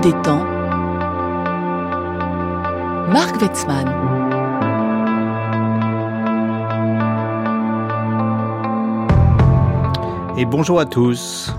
des 0.00 0.12
temps, 0.22 0.44
Marc 3.12 3.40
Wetzmann. 3.40 3.88
Et 10.36 10.44
bonjour 10.44 10.80
à 10.80 10.86
tous. 10.86 11.54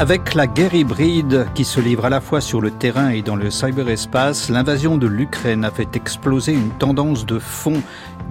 Avec 0.00 0.32
la 0.32 0.46
guerre 0.46 0.72
hybride 0.72 1.46
qui 1.54 1.62
se 1.62 1.78
livre 1.78 2.06
à 2.06 2.08
la 2.08 2.22
fois 2.22 2.40
sur 2.40 2.62
le 2.62 2.70
terrain 2.70 3.10
et 3.10 3.20
dans 3.20 3.36
le 3.36 3.50
cyberespace, 3.50 4.48
l'invasion 4.48 4.96
de 4.96 5.06
l'Ukraine 5.06 5.62
a 5.62 5.70
fait 5.70 5.94
exploser 5.94 6.54
une 6.54 6.70
tendance 6.70 7.26
de 7.26 7.38
fond 7.38 7.82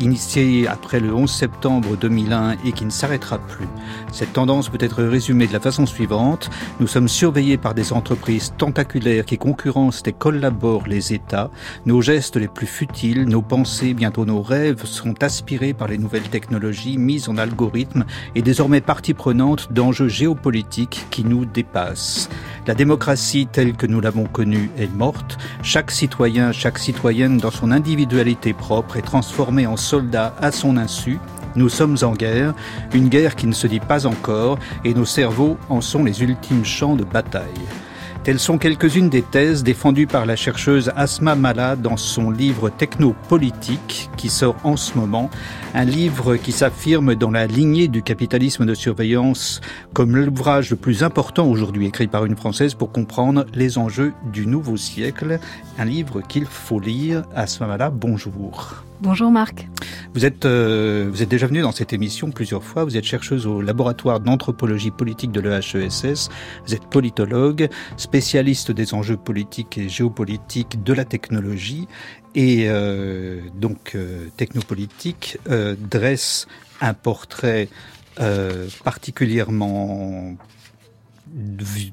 initiée 0.02 0.68
après 0.68 1.00
le 1.00 1.14
11 1.14 1.30
septembre 1.30 1.96
2001 1.98 2.58
et 2.66 2.72
qui 2.72 2.86
ne 2.86 2.90
s'arrêtera 2.90 3.38
plus. 3.38 3.68
Cette 4.12 4.34
tendance 4.34 4.70
peut 4.70 4.78
être 4.80 5.04
résumée 5.04 5.48
de 5.48 5.54
la 5.54 5.60
façon 5.60 5.86
suivante. 5.86 6.50
Nous 6.80 6.88
sommes 6.88 7.08
surveillés 7.08 7.58
par 7.58 7.74
des 7.74 7.94
entreprises 7.94 8.54
tentaculaires 8.58 9.26
qui 9.26 9.38
concurrencent 9.38 10.04
et 10.06 10.14
collaborent 10.14 10.88
les 10.88 11.14
États. 11.14 11.52
Nos 11.86 12.02
gestes 12.02 12.38
les 12.38 12.48
plus 12.48 12.68
futiles, 12.68 13.26
nos 13.26 13.42
pensées, 13.42 13.94
bientôt 13.94 14.26
nos 14.26 14.42
rêves 14.42 14.86
sont 14.86 15.22
aspirés 15.24 15.74
par 15.74 15.88
les 15.88 15.98
nouvelles 15.98 16.30
technologies 16.30 16.98
mises 16.98 17.30
en 17.30 17.38
algorithme 17.38 18.06
et 18.36 18.42
désormais 18.42 18.82
partie 18.82 19.14
prenante 19.14 19.72
d'enjeux 19.72 20.08
géopolitiques 20.08 21.06
qui 21.10 21.24
nous 21.24 21.46
La 22.68 22.76
démocratie 22.76 23.48
telle 23.52 23.74
que 23.74 23.88
nous 23.88 24.02
l'avons 24.02 24.26
connue 24.26 24.70
est 24.78 24.94
morte. 24.94 25.38
Chaque 25.64 25.92
citoyen, 25.92 26.52
chaque 26.52 26.78
citoyenne 26.78 27.38
dans 27.38 27.52
son 27.52 27.72
individualité 27.72 28.54
propre 28.54 28.98
est 28.98 29.02
transformé 29.02 29.68
en 29.68 29.78
soldat 29.78 30.36
à 30.42 30.52
son 30.52 30.78
insu. 30.78 31.20
Nous 31.56 31.70
sommes 31.70 31.98
en 32.04 32.14
guerre, 32.14 32.54
une 32.94 33.10
guerre 33.10 33.36
qui 33.36 33.48
ne 33.48 33.54
se 33.54 33.68
dit 33.68 33.80
pas 33.80 34.06
encore, 34.06 34.60
et 34.86 34.94
nos 34.94 35.06
cerveaux 35.06 35.58
en 35.70 35.82
sont 35.82 36.04
les 36.04 36.22
ultimes 36.22 36.66
champs 36.66 36.96
de 36.96 37.04
bataille. 37.04 37.46
Telles 38.24 38.40
sont 38.40 38.58
quelques-unes 38.58 39.10
des 39.10 39.22
thèses 39.22 39.64
défendues 39.64 40.06
par 40.06 40.26
la 40.26 40.36
chercheuse 40.36 40.92
Asma 40.98 41.36
Mala 41.36 41.78
dans 41.78 41.96
son 41.96 42.30
livre 42.30 42.70
Technopolitique 42.70 44.10
qui 44.18 44.30
sort 44.30 44.58
en 44.66 44.76
ce 44.76 44.98
moment, 44.98 45.30
un 45.74 45.86
livre 45.86 46.36
qui 46.36 46.52
s'affirme 46.52 47.16
dans 47.16 47.32
la 47.32 47.48
lignée 47.48 47.88
du 47.88 48.04
capitalisme 48.04 48.66
de 48.66 48.74
surveillance 48.74 49.62
comme 49.94 50.18
l'ouvrage 50.18 50.70
le 50.70 50.76
plus 50.76 51.02
important 51.02 51.48
aujourd'hui 51.48 51.88
écrit 51.88 52.08
par 52.08 52.26
une 52.26 52.36
Française 52.36 52.74
pour 52.74 52.92
comprendre 52.92 53.46
les 53.54 53.78
enjeux 53.78 54.14
du 54.34 54.46
nouveau 54.46 54.76
siècle, 54.76 55.40
un 55.78 55.86
livre 55.86 56.22
qu'il 56.22 56.46
faut 56.46 56.80
lire. 56.80 57.24
Asma 57.34 57.68
Mala, 57.68 57.90
bonjour. 57.90 58.84
Bonjour 59.02 59.32
Marc. 59.32 59.66
Vous 60.14 60.26
êtes, 60.26 60.46
euh, 60.46 61.08
vous 61.10 61.24
êtes 61.24 61.30
déjà 61.30 61.48
venu 61.48 61.62
dans 61.62 61.72
cette 61.72 61.94
émission 61.94 62.32
plusieurs 62.32 62.66
fois. 62.66 62.84
Vous 62.84 62.98
êtes 62.98 63.06
chercheuse 63.06 63.48
au 63.48 63.62
laboratoire 63.62 64.20
d'anthropologie 64.20 64.92
politique 64.92 65.32
de 65.32 65.40
l'EHESS. 65.40 66.28
Vous 66.68 66.76
êtes 66.76 66.86
politologue, 66.86 67.70
spécialiste 67.96 68.72
des 68.72 68.94
enjeux 68.94 69.16
politiques 69.16 69.78
et 69.78 69.88
géopolitiques 69.88 70.84
de 70.84 70.92
la 70.92 71.06
technologie. 71.06 71.88
Et 72.36 72.66
euh, 72.68 73.40
donc, 73.56 73.94
euh, 73.96 74.28
technopolitique 74.36 75.38
dresse 75.80 76.48
un 76.82 76.94
portrait 76.94 77.70
particulièrement 78.84 80.36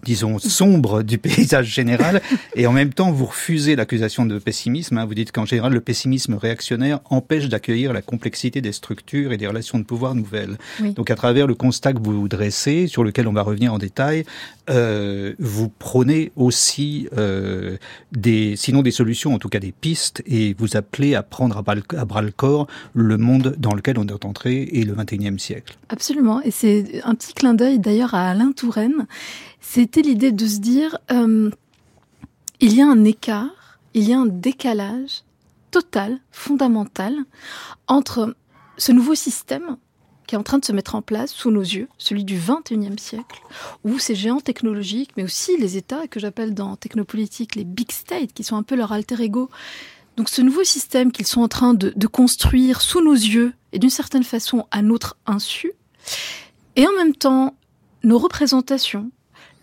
disons, 0.05 0.39
sombre 0.39 1.03
du 1.03 1.19
paysage 1.19 1.67
général, 1.67 2.23
et 2.57 2.67
en 2.67 2.73
même 2.73 2.93
temps, 2.93 3.11
vous 3.11 3.27
refusez 3.27 3.77
l'accusation 3.77 4.27
de 4.27 4.39
pessimisme. 4.39 4.99
Hein. 4.99 5.05
Vous 5.05 5.15
dites 5.15 5.33
qu'en 5.33 5.45
général, 5.45 5.73
le 5.73 5.81
pessimisme 5.81 6.35
réactionnaire 6.35 7.01
empêche 7.11 7.49
d'accueillir 7.49 7.93
la 7.93 8.03
complexité 8.03 8.61
des 8.61 8.73
structures 8.73 9.33
et 9.33 9.37
des 9.37 9.47
relations 9.47 9.79
de 9.79 9.85
pouvoir 9.85 10.15
nouvelles. 10.15 10.57
Oui. 10.81 10.93
Donc, 10.93 11.11
à 11.11 11.17
travers 11.17 11.47
le 11.47 11.55
constat 11.55 11.93
que 11.93 12.01
vous 12.03 12.29
dressez, 12.29 12.87
sur 12.87 13.05
lequel 13.05 13.29
on 13.29 13.33
va 13.33 13.43
revenir 13.43 13.73
en 13.73 13.79
détail, 13.79 14.25
euh, 14.69 15.35
vous 15.39 15.69
prônez 15.69 16.33
aussi 16.37 17.09
euh, 17.17 17.77
des, 18.13 18.57
sinon 18.57 18.83
des 18.83 18.91
solutions, 18.91 19.35
en 19.35 19.39
tout 19.39 19.49
cas 19.49 19.59
des 19.59 19.73
pistes, 19.73 20.23
et 20.27 20.55
vous 20.59 20.77
appelez 20.77 21.15
à 21.15 21.23
prendre 21.23 21.57
à 21.59 21.63
bras, 21.63 21.75
le, 21.75 21.83
à 21.97 22.05
bras 22.05 22.23
le 22.23 22.33
corps 22.33 22.67
le 22.93 23.17
monde 23.17 23.55
dans 23.59 23.75
lequel 23.75 23.99
on 23.99 24.07
est 24.07 24.25
entré 24.25 24.63
et 24.63 24.85
le 24.85 24.95
21e 24.95 25.39
siècle. 25.39 25.77
Absolument, 25.89 26.41
et 26.43 26.51
c'est 26.51 27.01
un 27.05 27.15
petit 27.15 27.35
clin 27.35 27.55
d'œil 27.55 27.79
d'ailleurs 27.79 28.15
à 28.15 28.31
Alain 28.31 28.53
Touraine. 28.53 29.07
C'était 29.61 30.03
l'idée 30.03 30.33
de 30.33 30.47
se 30.47 30.59
dire, 30.59 30.99
euh, 31.11 31.51
il 32.61 32.75
y 32.75 32.81
a 32.81 32.87
un 32.87 33.05
écart, 33.05 33.79
il 33.95 34.09
y 34.09 34.13
a 34.13 34.19
un 34.19 34.27
décalage 34.27 35.23
total, 35.71 36.19
fondamental, 36.31 37.15
entre 37.87 38.35
ce 38.79 38.93
nouveau 38.93 39.15
système 39.15 39.77
qui 40.27 40.35
est 40.35 40.39
en 40.39 40.43
train 40.43 40.59
de 40.59 40.65
se 40.65 40.73
mettre 40.73 40.95
en 40.95 41.03
place 41.03 41.33
sous 41.33 41.51
nos 41.51 41.63
yeux, 41.63 41.89
celui 41.99 42.25
du 42.25 42.39
21e 42.39 42.99
siècle, 42.99 43.41
où 43.85 43.99
ces 43.99 44.15
géants 44.15 44.41
technologiques, 44.41 45.11
mais 45.17 45.23
aussi 45.23 45.57
les 45.57 45.77
États 45.77 46.07
que 46.09 46.21
j'appelle 46.21 46.55
dans 46.55 46.77
technopolitique 46.77 47.55
les 47.55 47.65
big 47.65 47.93
states, 47.93 48.33
qui 48.33 48.45
sont 48.45 48.57
un 48.57 48.63
peu 48.63 48.75
leur 48.75 48.93
alter 48.93 49.23
ego. 49.23 49.51
Donc 50.17 50.29
ce 50.29 50.43
nouveau 50.43 50.65
système 50.65 51.13
qu'ils 51.13 51.27
sont 51.27 51.43
en 51.43 51.49
train 51.49 51.75
de, 51.75 51.93
de 51.95 52.07
construire 52.07 52.81
sous 52.81 53.03
nos 53.03 53.15
yeux 53.15 53.53
et 53.73 53.79
d'une 53.79 53.91
certaine 53.91 54.25
façon 54.25 54.67
à 54.71 54.83
notre 54.83 55.17
insu, 55.27 55.73
et 56.77 56.87
en 56.87 56.93
même 56.97 57.15
temps 57.15 57.55
nos 58.03 58.19
représentations, 58.19 59.11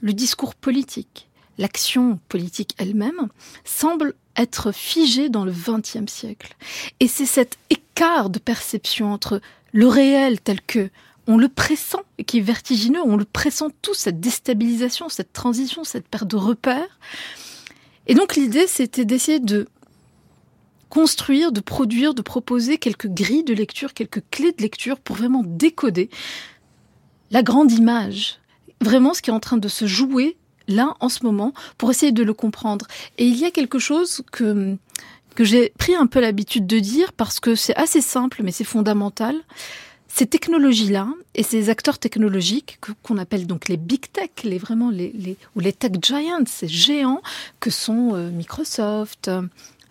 le 0.01 0.13
discours 0.13 0.55
politique, 0.55 1.29
l'action 1.57 2.19
politique 2.29 2.75
elle-même, 2.77 3.29
semblent 3.63 4.15
être 4.35 4.71
figés 4.71 5.29
dans 5.29 5.45
le 5.45 5.51
XXe 5.51 6.11
siècle. 6.11 6.55
Et 6.99 7.07
c'est 7.07 7.25
cet 7.25 7.57
écart 7.69 8.29
de 8.29 8.39
perception 8.39 9.13
entre 9.13 9.41
le 9.73 9.87
réel 9.87 10.39
tel 10.39 10.61
que 10.61 10.89
on 11.27 11.37
le 11.37 11.49
pressent 11.49 12.01
et 12.17 12.23
qui 12.23 12.39
est 12.39 12.41
vertigineux, 12.41 13.01
on 13.03 13.15
le 13.15 13.25
pressent 13.25 13.69
tout, 13.81 13.93
cette 13.93 14.19
déstabilisation, 14.19 15.09
cette 15.09 15.33
transition, 15.33 15.83
cette 15.83 16.07
perte 16.07 16.27
de 16.27 16.35
repères. 16.35 16.99
Et 18.07 18.13
donc 18.13 18.35
l'idée, 18.35 18.67
c'était 18.67 19.05
d'essayer 19.05 19.39
de 19.39 19.67
construire, 20.89 21.51
de 21.51 21.61
produire, 21.61 22.13
de 22.13 22.21
proposer 22.21 22.77
quelques 22.77 23.07
grilles 23.07 23.43
de 23.43 23.53
lecture, 23.53 23.93
quelques 23.93 24.21
clés 24.29 24.51
de 24.51 24.61
lecture 24.61 24.99
pour 24.99 25.15
vraiment 25.15 25.43
décoder 25.45 26.09
la 27.31 27.41
grande 27.41 27.71
image, 27.71 28.39
vraiment 28.81 29.13
ce 29.13 29.21
qui 29.21 29.29
est 29.29 29.33
en 29.33 29.39
train 29.39 29.57
de 29.57 29.67
se 29.67 29.87
jouer 29.87 30.37
là 30.67 30.95
en 30.99 31.09
ce 31.09 31.23
moment 31.23 31.53
pour 31.77 31.89
essayer 31.89 32.11
de 32.11 32.23
le 32.23 32.33
comprendre. 32.33 32.85
Et 33.17 33.25
il 33.25 33.37
y 33.37 33.45
a 33.45 33.51
quelque 33.51 33.79
chose 33.79 34.23
que 34.31 34.77
que 35.33 35.43
j'ai 35.43 35.73
pris 35.77 35.95
un 35.95 36.07
peu 36.07 36.19
l'habitude 36.19 36.67
de 36.67 36.79
dire 36.79 37.13
parce 37.13 37.39
que 37.39 37.55
c'est 37.55 37.75
assez 37.75 38.01
simple 38.01 38.41
mais 38.43 38.51
c'est 38.51 38.63
fondamental. 38.63 39.35
Ces 40.07 40.27
technologies-là 40.27 41.07
et 41.33 41.41
ces 41.41 41.69
acteurs 41.69 41.97
technologiques 41.97 42.79
qu'on 43.01 43.17
appelle 43.17 43.47
donc 43.47 43.67
les 43.67 43.77
big 43.77 44.11
tech, 44.11 44.29
les 44.43 44.59
vraiment 44.59 44.91
les, 44.91 45.37
ou 45.55 45.59
les 45.59 45.73
tech 45.73 45.93
giants, 46.01 46.45
ces 46.45 46.67
géants 46.67 47.21
que 47.59 47.71
sont 47.71 48.11
euh, 48.13 48.29
Microsoft, 48.29 49.31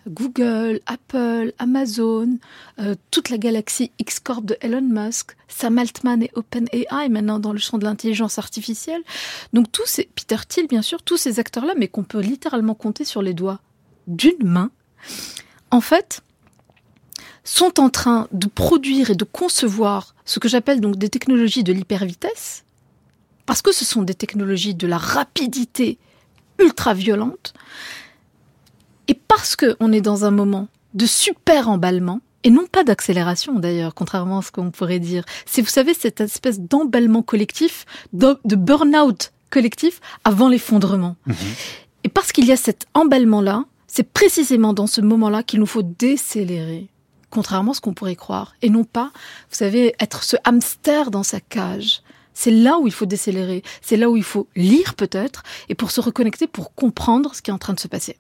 Google, 0.09 0.81
Apple, 0.87 1.53
Amazon, 1.59 2.39
euh, 2.81 2.95
toute 3.11 3.31
la 3.31 3.39
galaxie 3.39 3.91
X-Corp 3.99 4.45
de 4.45 4.57
Elon 4.61 4.83
Musk, 4.83 5.37
Sam 5.49 5.79
Altman 5.79 6.23
et 6.23 6.31
OpenAI 6.35 7.09
maintenant 7.09 7.39
dans 7.39 7.53
le 7.53 7.59
champ 7.59 7.79
de 7.79 7.85
l'intelligence 7.85 8.39
artificielle. 8.39 9.03
Donc 9.53 9.71
tous 9.71 9.87
ces, 9.87 10.09
Peter 10.15 10.37
Thiel 10.49 10.67
bien 10.67 10.83
sûr, 10.83 11.03
tous 11.03 11.17
ces 11.17 11.39
acteurs-là, 11.39 11.75
mais 11.77 11.89
qu'on 11.89 12.05
peut 12.05 12.21
littéralement 12.21 12.75
compter 12.75 13.05
sur 13.05 13.23
les 13.23 13.35
doigts 13.35 13.61
d'une 14.07 14.45
main, 14.45 14.71
en 15.71 15.81
fait, 15.81 16.23
sont 17.45 17.81
en 17.81 17.91
train 17.91 18.29
de 18.33 18.47
produire 18.47 19.11
et 19.11 19.15
de 19.15 19.25
concevoir 19.25 20.15
ce 20.25 20.39
que 20.39 20.49
j'appelle 20.49 20.81
donc 20.81 20.97
des 20.97 21.09
technologies 21.09 21.65
de 21.65 21.73
l'hypervitesse, 21.73 22.65
parce 23.47 23.63
que 23.63 23.73
ce 23.73 23.85
sont 23.85 24.03
des 24.03 24.15
technologies 24.15 24.75
de 24.75 24.87
la 24.87 24.99
rapidité 24.99 25.99
ultra 26.59 26.95
violente, 26.95 27.55
et 29.09 29.15
parce 29.15 29.57
qu'on 29.57 29.93
est 29.93 30.01
dans 30.01 30.25
un 30.25 30.31
moment 30.31 30.69
de 30.95 31.07
super 31.07 31.69
emballement, 31.69 32.21
et 32.45 32.51
non 32.51 32.67
pas 32.67 32.85
d'accélération 32.85 33.59
d'ailleurs, 33.59 33.95
contrairement 33.95 34.39
à 34.39 34.43
ce 34.43 34.51
qu'on 34.51 34.71
pourrait 34.71 34.99
dire. 34.99 35.25
C'est, 35.47 35.63
vous 35.63 35.69
savez, 35.69 35.95
cette 35.95 36.21
espèce 36.21 36.61
d'emballement 36.61 37.23
collectif, 37.23 37.87
de, 38.13 38.39
de 38.45 38.57
burn-out 38.57 39.33
collectif 39.51 40.01
avant 40.25 40.49
l'effondrement. 40.49 41.17
Mmh. 41.27 41.33
Et 42.05 42.09
parce 42.09 42.33
qu'il 42.33 42.47
y 42.47 42.53
a 42.53 42.57
cet 42.57 42.87
emballement-là, 42.95 43.65
c'est 43.95 44.11
précisément 44.11 44.73
dans 44.73 44.87
ce 44.87 45.03
moment-là 45.03 45.43
qu'il 45.43 45.61
nous 45.61 45.67
faut 45.67 45.83
décélérer, 45.83 46.89
contrairement 47.29 47.73
à 47.73 47.75
ce 47.75 47.83
qu'on 47.83 47.93
pourrait 47.93 48.17
croire, 48.17 48.55
et 48.63 48.71
non 48.71 48.85
pas, 48.85 49.11
vous 49.51 49.57
savez, 49.57 49.95
être 50.01 50.23
ce 50.23 50.39
hamster 50.45 51.11
dans 51.11 51.23
sa 51.23 51.41
cage. 51.41 52.01
C'est 52.33 52.51
là 52.51 52.79
où 52.79 52.87
il 52.87 52.93
faut 52.95 53.05
décélérer, 53.05 53.63
c'est 53.83 53.99
là 53.99 54.09
où 54.09 54.17
il 54.17 54.23
faut 54.23 54.49
lire 54.57 54.95
peut-être, 54.95 55.43
et 55.69 55.75
pour 55.75 55.91
se 55.91 56.01
reconnecter, 56.01 56.47
pour 56.47 56.75
comprendre 56.75 57.35
ce 57.35 57.43
qui 57.43 57.51
est 57.51 57.53
en 57.53 57.59
train 57.59 57.75
de 57.75 57.81
se 57.81 57.89
passer. 57.89 58.17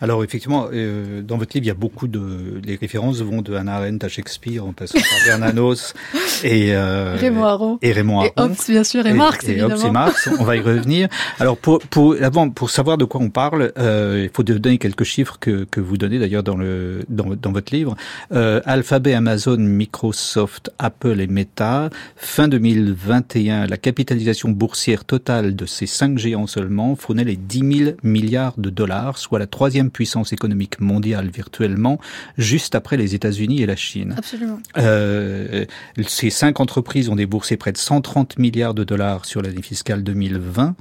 Alors 0.00 0.24
effectivement, 0.24 0.68
euh, 0.72 1.22
dans 1.22 1.36
votre 1.36 1.54
livre, 1.54 1.64
il 1.64 1.68
y 1.68 1.70
a 1.70 1.74
beaucoup 1.74 2.08
de 2.08 2.60
les 2.64 2.76
références 2.76 3.20
vont 3.20 3.42
de 3.42 3.54
Hannah 3.54 3.76
Arendt 3.76 4.04
à 4.04 4.08
Shakespeare 4.08 4.64
en 4.64 4.72
passant 4.72 4.98
par 4.98 5.18
Bernanos 5.26 5.94
et 6.44 6.74
euh, 6.74 7.16
Raymond 7.18 7.44
Aron 7.44 7.78
et 7.82 7.92
Raymond 7.92 8.20
Aron 8.20 8.28
et 8.28 8.32
Hobbes 8.36 8.56
bien 8.68 8.84
sûr 8.84 9.06
et, 9.06 9.12
Marx 9.12 9.46
et, 9.46 9.52
évidemment. 9.52 9.74
Hobbes 9.74 9.86
et 9.86 9.90
Marx. 9.90 10.28
On 10.38 10.44
va 10.44 10.56
y 10.56 10.60
revenir. 10.60 11.08
Alors 11.38 11.56
pour 11.56 11.80
pour 11.80 12.16
avant 12.22 12.48
pour 12.48 12.70
savoir 12.70 12.96
de 12.96 13.04
quoi 13.04 13.20
on 13.20 13.30
parle, 13.30 13.72
euh, 13.78 14.22
il 14.24 14.30
faut 14.34 14.42
donner 14.42 14.78
quelques 14.78 15.04
chiffres 15.04 15.36
que 15.38 15.64
que 15.64 15.80
vous 15.80 15.96
donnez 15.96 16.18
d'ailleurs 16.18 16.42
dans 16.42 16.56
le 16.56 17.04
dans, 17.08 17.34
dans 17.34 17.52
votre 17.52 17.74
livre. 17.74 17.96
Euh, 18.32 18.60
Alphabet, 18.64 19.14
Amazon, 19.14 19.58
Microsoft, 19.58 20.70
Apple 20.78 21.20
et 21.20 21.26
Meta. 21.26 21.90
Fin 22.16 22.48
2021, 22.48 23.66
la 23.66 23.76
capitalisation 23.76 24.48
boursière 24.48 25.04
totale 25.04 25.56
de 25.56 25.66
ces 25.66 25.86
cinq 25.86 26.18
géants 26.18 26.46
seulement 26.46 26.96
frôlait 26.96 27.24
les 27.24 27.36
10 27.36 27.84
000 27.84 27.90
milliards 28.02 28.54
de 28.56 28.70
dollars, 28.70 29.18
soit 29.18 29.38
la 29.38 29.46
troisième 29.46 29.89
puissance 29.90 30.32
économique 30.32 30.80
mondiale 30.80 31.28
virtuellement, 31.28 32.00
juste 32.38 32.74
après 32.74 32.96
les 32.96 33.14
États-Unis 33.14 33.62
et 33.62 33.66
la 33.66 33.76
Chine. 33.76 34.14
Absolument. 34.16 34.58
Euh, 34.78 35.64
ces 36.06 36.30
cinq 36.30 36.60
entreprises 36.60 37.08
ont 37.08 37.16
déboursé 37.16 37.56
près 37.56 37.72
de 37.72 37.78
130 37.78 38.38
milliards 38.38 38.74
de 38.74 38.84
dollars 38.84 39.24
sur 39.24 39.42
l'année 39.42 39.62
fiscale 39.62 40.02
2020. 40.02 40.74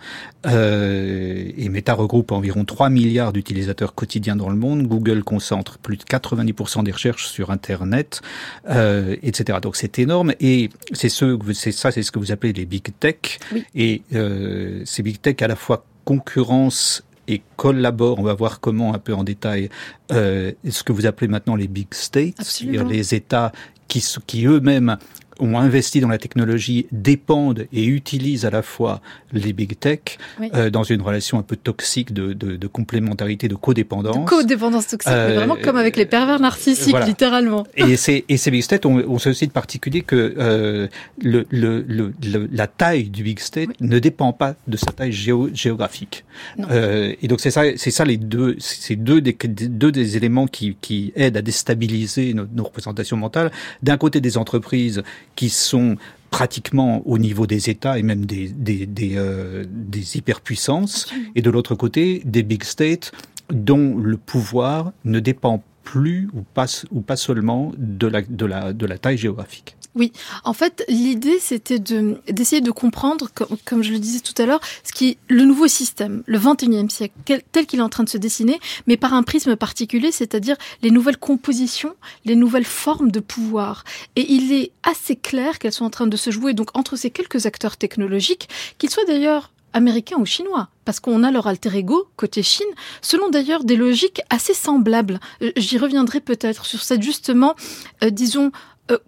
Euh, 0.45 1.51
et 1.57 1.69
Meta 1.69 1.93
regroupe 1.93 2.31
environ 2.31 2.63
3 2.63 2.89
milliards 2.89 3.33
d'utilisateurs 3.33 3.93
quotidiens 3.93 4.35
dans 4.35 4.49
le 4.49 4.55
monde. 4.55 4.87
Google 4.87 5.23
concentre 5.23 5.77
plus 5.77 5.97
de 5.97 6.03
90% 6.03 6.83
des 6.83 6.91
recherches 6.91 7.27
sur 7.27 7.51
Internet, 7.51 8.21
euh, 8.69 9.15
etc. 9.21 9.59
Donc 9.61 9.75
c'est 9.75 9.99
énorme. 9.99 10.33
Et 10.39 10.69
c'est 10.93 11.09
ce, 11.09 11.37
c'est 11.53 11.71
ça, 11.71 11.91
c'est 11.91 12.03
ce 12.03 12.11
que 12.11 12.19
vous 12.19 12.31
appelez 12.31 12.53
les 12.53 12.65
big 12.65 12.87
tech. 12.99 13.39
Oui. 13.53 13.65
Et 13.75 14.01
euh, 14.13 14.81
ces 14.85 15.03
big 15.03 15.19
tech 15.21 15.35
à 15.41 15.47
la 15.47 15.55
fois 15.55 15.85
concurrence 16.05 17.03
et 17.29 17.41
collaborent. 17.55 18.19
On 18.19 18.23
va 18.23 18.33
voir 18.33 18.59
comment 18.59 18.93
un 18.93 18.99
peu 18.99 19.13
en 19.13 19.23
détail 19.23 19.69
euh, 20.11 20.51
ce 20.67 20.83
que 20.83 20.91
vous 20.91 21.05
appelez 21.05 21.27
maintenant 21.27 21.55
les 21.55 21.67
big 21.67 21.93
states, 21.93 22.41
c'est-à-dire 22.41 22.85
les 22.85 23.13
États 23.13 23.51
qui, 23.87 24.03
qui 24.27 24.45
eux-mêmes 24.45 24.97
ont 25.39 25.57
investi 25.57 25.99
dans 26.01 26.07
la 26.07 26.17
technologie 26.17 26.87
dépendent 26.91 27.67
et 27.71 27.85
utilisent 27.85 28.45
à 28.45 28.49
la 28.49 28.61
fois 28.61 29.01
les 29.31 29.53
big 29.53 29.77
tech 29.79 29.99
oui. 30.39 30.49
euh, 30.53 30.69
dans 30.69 30.83
une 30.83 31.01
relation 31.01 31.39
un 31.39 31.43
peu 31.43 31.55
toxique 31.55 32.13
de, 32.13 32.33
de, 32.33 32.55
de 32.55 32.67
complémentarité, 32.67 33.47
de 33.47 33.55
codépendance. 33.55 34.17
De 34.17 34.25
codépendance 34.25 34.87
toxique, 34.87 35.11
euh, 35.11 35.29
mais 35.29 35.35
vraiment 35.35 35.57
comme 35.61 35.77
avec 35.77 35.95
les 35.95 36.05
pervers 36.05 36.39
narcissiques, 36.39 36.89
voilà. 36.91 37.05
littéralement. 37.05 37.65
Et 37.75 37.95
ces, 37.97 38.25
et 38.29 38.37
ces 38.37 38.51
big 38.51 38.61
states 38.61 38.85
ont, 38.85 38.97
ont 38.97 39.19
ceci 39.19 39.47
de 39.47 39.51
particulier 39.51 40.01
que 40.01 40.35
euh, 40.37 40.87
le, 41.21 41.45
le, 41.49 41.85
le, 41.87 42.13
la 42.51 42.67
taille 42.67 43.09
du 43.09 43.23
big 43.23 43.39
state 43.39 43.69
oui. 43.69 43.75
ne 43.81 43.99
dépend 43.99 44.33
pas 44.33 44.55
de 44.67 44.77
sa 44.77 44.91
taille 44.91 45.11
géo, 45.11 45.49
géographique. 45.53 46.25
Euh, 46.71 47.13
et 47.21 47.27
donc 47.27 47.39
c'est 47.39 47.51
ça, 47.51 47.63
c'est 47.75 47.91
ça 47.91 48.05
les 48.05 48.17
deux, 48.17 48.55
c'est 48.59 48.95
deux 48.95 49.21
des, 49.21 49.33
deux 49.33 49.91
des 49.91 50.17
éléments 50.17 50.47
qui, 50.47 50.75
qui 50.81 51.11
aident 51.15 51.37
à 51.37 51.41
déstabiliser 51.41 52.33
nos, 52.33 52.45
nos 52.53 52.63
représentations 52.63 53.17
mentales. 53.17 53.51
D'un 53.83 53.97
côté 53.97 54.21
des 54.21 54.37
entreprises 54.37 55.03
qui 55.39 55.49
sont 55.49 55.95
pratiquement 56.31 57.01
au 57.07 57.17
niveau 57.17 57.47
des 57.47 57.69
États 57.69 57.97
et 57.97 58.03
même 58.03 58.25
des, 58.25 58.49
des, 58.49 58.85
des, 58.85 59.13
euh, 59.15 59.63
des 59.69 60.17
hyperpuissances, 60.17 61.07
et 61.33 61.41
de 61.41 61.49
l'autre 61.49 61.75
côté 61.75 62.21
des 62.25 62.43
big 62.43 62.65
states 62.65 63.13
dont 63.49 63.95
le 63.97 64.17
pouvoir 64.17 64.91
ne 65.05 65.21
dépend 65.21 65.63
plus 65.85 66.29
ou 66.33 66.41
pas, 66.41 66.65
ou 66.91 66.99
pas 66.99 67.15
seulement 67.15 67.71
de 67.77 68.07
la, 68.07 68.21
de, 68.21 68.45
la, 68.45 68.73
de 68.73 68.85
la 68.85 68.97
taille 68.97 69.17
géographique. 69.17 69.77
Oui, 69.99 70.13
en 70.45 70.53
fait, 70.53 70.85
l'idée 70.87 71.39
c'était 71.39 71.77
de 71.77 72.21
d'essayer 72.29 72.61
de 72.61 72.71
comprendre, 72.71 73.27
comme, 73.65 73.83
je 73.83 73.91
le 73.91 73.99
disais 73.99 74.21
tout 74.21 74.33
à 74.41 74.45
l'heure, 74.45 74.61
ce 74.85 74.93
qui 74.93 75.09
est 75.09 75.17
le 75.27 75.43
nouveau 75.43 75.67
système, 75.67 76.23
le 76.25 76.39
21e 76.39 76.89
siècle, 76.89 77.13
tel 77.51 77.65
qu'il 77.65 77.79
est 77.79 77.83
en 77.83 77.89
train 77.89 78.05
de 78.05 78.09
se 78.09 78.17
dessiner, 78.17 78.61
mais 78.87 78.95
par 78.95 79.13
un 79.13 79.23
prisme 79.23 79.57
particulier, 79.57 80.13
c'est-à-dire 80.13 80.55
les 80.81 80.89
nouvelles 80.89 81.17
compositions, 81.17 81.95
les 82.23 82.37
nouvelles 82.37 82.63
formes 82.63 83.11
de 83.11 83.19
pouvoir. 83.19 83.83
Et 84.15 84.31
il 84.31 84.53
est 84.53 84.71
assez 84.83 85.17
clair 85.17 85.59
qu'elles 85.59 85.73
sont 85.73 85.83
en 85.83 85.89
train 85.89 86.07
de 86.07 86.15
se 86.15 86.31
jouer 86.31 86.53
donc 86.53 86.69
entre 86.77 86.95
ces 86.95 87.11
quelques 87.11 87.45
acteurs 87.45 87.75
technologiques, 87.75 88.47
qu'ils 88.77 88.89
soient 88.89 89.03
d'ailleurs 89.05 89.51
américains 89.73 90.17
ou 90.17 90.25
chinois, 90.25 90.69
parce 90.85 90.99
qu'on 90.99 91.23
a 91.23 91.31
leur 91.31 91.47
alter 91.47 91.75
ego 91.75 92.07
côté 92.15 92.43
Chine, 92.43 92.67
selon 93.01 93.29
d'ailleurs 93.29 93.63
des 93.63 93.75
logiques 93.75 94.21
assez 94.29 94.53
semblables. 94.53 95.19
J'y 95.57 95.77
reviendrai 95.77 96.21
peut-être 96.21 96.65
sur 96.65 96.81
cette 96.81 97.03
justement, 97.03 97.55
euh, 98.03 98.09
disons, 98.09 98.47
euh, 98.47 98.49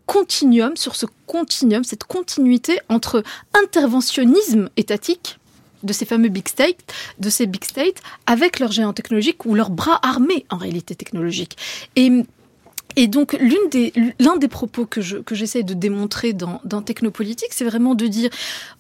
continuum, 0.06 0.76
sur 0.76 0.96
ce 0.96 1.06
continuum, 1.26 1.84
cette 1.84 2.04
continuité 2.04 2.80
entre 2.90 3.24
interventionnisme 3.54 4.70
étatique 4.78 5.40
de 5.84 5.94
ces 5.94 6.06
fameux 6.06 6.30
big 6.30 6.48
states, 6.48 6.80
de 7.20 7.30
ces 7.30 7.48
big 7.48 7.64
states, 7.64 8.02
avec 8.28 8.60
leurs 8.60 8.72
géants 8.72 8.94
technologiques 8.94 9.46
ou 9.46 9.56
leurs 9.56 9.72
bras 9.72 10.00
armés 10.04 10.46
en 10.50 10.58
réalité 10.58 10.96
technologique. 10.96 11.58
Et 11.96 12.12
et 12.96 13.08
donc, 13.08 13.34
l'une 13.34 13.70
des, 13.70 13.94
l'un 14.20 14.38
des 14.38 14.48
propos 14.48 14.86
que 14.86 15.02
je, 15.02 15.18
que 15.18 15.36
j'essaie 15.36 15.64
de 15.64 15.74
démontrer 15.74 16.34
dans, 16.34 16.62
dans 16.66 16.82
Technopolitique, 16.82 17.50
c'est 17.52 17.66
vraiment 17.66 17.96
de 17.96 18.08
dire, 18.08 18.30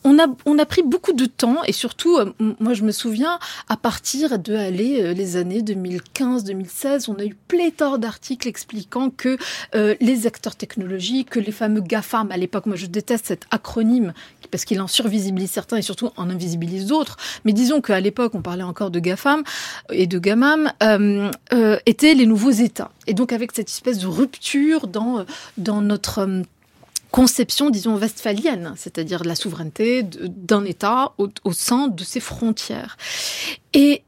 on 0.03 0.19
a, 0.19 0.27
on 0.45 0.57
a 0.59 0.65
pris 0.65 0.83
beaucoup 0.83 1.13
de 1.13 1.25
temps, 1.25 1.63
et 1.65 1.71
surtout, 1.71 2.17
euh, 2.17 2.33
moi, 2.59 2.73
je 2.73 2.83
me 2.83 2.91
souviens, 2.91 3.39
à 3.69 3.77
partir 3.77 4.39
de, 4.39 4.55
aller 4.55 5.01
euh, 5.01 5.13
les 5.13 5.37
années 5.37 5.61
2015, 5.61 6.43
2016, 6.43 7.09
on 7.09 7.15
a 7.15 7.25
eu 7.25 7.35
pléthore 7.47 7.99
d'articles 7.99 8.47
expliquant 8.47 9.09
que 9.09 9.37
euh, 9.75 9.95
les 10.01 10.27
acteurs 10.27 10.55
technologiques, 10.55 11.29
que 11.29 11.39
les 11.39 11.51
fameux 11.51 11.81
GAFAM, 11.81 12.31
à 12.31 12.37
l'époque, 12.37 12.65
moi, 12.65 12.75
je 12.75 12.87
déteste 12.87 13.27
cet 13.27 13.45
acronyme, 13.51 14.13
parce 14.51 14.65
qu'il 14.65 14.81
en 14.81 14.87
survisibilise 14.87 15.49
certains 15.49 15.77
et 15.77 15.81
surtout 15.81 16.11
en 16.17 16.29
invisibilise 16.29 16.85
d'autres, 16.85 17.17
mais 17.45 17.53
disons 17.53 17.81
qu'à 17.81 17.99
l'époque, 17.99 18.35
on 18.35 18.41
parlait 18.41 18.63
encore 18.63 18.91
de 18.91 18.99
GAFAM 18.99 19.43
et 19.91 20.07
de 20.07 20.19
GAMAM, 20.19 20.71
euh, 20.83 21.31
euh, 21.53 21.77
étaient 21.85 22.13
les 22.13 22.25
nouveaux 22.25 22.51
États. 22.51 22.91
Et 23.07 23.13
donc, 23.13 23.33
avec 23.33 23.51
cette 23.53 23.69
espèce 23.69 23.99
de 23.99 24.07
rupture 24.07 24.87
dans, 24.87 25.25
dans 25.57 25.81
notre 25.81 26.19
euh, 26.19 26.41
conception, 27.11 27.69
disons, 27.69 27.97
westphalienne, 27.97 28.73
c'est-à-dire 28.77 29.23
la 29.23 29.35
souveraineté 29.35 30.03
d'un 30.03 30.65
État 30.65 31.13
au, 31.17 31.29
au, 31.43 31.53
sein 31.53 31.87
de 31.87 32.03
ses 32.03 32.19
frontières. 32.19 32.97
Et 33.73 34.03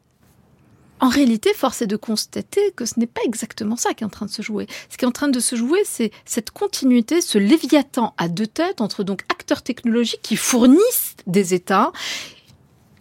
en 1.04 1.10
réalité, 1.10 1.54
force 1.54 1.82
est 1.82 1.88
de 1.88 1.98
constater 1.98 2.72
que 2.78 2.86
ce 2.86 2.98
n'est 2.98 3.08
pas 3.08 3.20
exactement 3.26 3.76
ça 3.76 3.94
qui 3.94 4.06
est 4.06 4.08
en 4.08 4.10
train 4.10 4.26
de 4.26 4.32
se 4.32 4.42
jouer. 4.42 4.68
Ce 4.90 4.96
qui 4.96 5.04
est 5.04 5.08
en 5.08 5.12
train 5.12 5.28
de 5.28 5.40
se 5.42 5.58
jouer, 5.58 5.82
c'est 5.84 6.12
cette 6.24 6.52
continuité, 6.52 7.20
ce 7.20 7.38
léviathan 7.38 8.14
à 8.18 8.30
deux 8.30 8.48
têtes 8.48 8.80
entre 8.80 9.04
donc 9.04 9.24
acteurs 9.28 9.64
technologiques 9.64 10.22
qui 10.22 10.38
fournissent 10.38 11.18
des 11.28 11.54
États, 11.54 11.92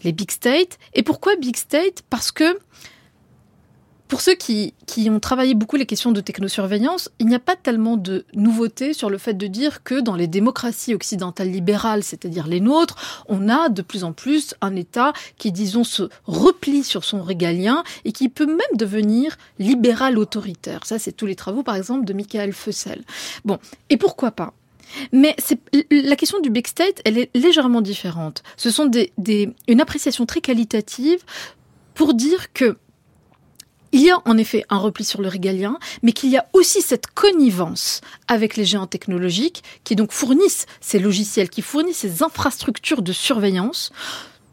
les 0.03 0.11
big 0.11 0.33
states. 0.33 0.81
Et 0.95 1.05
pourquoi 1.05 1.37
big 1.37 1.55
state 1.55 2.03
Parce 2.11 2.33
que 2.33 2.59
pour 4.13 4.21
ceux 4.21 4.35
qui, 4.35 4.75
ont 5.09 5.21
travaillé 5.21 5.55
beaucoup 5.55 5.77
les 5.77 5.87
questions 5.87 6.13
de 6.13 6.21
technosurveillance, 6.21 7.09
il 7.19 7.29
n'y 7.29 7.35
a 7.35 7.39
pas 7.39 7.57
tellement 7.57 7.97
de 7.97 8.27
nouveautés 8.35 8.93
sur 8.93 9.09
le 9.09 9.17
fait 9.17 9.33
de 9.33 9.47
dire 9.47 9.83
que 9.85 10.01
dans 10.01 10.17
les 10.17 10.27
démocraties 10.27 10.93
occidentales 10.93 11.51
libérales, 11.51 12.03
c'est-à-dire 12.03 12.47
les 12.47 12.61
nôtres, 12.61 13.25
on 13.27 13.49
a 13.49 13.71
de 13.71 13.81
plus 13.81 14.05
en 14.05 14.13
plus 14.13 14.55
un 14.61 14.77
État 14.77 15.15
qui, 15.39 15.51
disons, 15.51 15.83
se 15.83 16.11
replie 16.27 16.85
sur 16.85 17.05
son 17.05 17.23
régalien 17.23 17.85
et 18.05 18.13
qui 18.13 18.29
peut 18.29 18.45
même 18.45 18.77
devenir 18.77 19.39
libéral 19.59 20.19
autoritaire. 20.19 20.81
Ça, 20.85 20.99
c'est 20.99 21.13
tous 21.13 21.25
les 21.25 21.35
travaux, 21.35 21.63
par 21.63 21.77
exemple, 21.77 22.05
de 22.05 22.13
Michael 22.13 22.53
Fussell. 22.53 23.05
Bon, 23.47 23.59
et 23.89 23.97
pourquoi 23.97 24.31
pas? 24.31 24.53
Mais 25.13 25.35
la 25.91 26.17
question 26.17 26.39
du 26.41 26.51
big 26.51 26.67
state, 26.67 27.01
elle 27.07 27.17
est 27.17 27.31
légèrement 27.35 27.81
différente. 27.81 28.43
Ce 28.59 28.71
sont 28.71 28.85
des, 28.85 29.11
des, 29.17 29.55
une 29.69 29.81
appréciation 29.81 30.27
très 30.27 30.43
qualitative 30.43 31.21
pour 31.95 32.13
dire 32.13 32.53
que 32.53 32.77
il 33.93 34.01
y 34.01 34.11
a 34.11 34.21
en 34.25 34.39
effet 34.39 34.65
un 34.71 34.79
repli 34.79 35.05
sur 35.05 35.21
le 35.21 35.29
régalien, 35.29 35.79
mais 36.03 36.13
qu'il 36.13 36.31
y 36.31 36.37
a 36.37 36.47
aussi 36.53 36.83
cette 36.83 37.07
connivence 37.09 38.01
avec 38.27 38.57
les 38.57 38.65
géants 38.65 38.87
technologiques 38.87 39.63
qui 39.85 39.97
donc 39.97 40.13
fournissent 40.13 40.67
ces 40.81 40.99
logiciels, 40.99 41.51
qui 41.51 41.63
fournissent 41.63 41.99
ces 41.99 42.23
infrastructures 42.23 43.03
de 43.03 43.13
surveillance 43.13 43.93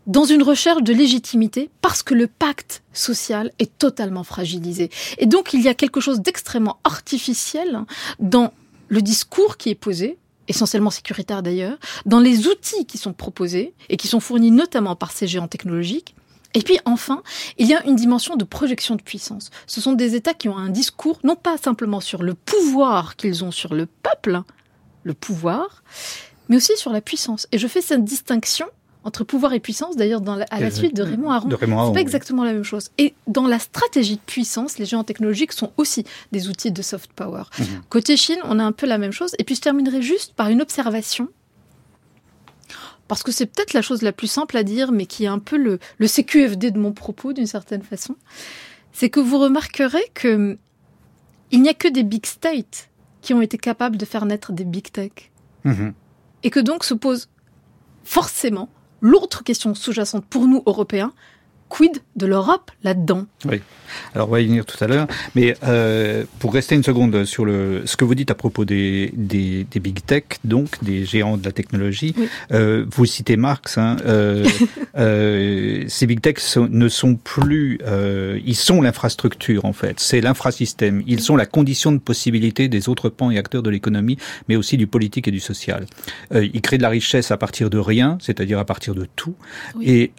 dans 0.07 0.25
une 0.25 0.43
recherche 0.43 0.81
de 0.83 0.93
légitimité 0.93 1.69
parce 1.81 2.03
que 2.03 2.13
le 2.13 2.27
pacte 2.27 2.81
social 2.93 3.51
est 3.59 3.77
totalement 3.77 4.23
fragilisé. 4.23 4.89
Et 5.19 5.25
donc 5.25 5.53
il 5.53 5.61
y 5.61 5.67
a 5.67 5.73
quelque 5.73 6.01
chose 6.01 6.19
d'extrêmement 6.19 6.79
artificiel 6.83 7.81
dans 8.19 8.51
le 8.87 9.01
discours 9.01 9.57
qui 9.57 9.69
est 9.69 9.75
posé, 9.75 10.17
essentiellement 10.47 10.89
sécuritaire 10.89 11.43
d'ailleurs, 11.43 11.77
dans 12.05 12.19
les 12.19 12.47
outils 12.47 12.85
qui 12.87 12.97
sont 12.97 13.13
proposés 13.13 13.73
et 13.87 13.97
qui 13.97 14.07
sont 14.07 14.19
fournis 14.19 14.51
notamment 14.51 14.95
par 14.95 15.11
ces 15.11 15.27
géants 15.27 15.47
technologiques, 15.47 16.15
et 16.53 16.61
puis 16.61 16.79
enfin, 16.85 17.21
il 17.57 17.67
y 17.67 17.75
a 17.75 17.85
une 17.85 17.95
dimension 17.95 18.35
de 18.35 18.43
projection 18.43 18.95
de 18.95 19.01
puissance. 19.01 19.51
Ce 19.67 19.81
sont 19.81 19.93
des 19.93 20.15
États 20.15 20.33
qui 20.33 20.49
ont 20.49 20.57
un 20.57 20.69
discours, 20.69 21.19
non 21.23 21.35
pas 21.35 21.57
simplement 21.57 21.99
sur 21.99 22.23
le 22.23 22.33
pouvoir 22.33 23.15
qu'ils 23.15 23.43
ont 23.43 23.51
sur 23.51 23.73
le 23.73 23.85
peuple, 23.85 24.41
le 25.03 25.13
pouvoir, 25.13 25.83
mais 26.47 26.57
aussi 26.57 26.75
sur 26.75 26.91
la 26.91 27.01
puissance. 27.01 27.47
Et 27.51 27.57
je 27.57 27.67
fais 27.67 27.81
cette 27.81 28.03
distinction 28.03 28.65
entre 29.03 29.23
pouvoir 29.23 29.53
et 29.53 29.59
puissance, 29.59 29.95
d'ailleurs, 29.95 30.21
la, 30.21 30.45
à 30.49 30.59
la 30.59 30.71
suite 30.71 30.95
de 30.95 31.03
Raymond 31.03 31.31
Aron. 31.31 31.49
C'est 31.49 31.67
pas 31.67 31.89
oui. 31.89 31.99
exactement 31.99 32.43
la 32.43 32.51
même 32.51 32.63
chose. 32.63 32.89
Et 32.97 33.13
dans 33.27 33.47
la 33.47 33.57
stratégie 33.57 34.15
de 34.15 34.21
puissance, 34.21 34.77
les 34.77 34.85
géants 34.85 35.05
technologiques 35.05 35.53
sont 35.53 35.71
aussi 35.77 36.03
des 36.31 36.49
outils 36.49 36.71
de 36.71 36.81
soft 36.81 37.13
power. 37.13 37.43
Mmh. 37.57 37.63
Côté 37.89 38.17
Chine, 38.17 38.39
on 38.43 38.59
a 38.59 38.63
un 38.63 38.73
peu 38.73 38.87
la 38.87 38.97
même 38.97 39.13
chose. 39.13 39.35
Et 39.39 39.43
puis 39.45 39.55
je 39.55 39.61
terminerai 39.61 40.01
juste 40.01 40.33
par 40.33 40.49
une 40.49 40.61
observation 40.61 41.29
parce 43.09 43.23
que 43.23 43.31
c'est 43.31 43.47
peut-être 43.47 43.73
la 43.73 43.81
chose 43.81 44.03
la 44.03 44.13
plus 44.13 44.27
simple 44.27 44.55
à 44.55 44.63
dire, 44.63 44.91
mais 44.91 45.07
qui 45.07 45.25
est 45.25 45.27
un 45.27 45.39
peu 45.39 45.57
le, 45.57 45.79
le 45.97 46.07
CQFD 46.07 46.71
de 46.71 46.79
mon 46.79 46.93
propos 46.93 47.33
d'une 47.33 47.47
certaine 47.47 47.81
façon, 47.81 48.15
c'est 48.93 49.09
que 49.09 49.19
vous 49.19 49.39
remarquerez 49.39 50.03
que 50.13 50.57
il 51.51 51.61
n'y 51.63 51.69
a 51.69 51.73
que 51.73 51.87
des 51.87 52.03
big 52.03 52.27
states 52.27 52.89
qui 53.21 53.33
ont 53.33 53.41
été 53.41 53.57
capables 53.57 53.97
de 53.97 54.05
faire 54.05 54.25
naître 54.25 54.53
des 54.53 54.63
big 54.63 54.91
tech. 54.91 55.11
Mhm. 55.63 55.93
Et 56.43 56.51
que 56.51 56.59
donc 56.59 56.83
se 56.83 56.93
pose 56.93 57.29
forcément 58.03 58.69
l'autre 59.01 59.43
question 59.43 59.73
sous-jacente 59.73 60.25
pour 60.25 60.47
nous, 60.47 60.61
Européens, 60.67 61.11
quid 61.69 62.01
de 62.15 62.25
l'Europe 62.25 62.71
là-dedans? 62.83 63.25
Oui. 63.45 63.61
Alors 64.15 64.27
on 64.29 64.31
va 64.31 64.41
y 64.41 64.45
venir 64.47 64.65
tout 64.65 64.81
à 64.83 64.87
l'heure, 64.87 65.07
mais 65.35 65.55
euh, 65.63 66.23
pour 66.39 66.53
rester 66.53 66.75
une 66.75 66.83
seconde 66.83 67.25
sur 67.25 67.45
le, 67.45 67.83
ce 67.85 67.95
que 67.95 68.05
vous 68.05 68.15
dites 68.15 68.31
à 68.31 68.35
propos 68.35 68.65
des, 68.65 69.11
des, 69.15 69.65
des 69.69 69.79
big 69.79 70.03
tech, 70.05 70.23
donc 70.43 70.83
des 70.83 71.05
géants 71.05 71.37
de 71.37 71.45
la 71.45 71.51
technologie, 71.51 72.15
euh, 72.51 72.85
vous 72.89 73.05
citez 73.05 73.37
Marx. 73.37 73.77
Hein, 73.77 73.97
euh, 74.05 74.47
euh, 74.97 75.83
ces 75.87 76.07
big 76.07 76.21
tech 76.21 76.35
ne 76.57 76.89
sont 76.89 77.15
plus, 77.15 77.79
euh, 77.85 78.39
ils 78.45 78.55
sont 78.55 78.81
l'infrastructure 78.81 79.65
en 79.65 79.73
fait. 79.73 79.99
C'est 79.99 80.21
l'infrasystème. 80.21 81.03
Ils 81.07 81.21
sont 81.21 81.35
la 81.35 81.45
condition 81.45 81.91
de 81.91 81.99
possibilité 81.99 82.67
des 82.67 82.89
autres 82.89 83.09
pans 83.09 83.31
et 83.31 83.37
acteurs 83.37 83.63
de 83.63 83.69
l'économie, 83.69 84.17
mais 84.47 84.55
aussi 84.55 84.77
du 84.77 84.87
politique 84.87 85.27
et 85.27 85.31
du 85.31 85.39
social. 85.39 85.85
Euh, 86.33 86.47
ils 86.53 86.61
créent 86.61 86.77
de 86.77 86.83
la 86.83 86.89
richesse 86.89 87.31
à 87.31 87.37
partir 87.37 87.69
de 87.69 87.77
rien, 87.77 88.17
c'est-à-dire 88.21 88.59
à 88.59 88.65
partir 88.65 88.95
de 88.95 89.07
tout, 89.15 89.35
et 89.81 90.11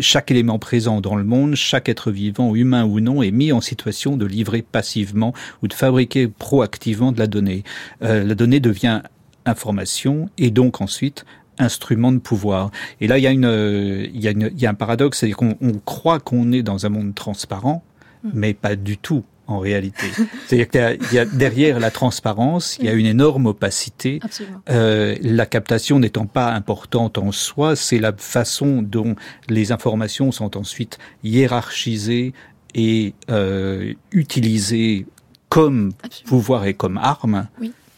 chaque 0.00 0.30
élément 0.30 0.58
présent 0.66 1.00
dans 1.00 1.14
le 1.14 1.22
monde, 1.22 1.54
chaque 1.54 1.88
être 1.88 2.10
vivant, 2.10 2.56
humain 2.56 2.84
ou 2.84 2.98
non, 2.98 3.22
est 3.22 3.30
mis 3.30 3.52
en 3.52 3.60
situation 3.60 4.16
de 4.16 4.26
livrer 4.26 4.62
passivement 4.62 5.32
ou 5.62 5.68
de 5.68 5.72
fabriquer 5.72 6.26
proactivement 6.26 7.12
de 7.12 7.20
la 7.20 7.28
donnée. 7.28 7.62
Euh, 8.02 8.24
la 8.24 8.34
donnée 8.34 8.58
devient 8.58 9.02
information 9.44 10.28
et 10.38 10.50
donc 10.50 10.80
ensuite 10.80 11.24
instrument 11.58 12.10
de 12.10 12.18
pouvoir. 12.18 12.72
Et 13.00 13.06
là, 13.06 13.16
il 13.16 13.22
y 13.22 13.28
a, 13.28 13.30
une, 13.30 14.10
il 14.12 14.20
y 14.20 14.26
a, 14.26 14.32
une, 14.32 14.50
il 14.52 14.60
y 14.60 14.66
a 14.66 14.70
un 14.70 14.74
paradoxe, 14.74 15.18
c'est 15.18 15.30
qu'on 15.30 15.54
croit 15.84 16.18
qu'on 16.18 16.50
est 16.50 16.64
dans 16.64 16.84
un 16.84 16.88
monde 16.88 17.14
transparent, 17.14 17.84
hmm. 18.24 18.30
mais 18.34 18.52
pas 18.52 18.74
du 18.74 18.98
tout 18.98 19.22
en 19.46 19.58
réalité. 19.58 20.06
C'est-à-dire 20.46 20.98
qu'il 20.98 21.14
y, 21.14 21.18
a 21.18 21.24
derrière 21.24 21.78
la 21.78 21.90
transparence, 21.90 22.76
il 22.78 22.86
y 22.86 22.88
a 22.88 22.92
une 22.92 23.06
énorme 23.06 23.46
opacité. 23.46 24.20
Euh, 24.68 25.16
la 25.20 25.46
captation 25.46 25.98
n'étant 25.98 26.26
pas 26.26 26.52
importante 26.52 27.18
en 27.18 27.32
soi, 27.32 27.76
c'est 27.76 27.98
la 27.98 28.12
façon 28.12 28.82
dont 28.82 29.14
les 29.48 29.72
informations 29.72 30.32
sont 30.32 30.56
ensuite 30.56 30.98
hiérarchisées 31.22 32.34
et 32.74 33.14
euh, 33.30 33.94
utilisées 34.12 35.06
comme 35.48 35.92
pouvoir 36.26 36.66
et 36.66 36.74
comme 36.74 36.98
arme 36.98 37.48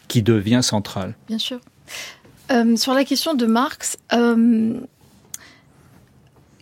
qui 0.07 0.21
devient 0.21 0.61
centrale. 0.61 1.15
Bien 1.27 1.37
sûr. 1.37 1.59
Euh, 2.51 2.75
sur 2.75 2.93
la 2.93 3.03
question 3.03 3.33
de 3.35 3.45
Marx, 3.45 3.97
euh, 4.13 4.79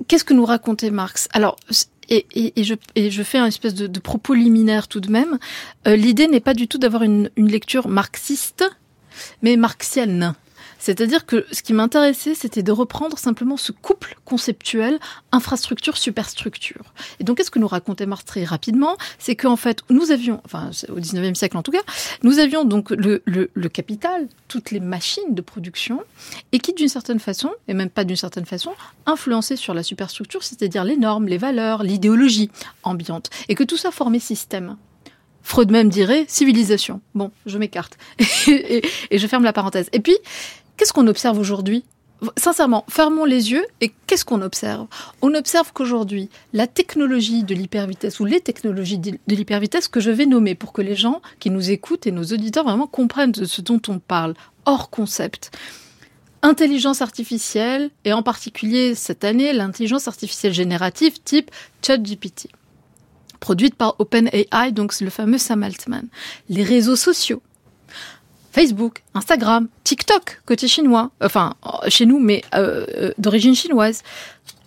qu'est-ce 0.07 0.23
que 0.23 0.33
nous 0.33 0.45
racontait 0.45 0.91
Marx? 0.91 1.29
Alors, 1.31 1.55
et, 2.09 2.63
je, 2.63 3.23
fais 3.23 3.37
un 3.37 3.47
espèce 3.47 3.73
de, 3.73 3.99
propos 3.99 4.33
liminaire 4.33 4.87
tout 4.87 4.99
de 4.99 5.11
même. 5.11 5.37
Euh, 5.87 5.95
L'idée 5.95 6.27
n'est 6.27 6.39
pas 6.39 6.53
du 6.53 6.67
tout 6.67 6.77
d'avoir 6.77 7.03
une, 7.03 7.29
lecture 7.37 7.87
marxiste, 7.87 8.63
mais 9.41 9.57
marxienne. 9.57 10.33
C'est-à-dire 10.79 11.25
que 11.25 11.45
ce 11.51 11.61
qui 11.61 11.73
m'intéressait, 11.73 12.35
c'était 12.35 12.63
de 12.63 12.71
reprendre 12.71 13.17
simplement 13.17 13.57
ce 13.57 13.71
couple 13.71 14.15
conceptuel 14.25 14.99
infrastructure-superstructure. 15.31 16.93
Et 17.19 17.23
donc, 17.23 17.37
qu'est-ce 17.37 17.51
que 17.51 17.59
nous 17.59 17.67
racontait 17.67 18.05
Marx 18.05 18.25
très 18.25 18.43
rapidement? 18.43 18.97
C'est 19.19 19.35
qu'en 19.35 19.55
fait, 19.55 19.81
nous 19.89 20.11
avions, 20.11 20.41
enfin, 20.45 20.69
au 20.89 20.99
19e 20.99 21.35
siècle 21.35 21.57
en 21.57 21.63
tout 21.63 21.71
cas, 21.71 21.81
nous 22.23 22.39
avions 22.39 22.65
donc 22.65 22.91
le, 22.91 23.19
capital, 23.67 24.27
toutes 24.47 24.71
les 24.71 24.79
machines 24.79 25.33
de 25.33 25.41
production, 25.41 26.01
et 26.51 26.59
qui, 26.59 26.73
d'une 26.73 26.87
certaine 26.87 27.19
façon, 27.19 27.51
et 27.67 27.73
même 27.73 27.89
pas 27.89 28.03
d'une 28.03 28.15
certaine 28.15 28.45
façon, 28.45 28.71
influençaient 29.05 29.55
sur 29.55 29.73
la 29.73 29.83
superstructure, 29.83 30.43
c'est-à-dire 30.43 30.83
les 30.83 30.97
normes, 30.97 31.27
les 31.27 31.37
valeurs, 31.37 31.83
l'idéologie 31.83 32.49
ambiante. 32.83 33.29
Et 33.49 33.55
que 33.55 33.63
tout 33.63 33.77
ça 33.77 33.91
formait 33.91 34.19
système. 34.19 34.77
Freud 35.43 35.71
même 35.71 35.87
dirait 35.87 36.25
civilisation. 36.27 36.99
Bon, 37.15 37.31
je 37.45 37.57
m'écarte 37.57 37.97
et, 38.47 38.85
et, 39.11 39.17
je 39.17 39.27
ferme 39.27 39.45
la 39.45 39.53
parenthèse. 39.53 39.89
Et 39.93 40.01
puis, 40.01 40.17
Qu'est-ce 40.77 40.93
qu'on 40.93 41.07
observe 41.07 41.39
aujourd'hui? 41.39 41.83
Sincèrement, 42.35 42.85
fermons 42.87 43.25
les 43.25 43.51
yeux 43.51 43.65
et 43.81 43.91
qu'est-ce 44.07 44.25
qu'on 44.25 44.41
observe? 44.41 44.87
On 45.21 45.33
observe 45.35 45.71
qu'aujourd'hui, 45.73 46.29
la 46.53 46.65
technologie 46.65 47.43
de 47.43 47.53
l'hypervitesse 47.53 48.19
ou 48.19 48.25
les 48.25 48.41
technologies 48.41 48.97
de 48.97 49.17
l'hypervitesse 49.27 49.87
que 49.87 49.99
je 49.99 50.11
vais 50.11 50.25
nommer 50.25 50.55
pour 50.55 50.73
que 50.73 50.81
les 50.81 50.95
gens 50.95 51.21
qui 51.39 51.49
nous 51.49 51.69
écoutent 51.69 52.07
et 52.07 52.11
nos 52.11 52.23
auditeurs 52.23 52.63
vraiment 52.63 52.87
comprennent 52.87 53.31
de 53.31 53.45
ce 53.45 53.61
dont 53.61 53.81
on 53.87 53.99
parle, 53.99 54.33
hors 54.65 54.89
concept. 54.89 55.51
Intelligence 56.41 57.01
artificielle 57.01 57.89
et 58.05 58.13
en 58.13 58.23
particulier 58.23 58.95
cette 58.95 59.23
année, 59.23 59.53
l'intelligence 59.53 60.07
artificielle 60.07 60.53
générative 60.53 61.19
type 61.23 61.51
ChatGPT 61.81 62.49
produite 63.39 63.75
par 63.75 63.95
OpenAI, 63.99 64.71
donc 64.71 64.99
le 64.99 65.09
fameux 65.09 65.37
Sam 65.37 65.63
Altman. 65.63 66.07
Les 66.49 66.63
réseaux 66.63 66.95
sociaux, 66.95 67.41
Facebook, 68.57 69.03
Instagram, 69.13 69.67
TikTok, 69.83 70.41
côté 70.47 70.67
chinois, 70.67 71.11
enfin 71.21 71.53
chez 71.89 72.07
nous, 72.07 72.17
mais 72.17 72.41
euh, 72.55 72.87
euh, 72.97 73.11
d'origine 73.19 73.53
chinoise, 73.53 74.01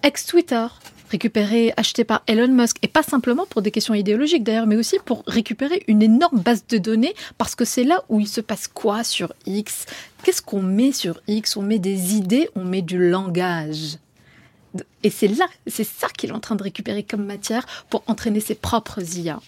ex-Twitter, 0.05 0.65
récupéré, 1.11 1.75
acheté 1.77 2.05
par 2.05 2.23
Elon 2.29 2.55
Musk, 2.55 2.77
et 2.83 2.87
pas 2.87 3.03
simplement 3.03 3.47
pour 3.51 3.63
des 3.63 3.73
questions 3.73 3.95
idéologiques 3.95 4.45
d'ailleurs, 4.45 4.69
mais 4.69 4.77
aussi 4.77 4.99
pour 5.05 5.25
récupérer 5.27 5.83
une 5.89 6.03
énorme 6.03 6.39
base 6.39 6.65
de 6.69 6.79
données, 6.79 7.17
parce 7.37 7.57
que 7.57 7.65
c'est 7.65 7.83
là 7.83 8.05
où 8.09 8.21
il 8.21 8.29
se 8.29 8.41
passe 8.41 8.69
quoi 8.69 9.03
sur 9.03 9.33
X? 9.45 9.87
Qu'est-ce 10.23 10.41
qu'on 10.41 10.63
met 10.63 10.93
sur 10.93 11.21
X? 11.27 11.57
On 11.57 11.63
met 11.63 11.81
des 11.81 12.15
idées, 12.15 12.49
on 12.55 12.65
met 12.65 12.83
du 12.83 13.11
langage. 13.11 13.99
Et 15.03 15.11
c'est 15.11 15.29
là, 15.29 15.47
c'est 15.67 15.85
ça 15.85 16.09
qu'il 16.09 16.31
est 16.31 16.33
en 16.35 16.41
train 16.41 16.55
de 16.55 16.63
récupérer 16.63 17.03
comme 17.03 17.25
matière 17.25 17.67
pour 17.89 18.03
entraîner 18.07 18.41
ses 18.41 18.55
propres 18.55 19.01
IA. 19.17 19.41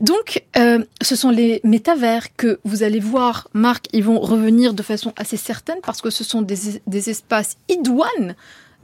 Donc, 0.00 0.44
euh, 0.56 0.84
ce 1.02 1.16
sont 1.16 1.30
les 1.30 1.60
métavers 1.64 2.34
que 2.36 2.60
vous 2.64 2.82
allez 2.82 3.00
voir, 3.00 3.48
Marc, 3.52 3.86
ils 3.92 4.04
vont 4.04 4.20
revenir 4.20 4.74
de 4.74 4.82
façon 4.82 5.12
assez 5.16 5.36
certaine 5.36 5.78
parce 5.82 6.00
que 6.00 6.10
ce 6.10 6.24
sont 6.24 6.42
des, 6.42 7.08
espaces 7.08 7.56
idoines 7.68 8.34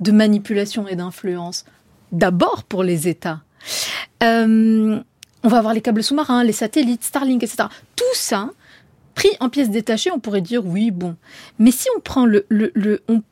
de 0.01 0.13
manipulation 0.13 0.89
et 0.89 0.97
d'influence. 0.97 1.65
D'abord 2.13 2.65
pour 2.65 2.83
les 2.83 3.07
États. 3.07 3.43
Euh, 4.23 4.99
on 5.43 5.49
va 5.49 5.59
avoir 5.59 5.75
les 5.75 5.81
câbles 5.81 6.03
sous-marins, 6.03 6.43
les 6.43 6.53
satellites, 6.53 7.05
Starlink, 7.05 7.43
etc. 7.43 7.69
Tout 7.95 8.05
ça, 8.15 8.51
pris 9.15 9.31
en 9.39 9.49
pièces 9.49 9.71
détachées, 9.71 10.11
on 10.11 10.19
pourrait 10.19 10.41
dire 10.41 10.65
oui, 10.65 10.91
bon. 10.91 11.17
Mais 11.59 11.71
si 11.71 11.87
on 11.97 12.01
prend 12.01 12.27
le, 12.27 12.47
le, 12.49 12.73
le 12.75 13.03
on 13.09 13.23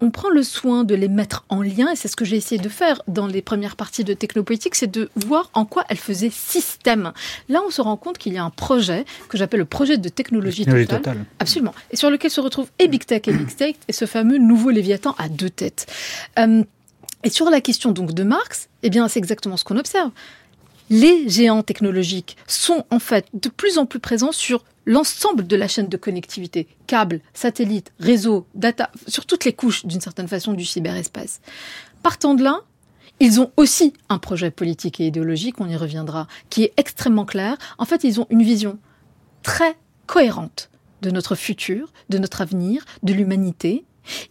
on, 0.00 0.10
prend 0.10 0.28
le 0.28 0.42
soin 0.42 0.84
de 0.84 0.94
les 0.94 1.08
mettre 1.08 1.44
en 1.48 1.62
lien, 1.62 1.90
et 1.90 1.96
c'est 1.96 2.08
ce 2.08 2.16
que 2.16 2.24
j'ai 2.24 2.36
essayé 2.36 2.60
de 2.60 2.68
faire 2.68 3.02
dans 3.08 3.26
les 3.26 3.42
premières 3.42 3.76
parties 3.76 4.04
de 4.04 4.14
Technopolitique, 4.14 4.74
c'est 4.74 4.90
de 4.90 5.10
voir 5.16 5.50
en 5.54 5.64
quoi 5.64 5.84
elles 5.88 5.96
faisaient 5.96 6.30
système. 6.30 7.12
Là, 7.48 7.62
on 7.66 7.70
se 7.70 7.80
rend 7.80 7.96
compte 7.96 8.18
qu'il 8.18 8.32
y 8.32 8.38
a 8.38 8.44
un 8.44 8.50
projet 8.50 9.04
que 9.28 9.36
j'appelle 9.36 9.60
le 9.60 9.66
projet 9.66 9.98
de 9.98 10.08
technologie, 10.08 10.64
totale, 10.64 11.24
Absolument. 11.38 11.74
Et 11.90 11.96
sur 11.96 12.10
lequel 12.10 12.30
se 12.30 12.40
retrouvent 12.40 12.70
et 12.78 12.88
Big 12.88 13.04
Tech 13.04 13.22
et 13.26 13.32
Big 13.32 13.48
State, 13.48 13.76
et 13.88 13.92
ce 13.92 14.04
fameux 14.04 14.38
nouveau 14.38 14.70
Léviathan 14.70 15.14
à 15.18 15.28
deux 15.28 15.50
têtes. 15.50 15.86
Euh, 16.38 16.62
et 17.24 17.30
sur 17.30 17.50
la 17.50 17.60
question 17.60 17.92
donc 17.92 18.12
de 18.12 18.22
Marx, 18.22 18.68
eh 18.82 18.90
bien, 18.90 19.08
c'est 19.08 19.18
exactement 19.18 19.56
ce 19.56 19.64
qu'on 19.64 19.78
observe 19.78 20.10
les 20.88 21.28
géants 21.28 21.62
technologiques 21.62 22.36
sont 22.46 22.84
en 22.90 23.00
fait 23.00 23.26
de 23.34 23.48
plus 23.48 23.78
en 23.78 23.86
plus 23.86 23.98
présents 23.98 24.30
sur 24.30 24.62
l'ensemble 24.86 25.46
de 25.46 25.56
la 25.56 25.68
chaîne 25.68 25.88
de 25.88 25.96
connectivité, 25.96 26.68
câbles, 26.86 27.20
satellites, 27.34 27.92
réseaux, 27.98 28.46
data, 28.54 28.90
sur 29.06 29.26
toutes 29.26 29.44
les 29.44 29.52
couches 29.52 29.84
d'une 29.84 30.00
certaine 30.00 30.28
façon 30.28 30.52
du 30.52 30.64
cyberespace. 30.64 31.40
Partant 32.02 32.34
de 32.34 32.44
là, 32.44 32.60
ils 33.18 33.40
ont 33.40 33.50
aussi 33.56 33.94
un 34.08 34.18
projet 34.18 34.50
politique 34.50 35.00
et 35.00 35.06
idéologique, 35.06 35.60
on 35.60 35.68
y 35.68 35.76
reviendra, 35.76 36.28
qui 36.50 36.62
est 36.62 36.72
extrêmement 36.76 37.24
clair. 37.24 37.56
En 37.78 37.84
fait, 37.84 38.04
ils 38.04 38.20
ont 38.20 38.26
une 38.30 38.42
vision 38.42 38.78
très 39.42 39.76
cohérente 40.06 40.70
de 41.02 41.10
notre 41.10 41.34
futur, 41.34 41.92
de 42.08 42.18
notre 42.18 42.42
avenir, 42.42 42.84
de 43.02 43.12
l'humanité. 43.12 43.84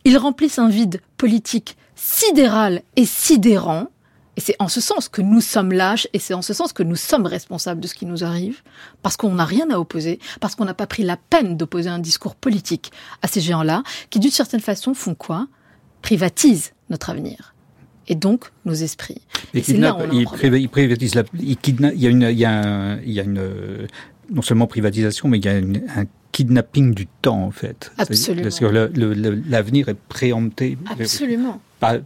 Ils 0.03 0.17
remplissent 0.17 0.59
un 0.59 0.69
vide 0.69 1.01
politique 1.17 1.77
sidéral 1.95 2.81
et 2.95 3.05
sidérant 3.05 3.87
et 4.37 4.41
c'est 4.41 4.55
en 4.59 4.67
ce 4.67 4.81
sens 4.81 5.07
que 5.07 5.21
nous 5.21 5.41
sommes 5.41 5.71
lâches 5.71 6.07
et 6.13 6.19
c'est 6.19 6.33
en 6.33 6.41
ce 6.41 6.53
sens 6.53 6.73
que 6.73 6.83
nous 6.83 6.95
sommes 6.95 7.25
responsables 7.25 7.79
de 7.79 7.87
ce 7.87 7.93
qui 7.93 8.05
nous 8.05 8.23
arrive, 8.23 8.61
parce 9.01 9.17
qu'on 9.17 9.35
n'a 9.35 9.45
rien 9.45 9.69
à 9.69 9.79
opposer, 9.79 10.19
parce 10.41 10.55
qu'on 10.55 10.65
n'a 10.65 10.73
pas 10.73 10.87
pris 10.87 11.03
la 11.03 11.17
peine 11.17 11.57
d'opposer 11.57 11.89
un 11.89 11.99
discours 11.99 12.35
politique 12.35 12.91
à 13.21 13.27
ces 13.27 13.41
géants-là, 13.41 13.83
qui 14.09 14.19
d'une 14.19 14.31
certaine 14.31 14.59
façon 14.59 14.93
font 14.93 15.15
quoi? 15.15 15.47
Privatisent 16.01 16.73
notre 16.89 17.09
avenir. 17.09 17.55
Et 18.07 18.15
donc 18.15 18.51
nos 18.65 18.73
esprits. 18.73 19.21
Et, 19.53 19.63
c'est 19.63 19.77
là 19.77 19.95
où 19.95 20.01
on 20.01 20.11
il, 20.11 20.69
privatise 20.69 21.15
la, 21.15 21.23
il, 21.39 21.57
il 21.63 21.99
y 21.99 22.05
a 22.05 22.09
une, 22.09 22.27
il 22.29 22.37
y 22.37 22.45
a, 22.45 22.97
il 23.03 23.11
y 23.11 23.19
a 23.19 23.23
une, 23.23 23.87
non 24.29 24.41
seulement 24.41 24.67
privatisation, 24.67 25.27
mais 25.27 25.39
il 25.39 25.45
y 25.45 25.47
a 25.47 25.53
un 25.53 26.05
kidnapping 26.31 26.93
du 26.93 27.07
temps 27.07 27.43
en 27.43 27.51
fait. 27.51 27.91
Absolument. 27.97 28.43
Parce 28.43 28.59
que 28.59 28.65
l'avenir 29.49 29.89
est 29.89 29.97
préempté. 30.09 30.77
Absolument 30.99 31.61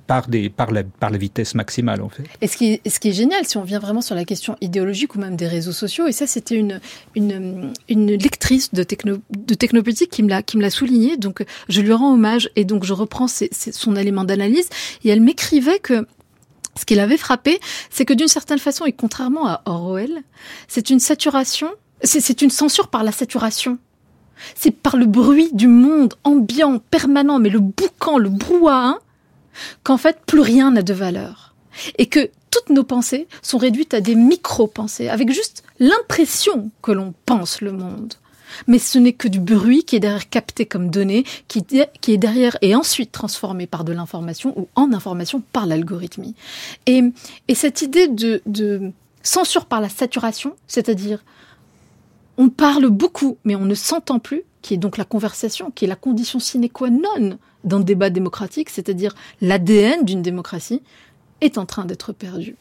par, 0.07 0.27
la, 0.29 1.17
vitesse 1.17 1.55
maximale, 1.55 2.01
en 2.01 2.09
fait. 2.09 2.23
Et 2.41 2.47
ce 2.47 2.57
qui, 2.57 2.81
est, 2.83 3.11
génial, 3.11 3.45
si 3.45 3.57
on 3.57 3.63
vient 3.63 3.79
vraiment 3.79 4.01
sur 4.01 4.15
la 4.15 4.25
question 4.25 4.55
idéologique 4.61 5.15
ou 5.15 5.19
même 5.19 5.35
des 5.35 5.47
réseaux 5.47 5.71
sociaux, 5.71 6.07
et 6.07 6.11
ça, 6.11 6.27
c'était 6.27 6.55
une, 6.55 6.79
une, 7.15 7.71
lectrice 7.89 8.73
de, 8.73 8.83
techno, 8.83 9.17
de 9.31 9.53
Technopolitique 9.53 10.11
qui 10.11 10.23
me 10.23 10.29
l'a, 10.29 10.41
qui 10.43 10.57
me 10.57 10.61
l'a 10.61 10.69
souligné, 10.69 11.17
donc 11.17 11.43
je 11.67 11.81
lui 11.81 11.93
rends 11.93 12.13
hommage, 12.13 12.49
et 12.55 12.65
donc 12.65 12.83
je 12.83 12.93
reprends 12.93 13.27
son 13.27 13.95
élément 13.95 14.23
d'analyse, 14.23 14.69
et 15.03 15.09
elle 15.09 15.21
m'écrivait 15.21 15.79
que 15.79 16.05
ce 16.79 16.85
qui 16.85 16.95
l'avait 16.95 17.17
frappé, 17.17 17.59
c'est 17.89 18.05
que 18.05 18.13
d'une 18.13 18.27
certaine 18.27 18.59
façon, 18.59 18.85
et 18.85 18.93
contrairement 18.93 19.47
à 19.47 19.61
Orwell, 19.65 20.23
c'est 20.67 20.89
une 20.89 20.99
saturation, 20.99 21.67
c'est 22.03 22.41
une 22.41 22.49
censure 22.49 22.87
par 22.87 23.03
la 23.03 23.11
saturation. 23.11 23.77
C'est 24.55 24.71
par 24.71 24.95
le 24.95 25.05
bruit 25.05 25.49
du 25.51 25.67
monde 25.67 26.13
ambiant, 26.23 26.79
permanent, 26.79 27.39
mais 27.39 27.49
le 27.49 27.59
boucan, 27.59 28.17
le 28.17 28.29
brouhaha, 28.29 28.99
qu'en 29.83 29.97
fait, 29.97 30.19
plus 30.25 30.41
rien 30.41 30.71
n'a 30.71 30.81
de 30.81 30.93
valeur. 30.93 31.53
Et 31.97 32.07
que 32.07 32.29
toutes 32.51 32.69
nos 32.69 32.83
pensées 32.83 33.27
sont 33.41 33.57
réduites 33.57 33.93
à 33.93 34.01
des 34.01 34.15
micro-pensées, 34.15 35.09
avec 35.09 35.31
juste 35.31 35.63
l'impression 35.79 36.71
que 36.81 36.91
l'on 36.91 37.13
pense 37.25 37.61
le 37.61 37.71
monde 37.71 38.13
mais 38.65 38.79
ce 38.79 38.97
n'est 38.97 39.13
que 39.13 39.27
du 39.27 39.39
bruit 39.39 39.83
qui 39.83 39.95
est 39.95 39.99
derrière 39.99 40.27
capté 40.27 40.65
comme 40.65 40.89
données, 40.89 41.23
qui, 41.47 41.63
est 41.71 42.17
derrière 42.17 42.57
et 42.63 42.75
ensuite 42.75 43.11
transformé 43.11 43.67
par 43.67 43.83
de 43.83 43.93
l'information 43.93 44.59
ou 44.59 44.67
en 44.73 44.91
information 44.91 45.43
par 45.53 45.67
l'algorithmie. 45.67 46.33
Et, 46.87 47.03
et 47.47 47.53
cette 47.53 47.83
idée 47.83 48.07
de 48.07 48.91
censure 49.21 49.65
par 49.65 49.81
la 49.81 49.89
saturation, 49.89 50.55
c'est-à-dire 50.67 51.23
on 52.37 52.49
parle 52.49 52.87
beaucoup, 52.87 53.37
mais 53.43 53.55
on 53.55 53.65
ne 53.65 53.75
s'entend 53.75 54.19
plus, 54.19 54.43
qui 54.61 54.73
est 54.73 54.77
donc 54.77 54.97
la 54.97 55.05
conversation, 55.05 55.71
qui 55.71 55.85
est 55.85 55.89
la 55.89 55.95
condition 55.95 56.39
sine 56.39 56.69
qua 56.69 56.89
non 56.89 57.37
d'un 57.63 57.79
débat 57.79 58.09
démocratique, 58.09 58.69
c'est-à-dire 58.69 59.15
l'ADN 59.41 60.05
d'une 60.05 60.21
démocratie, 60.21 60.81
est 61.41 61.57
en 61.57 61.65
train 61.65 61.85
d'être 61.85 62.13
perdu. 62.13 62.55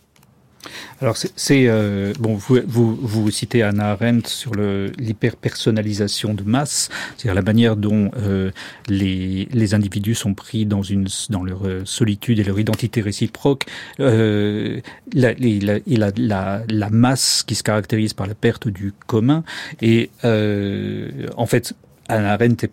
Alors 1.01 1.17
c'est 1.17 1.69
euh, 1.69 2.13
bon, 2.19 2.35
vous, 2.35 2.61
vous, 2.67 3.31
citez 3.31 3.63
Anna 3.63 3.93
Arendt 3.93 4.29
sur 4.29 4.55
l'hyperpersonnalisation 4.55 6.35
de 6.35 6.43
masse, 6.43 6.89
c'est-à-dire 7.17 7.35
la 7.35 7.43
manière 7.43 7.77
dont 7.77 8.11
euh, 8.17 8.51
les, 8.89 9.49
les 9.53 9.75
individus 9.75 10.17
sont 10.17 10.35
pris 10.35 10.67
dans 10.67 10.83
une 10.83 11.07
dans 11.31 11.45
leur 11.45 11.67
euh, 11.67 11.83
solitude 11.85 12.41
et 12.41 12.45
leur 12.45 12.59
identité 12.59 13.01
réciproque. 13.01 13.67
Euh, 14.01 14.81
la, 15.13 15.35
la, 15.39 16.63
la, 16.67 16.91
masse 16.91 17.45
qui 17.47 17.55
se 17.55 17.63
caractérise 17.63 18.13
par 18.15 18.27
la 18.27 18.35
perte 18.35 18.67
du 18.67 18.93
commun 19.07 19.45
et 19.81 20.11
en 20.25 21.47
fait 21.47 21.75
Anna 22.09 22.33
Arendt 22.33 22.69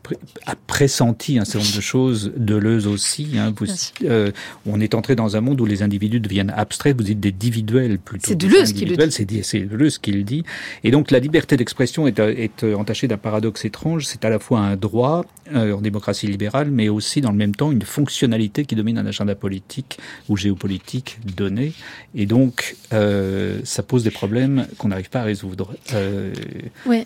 a 0.46 0.56
pressenti 0.68 1.38
un 1.38 1.46
certain 1.46 1.66
nombre 1.66 1.76
de 1.78 1.82
choses, 1.82 2.32
Deleuze 2.38 2.88
aussi. 2.88 3.38
Hein, 3.38 3.54
euh, 4.04 4.32
on 4.66 4.80
est 4.80 4.94
entré 4.94 5.16
dans 5.16 5.36
un 5.36 5.42
monde 5.42 5.60
où 5.62 5.66
les 5.66 5.84
individus 5.84 6.20
deviennent 6.20 6.54
abstraits, 6.56 6.96
vous 6.96 7.04
dites 7.04 7.20
des 7.20 7.34
individuels 7.46 8.00
plutôt. 8.00 8.28
C'est 8.28 8.36
Deleuze 8.36 8.74
qui 8.74 8.86
le 8.86 8.96
dit. 8.96 9.44
C'est 9.44 9.60
Deleuze 9.60 9.98
qui 9.98 10.12
le 10.12 10.24
dit. 10.24 10.44
Et 10.84 10.92
donc 10.92 11.12
la 11.12 11.20
liberté 11.20 11.58
d'expression 11.58 12.08
est, 12.08 12.20
est, 12.20 12.64
entachée 12.74 13.08
d'un 13.08 13.18
paradoxe 13.18 13.66
étrange. 13.66 14.06
C'est 14.06 14.26
à 14.26 14.30
la 14.30 14.40
fois 14.40 14.60
un 14.60 14.76
droit 14.76 15.26
euh, 15.54 15.74
en 15.74 15.82
démocratie 15.82 16.28
libérale, 16.28 16.72
mais 16.72 16.90
aussi 16.90 17.22
dans 17.22 17.32
le 17.32 17.38
même 17.38 17.54
temps 17.56 17.72
une 17.72 17.84
fonctionnalité 17.84 18.66
qui 18.66 18.76
domine 18.76 18.98
un 18.98 19.06
agenda 19.06 19.36
politique 19.36 20.00
ou 20.30 20.38
géopolitique 20.38 21.20
donné. 21.36 21.74
Et 22.16 22.26
donc 22.26 22.76
euh, 22.94 23.60
ça 23.64 23.84
pose 23.84 24.04
des 24.04 24.12
problèmes 24.12 24.68
qu'on 24.78 24.88
n'arrive 24.88 25.10
pas 25.10 25.22
à 25.22 25.24
résoudre. 25.24 25.76
Euh, 25.94 26.34
ouais. 26.86 27.06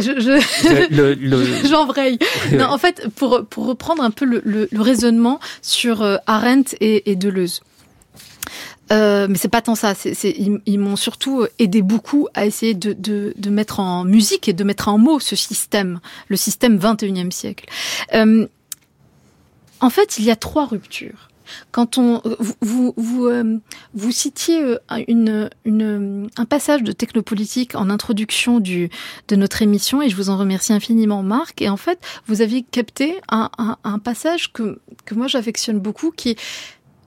Je, 0.00 0.20
je... 0.20 1.66
j'embraye. 1.68 2.18
en 2.60 2.78
fait, 2.78 3.08
pour, 3.16 3.46
pour 3.46 3.66
reprendre 3.66 4.02
un 4.02 4.10
peu 4.10 4.24
le, 4.24 4.42
le, 4.44 4.68
le 4.70 4.80
raisonnement 4.80 5.40
sur 5.62 6.02
euh, 6.02 6.16
Arendt 6.26 6.76
et, 6.80 7.10
et 7.10 7.16
Deleuze. 7.16 7.60
Euh, 8.90 9.26
mais 9.28 9.36
c'est 9.36 9.48
pas 9.48 9.60
tant 9.60 9.74
ça. 9.74 9.94
C'est, 9.94 10.14
c'est, 10.14 10.30
ils, 10.30 10.60
ils, 10.66 10.78
m'ont 10.78 10.96
surtout 10.96 11.46
aidé 11.58 11.82
beaucoup 11.82 12.28
à 12.34 12.46
essayer 12.46 12.74
de, 12.74 12.92
de, 12.92 13.34
de, 13.36 13.50
mettre 13.50 13.80
en 13.80 14.04
musique 14.04 14.48
et 14.48 14.52
de 14.52 14.64
mettre 14.64 14.88
en 14.88 14.98
mots 14.98 15.20
ce 15.20 15.36
système, 15.36 16.00
le 16.28 16.36
système 16.36 16.78
21e 16.78 17.30
siècle. 17.30 17.66
Euh, 18.14 18.46
en 19.80 19.90
fait, 19.90 20.18
il 20.18 20.24
y 20.24 20.30
a 20.30 20.36
trois 20.36 20.66
ruptures. 20.66 21.27
Quand 21.70 21.98
on, 21.98 22.22
vous, 22.38 22.54
vous, 22.60 22.94
vous, 22.96 23.26
euh, 23.26 23.60
citiez 24.10 24.62
euh, 24.62 25.48
un 26.36 26.44
passage 26.44 26.82
de 26.82 26.92
technopolitique 26.92 27.74
en 27.74 27.90
introduction 27.90 28.60
du, 28.60 28.90
de 29.28 29.36
notre 29.36 29.62
émission 29.62 30.02
et 30.02 30.08
je 30.08 30.16
vous 30.16 30.30
en 30.30 30.36
remercie 30.36 30.72
infiniment, 30.72 31.22
Marc. 31.22 31.62
Et 31.62 31.68
en 31.68 31.76
fait, 31.76 31.98
vous 32.26 32.42
aviez 32.42 32.62
capté 32.62 33.20
un, 33.28 33.50
un, 33.58 33.76
un 33.84 33.98
passage 33.98 34.52
que, 34.52 34.80
que 35.04 35.14
moi 35.14 35.26
j'affectionne 35.26 35.78
beaucoup 35.78 36.10
qui 36.10 36.30
est 36.30 36.38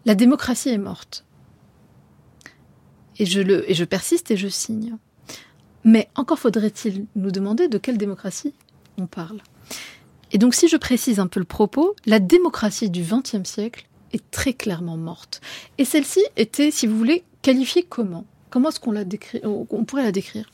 la 0.05 0.15
démocratie 0.15 0.69
est 0.69 0.77
morte. 0.77 1.25
Et 3.19 3.25
je, 3.25 3.39
le, 3.39 3.69
et 3.69 3.73
je 3.73 3.83
persiste 3.83 4.31
et 4.31 4.37
je 4.37 4.47
signe. 4.47 4.97
Mais 5.83 6.09
encore 6.15 6.39
faudrait-il 6.39 7.05
nous 7.15 7.31
demander 7.31 7.67
de 7.67 7.77
quelle 7.77 7.97
démocratie 7.97 8.53
on 8.97 9.07
parle. 9.07 9.41
Et 10.31 10.37
donc, 10.37 10.55
si 10.55 10.67
je 10.67 10.77
précise 10.77 11.19
un 11.19 11.27
peu 11.27 11.39
le 11.39 11.45
propos, 11.45 11.95
la 12.05 12.19
démocratie 12.19 12.89
du 12.89 13.03
XXe 13.03 13.43
siècle, 13.43 13.87
est 14.13 14.31
très 14.31 14.53
clairement 14.53 14.97
morte. 14.97 15.41
Et 15.77 15.85
celle-ci 15.85 16.21
était, 16.37 16.71
si 16.71 16.87
vous 16.87 16.97
voulez, 16.97 17.23
qualifiée 17.41 17.83
comment? 17.83 18.25
Comment 18.49 18.69
est-ce 18.69 18.79
qu'on 18.79 18.91
la 18.91 19.05
décrit 19.05 19.41
On 19.43 19.83
pourrait 19.85 20.03
la 20.03 20.11
décrire? 20.11 20.51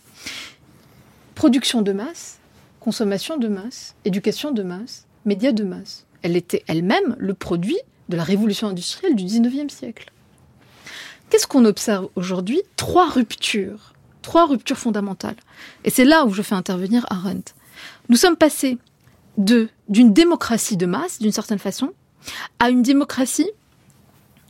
Production 1.35 1.81
de 1.81 1.93
masse, 1.93 2.39
consommation 2.79 3.37
de 3.37 3.47
masse, 3.47 3.95
éducation 4.05 4.51
de 4.51 4.63
masse, 4.63 5.05
médias 5.25 5.51
de 5.51 5.63
masse. 5.63 6.05
Elle 6.21 6.35
était 6.35 6.63
elle-même 6.67 7.15
le 7.19 7.33
produit 7.33 7.77
de 8.09 8.17
la 8.17 8.23
révolution 8.23 8.67
industrielle 8.67 9.15
du 9.15 9.23
19e 9.23 9.69
siècle. 9.69 10.11
Qu'est-ce 11.29 11.47
qu'on 11.47 11.65
observe 11.65 12.09
aujourd'hui? 12.15 12.61
Trois 12.75 13.09
ruptures, 13.09 13.93
trois 14.21 14.45
ruptures 14.45 14.77
fondamentales. 14.77 15.35
Et 15.83 15.89
c'est 15.89 16.05
là 16.05 16.25
où 16.25 16.33
je 16.33 16.41
fais 16.41 16.55
intervenir 16.55 17.05
Arendt. 17.09 17.53
Nous 18.09 18.15
sommes 18.15 18.37
passés 18.37 18.77
d'une 19.37 20.13
démocratie 20.13 20.77
de 20.77 20.85
masse, 20.85 21.19
d'une 21.19 21.31
certaine 21.31 21.59
façon, 21.59 21.93
à 22.59 22.69
une 22.69 22.81
démocratie 22.81 23.49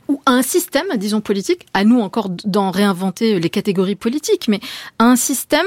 ou 0.08 0.20
à 0.24 0.32
un 0.32 0.42
système, 0.42 0.86
disons 0.96 1.20
politique, 1.20 1.66
à 1.74 1.84
nous 1.84 2.00
encore 2.00 2.30
d'en 2.30 2.70
réinventer 2.70 3.38
les 3.38 3.50
catégories 3.50 3.96
politiques, 3.96 4.48
mais 4.48 4.60
à 4.98 5.04
un 5.04 5.16
système 5.16 5.66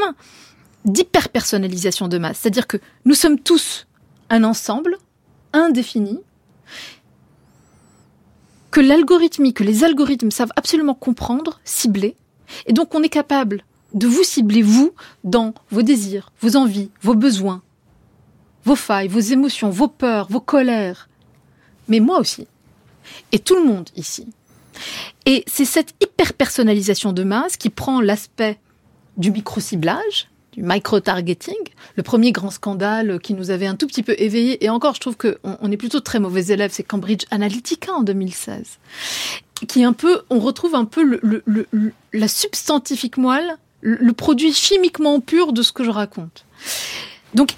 d'hyper-personnalisation 0.86 2.08
de 2.08 2.18
masse. 2.18 2.40
C'est-à-dire 2.40 2.68
que 2.68 2.78
nous 3.06 3.14
sommes 3.14 3.40
tous 3.40 3.86
un 4.30 4.44
ensemble 4.44 4.98
indéfini, 5.54 6.20
que 8.72 8.82
l'algorithmie, 8.82 9.54
que 9.54 9.64
les 9.64 9.84
algorithmes 9.84 10.32
savent 10.32 10.54
absolument 10.56 10.96
comprendre, 10.96 11.60
cibler, 11.66 12.16
et 12.66 12.74
donc 12.74 12.96
on 12.96 13.04
est 13.04 13.10
capable 13.10 13.64
de 13.94 14.08
vous 14.08 14.24
cibler, 14.24 14.62
vous, 14.62 14.94
dans 15.24 15.54
vos 15.70 15.82
désirs, 15.82 16.32
vos 16.40 16.56
envies, 16.56 16.90
vos 17.02 17.16
besoins, 17.16 17.62
vos 18.64 18.76
failles, 18.76 19.10
vos 19.10 19.20
émotions, 19.20 19.70
vos 19.70 19.90
peurs, 19.90 20.28
vos 20.30 20.40
colères, 20.40 21.10
mais 21.92 22.00
moi 22.00 22.20
aussi. 22.20 22.48
Et 23.34 23.40
tout 23.40 23.56
le 23.56 23.66
monde 23.66 23.90
ici. 23.96 24.26
Et 25.26 25.44
c'est 25.46 25.66
cette 25.66 25.94
hyper-personnalisation 26.02 27.12
de 27.12 27.24
masse 27.24 27.58
qui 27.58 27.70
prend 27.70 28.00
l'aspect 28.00 28.58
du 29.18 29.30
micro-ciblage, 29.30 30.30
du 30.54 30.64
micro-targeting, 30.64 31.54
le 31.96 32.04
premier 32.04 32.32
grand 32.32 32.50
scandale 32.50 33.20
qui 33.20 33.34
nous 33.34 33.52
avait 33.52 33.68
un 33.68 33.76
tout 33.76 33.88
petit 33.88 34.04
peu 34.04 34.16
éveillé, 34.18 34.64
et 34.64 34.70
encore 34.70 34.96
je 34.96 35.02
trouve 35.02 35.18
qu'on 35.18 35.36
on 35.44 35.72
est 35.72 35.78
plutôt 35.78 36.00
très 36.00 36.20
mauvais 36.20 36.46
élèves, 36.48 36.72
c'est 36.74 36.84
Cambridge 36.84 37.26
Analytica 37.30 37.92
en 37.92 38.04
2016, 38.04 38.80
qui 39.68 39.84
un 39.84 39.94
peu, 39.94 40.22
on 40.30 40.40
retrouve 40.40 40.76
un 40.76 40.86
peu 40.86 41.20
la 42.14 42.28
substantifique 42.28 43.18
moelle, 43.18 43.58
le 43.82 44.14
produit 44.14 44.54
chimiquement 44.54 45.20
pur 45.20 45.52
de 45.52 45.62
ce 45.62 45.74
que 45.74 45.84
je 45.84 45.90
raconte. 45.92 46.46
Donc, 47.34 47.56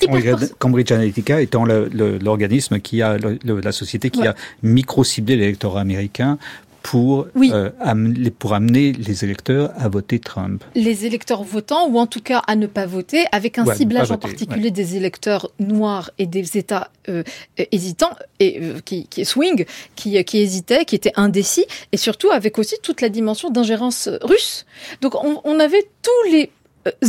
Cambridge 0.60 0.92
Analytica 0.92 1.42
étant 1.42 1.66
l'organisme 1.66 2.80
qui 2.80 3.02
a, 3.02 3.18
la 3.18 3.72
société 3.72 4.10
qui 4.10 4.26
a 4.28 4.36
micro-ciblé 4.62 5.36
l'électorat 5.36 5.82
américain 5.82 6.38
pour, 6.84 7.28
euh, 7.38 7.70
amener, 7.80 8.30
pour 8.30 8.54
amener 8.54 8.92
les 8.92 9.24
électeurs 9.24 9.72
à 9.78 9.88
voter 9.88 10.20
Trump. 10.20 10.64
Les 10.76 11.06
électeurs 11.06 11.44
votants, 11.44 11.88
ou 11.88 11.98
en 11.98 12.08
tout 12.08 12.20
cas 12.20 12.44
à 12.46 12.56
ne 12.56 12.68
pas 12.68 12.86
voter, 12.86 13.24
avec 13.32 13.58
un 13.58 13.74
ciblage 13.74 14.12
en 14.12 14.18
particulier 14.18 14.70
des 14.70 14.98
électeurs 14.98 15.50
noirs 15.60 16.12
et 16.20 16.28
des 16.28 16.58
États 16.58 16.92
euh, 17.10 17.24
hésitants, 17.72 18.12
et, 18.40 18.60
euh, 18.62 18.80
qui, 18.84 19.08
qui 19.08 19.24
swing, 19.24 19.66
qui, 19.96 20.22
qui 20.26 20.38
hésitaient, 20.40 20.84
qui 20.84 20.96
étaient 20.96 21.14
indécis, 21.16 21.66
et 21.94 21.98
surtout 21.98 22.30
avec 22.32 22.60
aussi 22.60 22.76
toute 22.84 23.00
la 23.02 23.10
dimension 23.10 23.50
d'ingérence 23.50 24.10
russe. 24.22 24.66
Donc 25.02 25.16
on, 25.16 25.40
on 25.46 25.60
avait 25.62 25.88
tous 26.02 26.32
les 26.32 26.44
euh, 26.44 26.63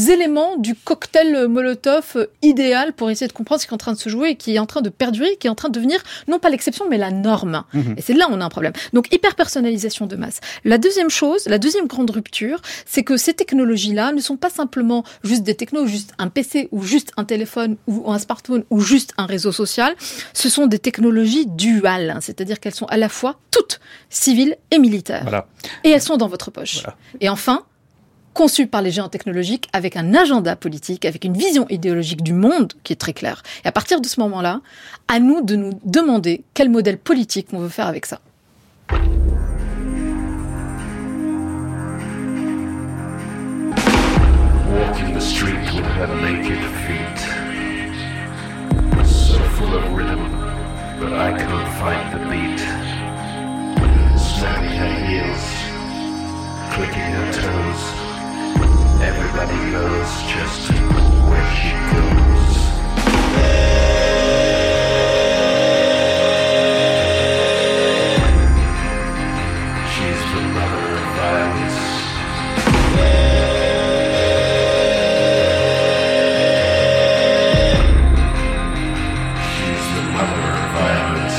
éléments 0.08 0.56
du 0.56 0.74
cocktail 0.74 1.48
Molotov 1.48 2.12
euh, 2.16 2.26
idéal 2.42 2.92
pour 2.92 3.10
essayer 3.10 3.28
de 3.28 3.32
comprendre 3.32 3.60
ce 3.60 3.66
qui 3.66 3.70
est 3.70 3.74
en 3.74 3.78
train 3.78 3.92
de 3.92 3.98
se 3.98 4.08
jouer 4.08 4.30
et 4.30 4.37
qui 4.37 4.54
est 4.54 4.58
en 4.58 4.66
train 4.66 4.82
de 4.82 4.88
perdurer, 4.88 5.37
qui 5.37 5.46
est 5.46 5.50
en 5.50 5.54
train 5.54 5.68
de 5.68 5.74
devenir 5.74 6.02
non 6.28 6.38
pas 6.38 6.50
l'exception 6.50 6.87
mais 6.88 6.98
la 6.98 7.10
norme. 7.10 7.64
Mhm. 7.72 7.94
Et 7.96 8.02
c'est 8.02 8.14
là 8.14 8.28
où 8.28 8.32
on 8.32 8.40
a 8.40 8.44
un 8.44 8.48
problème. 8.48 8.72
Donc 8.92 9.12
hyper 9.12 9.34
personnalisation 9.34 10.06
de 10.06 10.16
masse. 10.16 10.40
La 10.64 10.78
deuxième 10.78 11.10
chose, 11.10 11.46
la 11.46 11.58
deuxième 11.58 11.87
grande 11.87 12.10
rupture, 12.10 12.60
c'est 12.87 13.02
que 13.02 13.16
ces 13.16 13.34
technologies-là 13.34 14.12
ne 14.12 14.20
sont 14.20 14.37
pas 14.37 14.50
simplement 14.50 15.04
juste 15.22 15.42
des 15.42 15.54
technos, 15.54 15.87
juste 15.87 16.12
un 16.18 16.28
PC 16.28 16.68
ou 16.72 16.82
juste 16.82 17.12
un 17.16 17.24
téléphone 17.24 17.76
ou 17.87 18.10
un 18.10 18.18
smartphone 18.18 18.64
ou 18.70 18.80
juste 18.80 19.12
un 19.18 19.26
réseau 19.26 19.52
social. 19.52 19.94
Ce 20.32 20.48
sont 20.48 20.66
des 20.66 20.78
technologies 20.78 21.46
duales, 21.46 22.18
c'est-à-dire 22.20 22.60
qu'elles 22.60 22.74
sont 22.74 22.87
à 22.87 22.96
la 22.96 23.08
fois 23.08 23.38
toutes 23.50 23.80
civiles 24.10 24.56
et 24.70 24.78
militaires. 24.78 25.22
Voilà. 25.22 25.46
Et 25.84 25.90
elles 25.90 26.02
sont 26.02 26.16
dans 26.16 26.28
votre 26.28 26.50
poche. 26.50 26.82
Voilà. 26.82 26.96
Et 27.20 27.28
enfin, 27.28 27.64
conçu 28.34 28.66
par 28.66 28.82
les 28.82 28.90
géants 28.90 29.08
technologiques 29.08 29.68
avec 29.72 29.96
un 29.96 30.14
agenda 30.14 30.56
politique, 30.56 31.04
avec 31.04 31.24
une 31.24 31.36
vision 31.36 31.66
idéologique 31.70 32.22
du 32.22 32.34
monde 32.34 32.74
qui 32.82 32.92
est 32.92 32.96
très 32.96 33.14
claire. 33.14 33.42
Et 33.64 33.68
à 33.68 33.72
partir 33.72 34.00
de 34.00 34.06
ce 34.06 34.20
moment-là, 34.20 34.60
à 35.08 35.20
nous 35.20 35.40
de 35.40 35.56
nous 35.56 35.80
demander 35.84 36.42
quel 36.52 36.68
modèle 36.68 36.98
politique 36.98 37.48
on 37.52 37.60
veut 37.60 37.68
faire 37.68 37.86
avec 37.86 38.06
ça. 38.06 38.20
The 45.14 45.20
street 45.20 45.54
naked 46.22 46.58
feet. 46.84 47.18
So 49.06 49.38
full 49.56 49.74
of 49.74 49.92
rhythm, 49.92 50.22
I 51.14 51.30
can't 51.38 51.68
find 51.78 52.12
the 52.12 52.18
beat. 52.28 52.60
Heels, 55.06 55.46
clicking 56.72 57.12
her 57.12 57.32
toes. 57.32 58.03
everybody 59.14 59.59
knows 59.70 60.11
just 60.22 60.70
where 61.29 61.50
she 61.55 61.70
goes. 61.92 62.53
She's 69.92 70.22
the 70.35 70.42
mother 70.57 70.87
of 70.98 71.07
violence. 71.14 71.81
She's 79.55 79.87
the 79.94 80.03
mother 80.12 80.44
of 80.59 80.66
violence. 80.74 81.38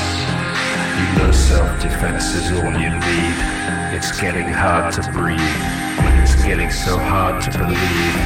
You 0.98 1.06
know 1.18 1.30
self-defense 1.32 2.26
is 2.34 2.46
all 2.52 2.72
you 2.72 2.90
need. 2.90 3.36
It's 3.94 4.10
getting 4.20 4.48
hard 4.48 4.94
to 4.94 5.02
breathe 5.12 5.75
so 6.70 6.96
hard 6.96 7.42
to 7.42 7.50
believe, 7.50 8.16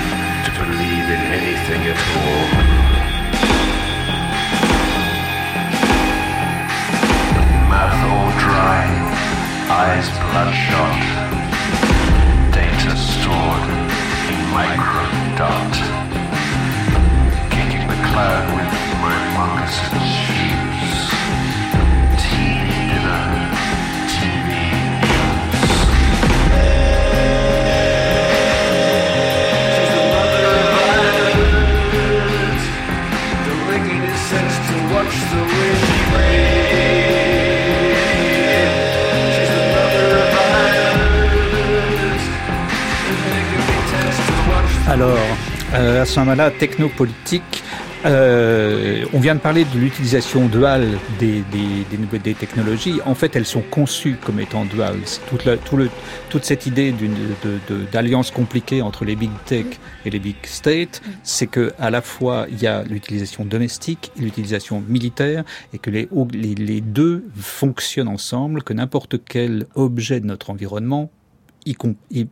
to 0.45 0.51
believe 0.61 1.07
in 1.09 1.23
anything 1.33 1.81
at 1.89 1.97
all. 2.21 2.47
Mouth 7.71 8.01
all 8.13 8.31
dry, 8.45 8.85
eyes 9.73 10.09
bloodshot, 10.21 11.01
data 12.53 12.93
stored 12.95 13.67
in 14.29 14.41
microdot, 14.53 15.73
kicking 17.49 17.89
the 17.89 18.01
cloud 18.09 18.47
with 18.55 18.73
my 19.01 19.17
moccasin 19.33 19.99
shoes. 20.13 20.70
Alors, 44.89 45.17
à 45.73 46.05
ce 46.05 46.19
moment-là, 46.21 46.51
technopolitique, 46.51 47.63
euh, 48.07 49.05
on 49.13 49.21
vient 49.21 49.35
de 49.35 49.41
parler 49.41 49.65
de 49.65 49.79
l'utilisation 49.79 50.47
duale 50.47 50.87
des, 51.19 51.43
des, 51.53 52.19
des, 52.19 52.35
technologies. 52.35 53.01
En 53.05 53.15
fait, 53.15 53.37
elles 53.37 53.47
sont 53.47 53.63
conçues 53.63 54.17
comme 54.25 54.41
étant 54.41 54.65
duales. 54.65 55.01
Toute, 55.29 55.45
la- 55.45 55.57
le, 55.77 55.91
toute 56.31 56.45
cette 56.45 56.67
idée 56.67 56.95
d'alliance 57.93 58.31
compliquée 58.31 58.83
entre 58.83 59.05
les 59.05 59.17
big 59.17 59.31
tech 59.45 59.67
et 60.05 60.11
les 60.11 60.19
big 60.19 60.37
state, 60.45 61.03
c'est 61.23 61.47
que 61.47 61.73
à 61.79 61.91
la 61.91 62.01
fois 62.01 62.47
il 62.51 62.61
y 62.63 62.67
a 62.67 62.83
l'utilisation 62.85 63.45
domestique 63.45 64.13
et 64.19 64.23
l'utilisation 64.23 64.83
militaire, 64.89 65.45
et 65.75 65.79
que 65.79 65.91
les, 65.91 66.09
les, 66.33 66.55
les 66.55 66.81
deux 66.81 67.25
fonctionnent 67.37 68.09
ensemble, 68.09 68.63
que 68.63 68.73
n'importe 68.73 69.17
quel 69.25 69.67
objet 69.75 70.21
de 70.21 70.27
notre 70.27 70.51
environnement 70.51 71.11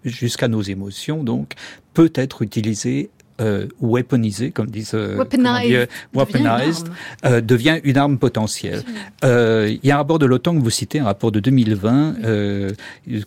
jusqu'à 0.05 0.49
nos 0.49 0.63
émotions, 0.63 1.23
donc, 1.23 1.53
peut 1.95 2.13
être 2.15 2.43
utilisé 2.43 3.11
euh, 3.41 3.67
weaponisé, 3.81 4.51
comme 4.51 4.71
disent 4.71 4.93
euh, 4.95 5.17
Weaponized. 5.17 5.69
dire, 5.69 5.87
Devient 5.87 5.87
une 6.13 6.19
weaponized, 6.19 6.87
arme. 7.23 7.35
euh, 7.35 7.41
devient 7.41 7.81
une 7.85 7.97
arme 7.97 8.19
potentielle. 8.19 8.83
Euh, 9.25 9.75
Il 9.83 9.87
y 9.89 9.91
a 9.91 9.95
un 9.95 9.99
rapport 9.99 10.19
de 10.19 10.27
l'OTAN 10.27 10.57
que 10.57 10.63
vous 10.63 10.71
citez, 10.71 10.99
un 10.99 11.05
rapport 11.05 11.33
de 11.33 11.41
2020 11.41 12.17
euh, 12.25 12.71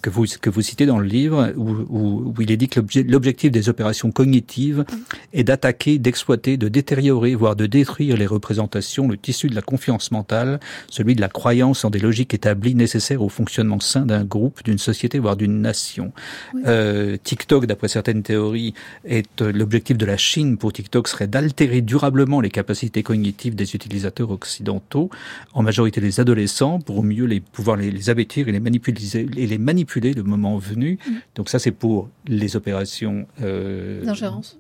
que 0.02 0.10
vous 0.10 0.26
que 0.42 0.50
vous 0.50 0.62
citez 0.62 0.86
dans 0.86 1.00
le 1.00 1.06
livre, 1.08 1.54
où, 1.56 1.70
où, 1.90 2.34
où 2.38 2.42
il 2.42 2.52
est 2.52 2.58
dit 2.58 2.68
que 2.68 2.80
l'obje- 2.80 3.08
l'objectif 3.10 3.52
des 3.52 3.70
opérations 3.70 4.12
cognitives 4.12 4.86
est 5.34 5.44
d'attaquer, 5.44 5.98
d'exploiter, 6.00 6.58
de 6.58 6.68
détériorer, 6.68 7.36
voire 7.36 7.56
de 7.56 7.66
détruire 7.66 8.18
les 8.18 8.26
représentations, 8.28 9.08
le 9.08 9.18
tissu 9.18 9.48
de 9.48 9.56
la 9.56 9.62
confiance 9.62 10.12
mentale, 10.12 10.60
celui 10.90 11.16
de 11.16 11.22
la 11.22 11.30
croyance 11.30 11.86
en 11.86 11.90
des 11.90 12.00
logiques 12.00 12.34
établies 12.34 12.76
nécessaires 12.76 13.22
au 13.22 13.30
fonctionnement 13.30 13.80
sain 13.80 14.06
d'un 14.06 14.24
groupe, 14.24 14.64
d'une 14.64 14.78
société, 14.78 15.20
voire 15.20 15.36
d'une 15.36 15.62
nation. 15.62 16.12
Euh, 16.66 17.18
TikTok, 17.24 17.66
d'après 17.66 17.88
certaines 17.88 18.24
théories, 18.24 18.74
est 19.06 19.42
l'objectif 19.42 19.98
de 20.02 20.06
la 20.08 20.18
Chine 20.18 20.58
pour 20.58 20.74
TikTok 20.74 21.08
serait 21.08 21.28
d'altérer 21.28 21.82
durablement 21.82 22.42
les 22.42 22.50
capacités 22.50 23.04
cognitives 23.04 23.54
des 23.54 23.76
utilisateurs 23.76 24.32
occidentaux, 24.32 25.12
en 25.54 25.62
majorité 25.62 26.02
les 26.02 26.20
adolescents, 26.20 26.80
pour 26.80 27.04
mieux 27.04 27.26
les 27.26 27.40
pouvoir 27.40 27.78
les, 27.78 27.92
les 27.92 28.10
abêtir 28.10 28.48
et 28.48 28.52
les 28.52 28.60
manipuler, 28.60 29.00
et 29.16 29.46
les 29.46 29.58
manipuler 29.60 30.14
le 30.14 30.24
moment 30.24 30.58
venu. 30.58 30.98
Donc 31.36 31.50
ça, 31.50 31.60
c'est 31.60 31.72
pour 31.72 32.10
les 32.28 32.56
opérations 32.56 33.28
euh, 33.44 34.04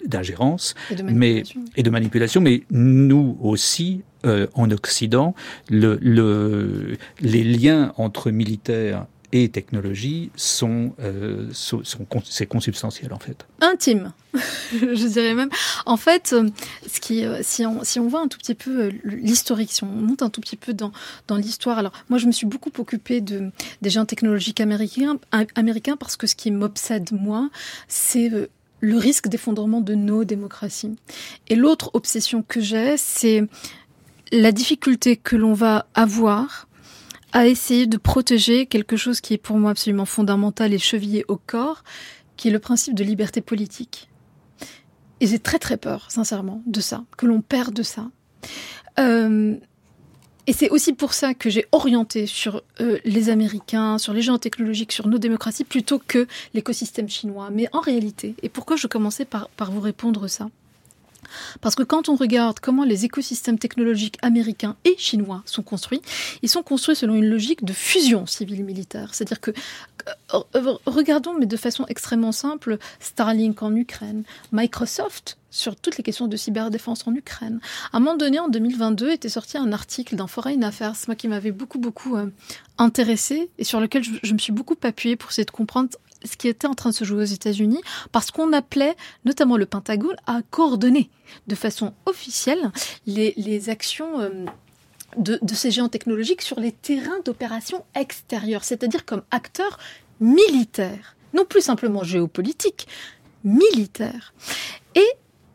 D'ingérence. 0.05 0.75
Et 0.91 0.95
de 0.95 1.01
mais 1.01 1.11
manipulation. 1.11 1.61
et 1.75 1.83
de 1.83 1.89
manipulation, 1.89 2.41
mais 2.41 2.61
nous 2.69 3.35
aussi 3.41 4.01
euh, 4.25 4.45
en 4.53 4.69
Occident, 4.69 5.33
le, 5.71 5.97
le, 6.03 6.97
les 7.19 7.43
liens 7.43 7.93
entre 7.97 8.29
militaires 8.29 9.07
et 9.33 9.49
technologie 9.49 10.29
sont, 10.35 10.93
euh, 10.99 11.47
sont, 11.53 11.81
c'est 12.25 12.45
consubstantiel 12.47 13.13
en 13.13 13.19
fait. 13.19 13.45
intime, 13.61 14.11
je 14.73 15.07
dirais 15.07 15.33
même. 15.33 15.49
En 15.85 15.97
fait, 15.97 16.31
euh, 16.33 16.49
ce 16.91 16.99
qui, 16.99 17.25
euh, 17.25 17.39
si, 17.41 17.65
on, 17.65 17.83
si 17.83 17.99
on 17.99 18.07
voit 18.07 18.21
un 18.21 18.27
tout 18.27 18.37
petit 18.37 18.55
peu 18.55 18.81
euh, 18.85 18.91
l'historique, 19.03 19.71
si 19.71 19.83
on 19.83 19.87
monte 19.87 20.21
un 20.21 20.29
tout 20.29 20.41
petit 20.41 20.57
peu 20.57 20.73
dans, 20.73 20.91
dans 21.27 21.37
l'histoire, 21.37 21.77
alors 21.77 21.93
moi 22.09 22.19
je 22.19 22.27
me 22.27 22.31
suis 22.31 22.47
beaucoup 22.47 22.71
occupée 22.77 23.21
de, 23.21 23.51
des 23.81 23.89
géants 23.89 24.05
technologiques 24.05 24.59
américains, 24.61 25.17
am- 25.31 25.45
américains 25.55 25.97
parce 25.97 26.17
que 26.17 26.27
ce 26.27 26.35
qui 26.35 26.51
m'obsède 26.51 27.09
moi, 27.11 27.49
c'est 27.87 28.29
le 28.83 28.97
risque 28.97 29.27
d'effondrement 29.27 29.79
de 29.81 29.93
nos 29.95 30.23
démocraties. 30.23 30.95
Et 31.49 31.55
l'autre 31.55 31.91
obsession 31.93 32.41
que 32.41 32.61
j'ai, 32.61 32.97
c'est 32.97 33.43
la 34.31 34.51
difficulté 34.51 35.17
que 35.17 35.35
l'on 35.35 35.53
va 35.53 35.85
avoir 35.93 36.67
à 37.31 37.47
essayer 37.47 37.87
de 37.87 37.97
protéger 37.97 38.65
quelque 38.65 38.97
chose 38.97 39.21
qui 39.21 39.33
est 39.33 39.37
pour 39.37 39.57
moi 39.57 39.71
absolument 39.71 40.05
fondamental 40.05 40.73
et 40.73 40.79
chevillé 40.79 41.25
au 41.27 41.37
corps, 41.37 41.83
qui 42.37 42.49
est 42.49 42.51
le 42.51 42.59
principe 42.59 42.95
de 42.95 43.03
liberté 43.03 43.41
politique. 43.41 44.09
Et 45.19 45.27
j'ai 45.27 45.39
très 45.39 45.59
très 45.59 45.77
peur, 45.77 46.09
sincèrement, 46.09 46.63
de 46.65 46.81
ça, 46.81 47.03
que 47.17 47.25
l'on 47.25 47.41
perde 47.41 47.83
ça. 47.83 48.09
Euh, 48.99 49.55
et 50.47 50.53
c'est 50.53 50.69
aussi 50.69 50.93
pour 50.93 51.13
ça 51.13 51.33
que 51.33 51.49
j'ai 51.49 51.67
orienté 51.71 52.25
sur 52.25 52.63
euh, 52.79 52.97
les 53.05 53.29
Américains, 53.29 53.99
sur 53.99 54.13
les 54.13 54.21
géants 54.21 54.39
technologiques, 54.39 54.91
sur 54.91 55.07
nos 55.07 55.19
démocraties, 55.19 55.63
plutôt 55.63 55.99
que 55.99 56.27
l'écosystème 56.53 57.07
chinois. 57.07 57.49
Mais 57.51 57.67
en 57.71 57.79
réalité, 57.79 58.35
et 58.41 58.49
pourquoi 58.49 58.75
je 58.75 58.87
commençais 58.87 59.25
par 59.25 59.71
vous 59.71 59.79
répondre 59.79 60.27
ça 60.27 60.49
parce 61.61 61.75
que 61.75 61.83
quand 61.83 62.09
on 62.09 62.15
regarde 62.15 62.59
comment 62.59 62.83
les 62.83 63.05
écosystèmes 63.05 63.59
technologiques 63.59 64.17
américains 64.21 64.75
et 64.85 64.95
chinois 64.97 65.43
sont 65.45 65.63
construits, 65.63 66.01
ils 66.41 66.49
sont 66.49 66.63
construits 66.63 66.95
selon 66.95 67.15
une 67.15 67.29
logique 67.29 67.63
de 67.63 67.73
fusion 67.73 68.25
civile-militaire. 68.25 69.13
C'est-à-dire 69.13 69.41
que, 69.41 69.51
euh, 70.33 70.39
euh, 70.55 70.73
regardons, 70.85 71.33
mais 71.37 71.45
de 71.45 71.57
façon 71.57 71.85
extrêmement 71.87 72.31
simple, 72.31 72.77
Starlink 72.99 73.61
en 73.63 73.75
Ukraine, 73.75 74.23
Microsoft 74.51 75.37
sur 75.51 75.75
toutes 75.75 75.97
les 75.97 76.03
questions 76.03 76.27
de 76.27 76.37
cyberdéfense 76.37 77.05
en 77.07 77.13
Ukraine. 77.13 77.59
À 77.91 77.97
un 77.97 77.99
moment 77.99 78.15
donné, 78.15 78.39
en 78.39 78.47
2022, 78.47 79.11
était 79.11 79.29
sorti 79.29 79.57
un 79.57 79.73
article 79.73 80.15
dans 80.15 80.27
Foreign 80.27 80.63
Affairs, 80.63 80.95
moi 81.07 81.15
qui 81.15 81.27
m'avait 81.27 81.51
beaucoup, 81.51 81.77
beaucoup 81.77 82.15
euh, 82.15 82.27
intéressé 82.77 83.49
et 83.57 83.65
sur 83.65 83.81
lequel 83.81 84.03
je, 84.03 84.11
je 84.23 84.33
me 84.33 84.39
suis 84.39 84.53
beaucoup 84.53 84.77
appuyée 84.83 85.17
pour 85.17 85.29
essayer 85.29 85.45
de 85.45 85.51
comprendre 85.51 85.89
ce 86.23 86.37
qui 86.37 86.47
était 86.47 86.67
en 86.67 86.73
train 86.73 86.89
de 86.89 86.95
se 86.95 87.03
jouer 87.03 87.23
aux 87.23 87.25
États-Unis, 87.25 87.81
parce 88.11 88.31
qu'on 88.31 88.53
appelait 88.53 88.95
notamment 89.25 89.57
le 89.57 89.65
Pentagone 89.65 90.15
à 90.27 90.41
coordonner 90.49 91.09
de 91.47 91.55
façon 91.55 91.93
officielle 92.05 92.71
les, 93.05 93.69
actions 93.69 94.19
euh, 94.19 94.45
de, 95.17 95.39
de 95.41 95.53
ces 95.53 95.71
géants 95.71 95.89
technologiques 95.89 96.41
sur 96.41 96.59
les 96.59 96.71
terrains 96.71 97.19
d'opération 97.25 97.83
extérieurs, 97.95 98.63
c'est-à-dire 98.63 99.05
comme 99.05 99.23
acteurs 99.31 99.77
militaires, 100.19 101.15
non 101.33 101.45
plus 101.45 101.61
simplement 101.61 102.03
géopolitiques, 102.03 102.87
militaires. 103.43 104.33
Et 104.95 105.07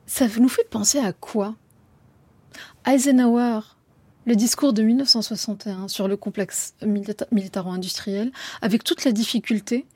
ça 0.06 0.26
nous 0.38 0.48
fait 0.48 0.68
penser 0.68 0.98
à 0.98 1.12
quoi? 1.12 1.54
Eisenhower, 2.86 3.60
le 4.26 4.36
discours 4.36 4.72
de 4.72 4.82
1961 4.82 5.88
sur 5.88 6.08
le 6.08 6.16
complexe 6.16 6.74
milita- 6.82 7.26
militaro-industriel, 7.32 8.32
avec 8.62 8.84
toute 8.84 9.04
la 9.04 9.12
difficulté 9.12 9.86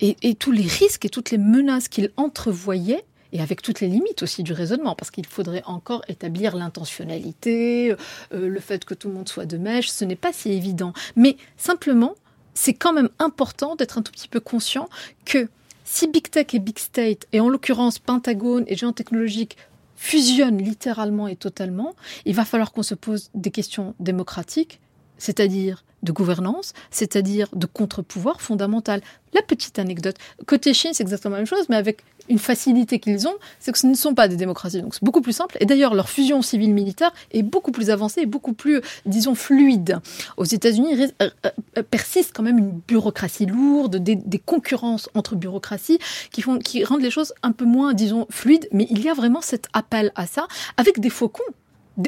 et, 0.00 0.34
tous 0.34 0.52
les 0.52 0.66
risques 0.66 1.04
et 1.04 1.08
toutes 1.08 1.30
les 1.30 1.38
menaces 1.38 1.88
qu'il 1.88 2.10
entrevoyait, 2.16 3.04
et 3.32 3.40
avec 3.40 3.62
toutes 3.62 3.80
les 3.80 3.86
limites 3.86 4.22
aussi 4.22 4.42
du 4.42 4.52
raisonnement, 4.52 4.94
parce 4.94 5.10
qu'il 5.10 5.26
faudrait 5.26 5.62
encore 5.66 6.02
établir 6.08 6.56
l'intentionnalité, 6.56 7.92
euh, 8.32 8.48
le 8.48 8.60
fait 8.60 8.84
que 8.84 8.94
tout 8.94 9.08
le 9.08 9.14
monde 9.14 9.28
soit 9.28 9.46
de 9.46 9.56
mèche, 9.56 9.88
ce 9.88 10.04
n'est 10.04 10.16
pas 10.16 10.32
si 10.32 10.50
évident. 10.50 10.92
Mais 11.14 11.36
simplement, 11.56 12.14
c'est 12.54 12.74
quand 12.74 12.92
même 12.92 13.10
important 13.18 13.76
d'être 13.76 13.98
un 13.98 14.02
tout 14.02 14.10
petit 14.12 14.28
peu 14.28 14.40
conscient 14.40 14.88
que 15.24 15.48
si 15.84 16.08
Big 16.08 16.28
Tech 16.30 16.46
et 16.54 16.58
Big 16.58 16.78
State, 16.78 17.26
et 17.32 17.40
en 17.40 17.48
l'occurrence 17.48 17.98
Pentagone 17.98 18.64
et 18.66 18.76
géants 18.76 18.92
technologiques, 18.92 19.56
fusionnent 19.96 20.62
littéralement 20.62 21.28
et 21.28 21.36
totalement, 21.36 21.94
il 22.24 22.34
va 22.34 22.44
falloir 22.44 22.72
qu'on 22.72 22.82
se 22.82 22.94
pose 22.94 23.30
des 23.34 23.50
questions 23.50 23.94
démocratiques, 24.00 24.80
c'est-à-dire 25.20 25.84
de 26.02 26.12
gouvernance, 26.12 26.72
c'est-à-dire 26.90 27.48
de 27.52 27.66
contre-pouvoir 27.66 28.40
fondamental. 28.40 29.02
La 29.34 29.42
petite 29.42 29.78
anecdote, 29.78 30.16
côté 30.46 30.72
Chine, 30.74 30.92
c'est 30.94 31.02
exactement 31.02 31.34
la 31.34 31.40
même 31.40 31.46
chose, 31.46 31.68
mais 31.68 31.76
avec 31.76 32.02
une 32.28 32.38
facilité 32.38 32.98
qu'ils 32.98 33.28
ont, 33.28 33.34
c'est 33.58 33.72
que 33.72 33.78
ce 33.78 33.86
ne 33.86 33.94
sont 33.94 34.14
pas 34.14 34.28
des 34.28 34.36
démocraties, 34.36 34.80
donc 34.80 34.94
c'est 34.94 35.04
beaucoup 35.04 35.20
plus 35.20 35.32
simple. 35.32 35.56
Et 35.60 35.66
d'ailleurs, 35.66 35.94
leur 35.94 36.08
fusion 36.08 36.42
civile-militaire 36.42 37.12
est 37.32 37.42
beaucoup 37.42 37.72
plus 37.72 37.90
avancée 37.90 38.24
beaucoup 38.24 38.54
plus, 38.54 38.80
disons, 39.04 39.34
fluide. 39.34 39.98
Aux 40.36 40.44
États-Unis, 40.44 41.10
euh, 41.20 41.30
euh, 41.44 41.82
persiste 41.82 42.32
quand 42.34 42.42
même 42.42 42.58
une 42.58 42.70
bureaucratie 42.70 43.46
lourde, 43.46 43.96
des, 43.96 44.14
des 44.14 44.38
concurrences 44.38 45.10
entre 45.14 45.36
bureaucraties 45.36 45.98
qui, 46.30 46.40
font, 46.40 46.58
qui 46.58 46.84
rendent 46.84 47.02
les 47.02 47.10
choses 47.10 47.34
un 47.42 47.52
peu 47.52 47.64
moins, 47.64 47.92
disons, 47.92 48.26
fluides, 48.30 48.68
mais 48.72 48.86
il 48.90 49.02
y 49.02 49.08
a 49.08 49.14
vraiment 49.14 49.40
cet 49.40 49.66
appel 49.72 50.12
à 50.14 50.26
ça, 50.26 50.46
avec 50.76 51.00
des 51.00 51.10
faucons, 51.10 51.42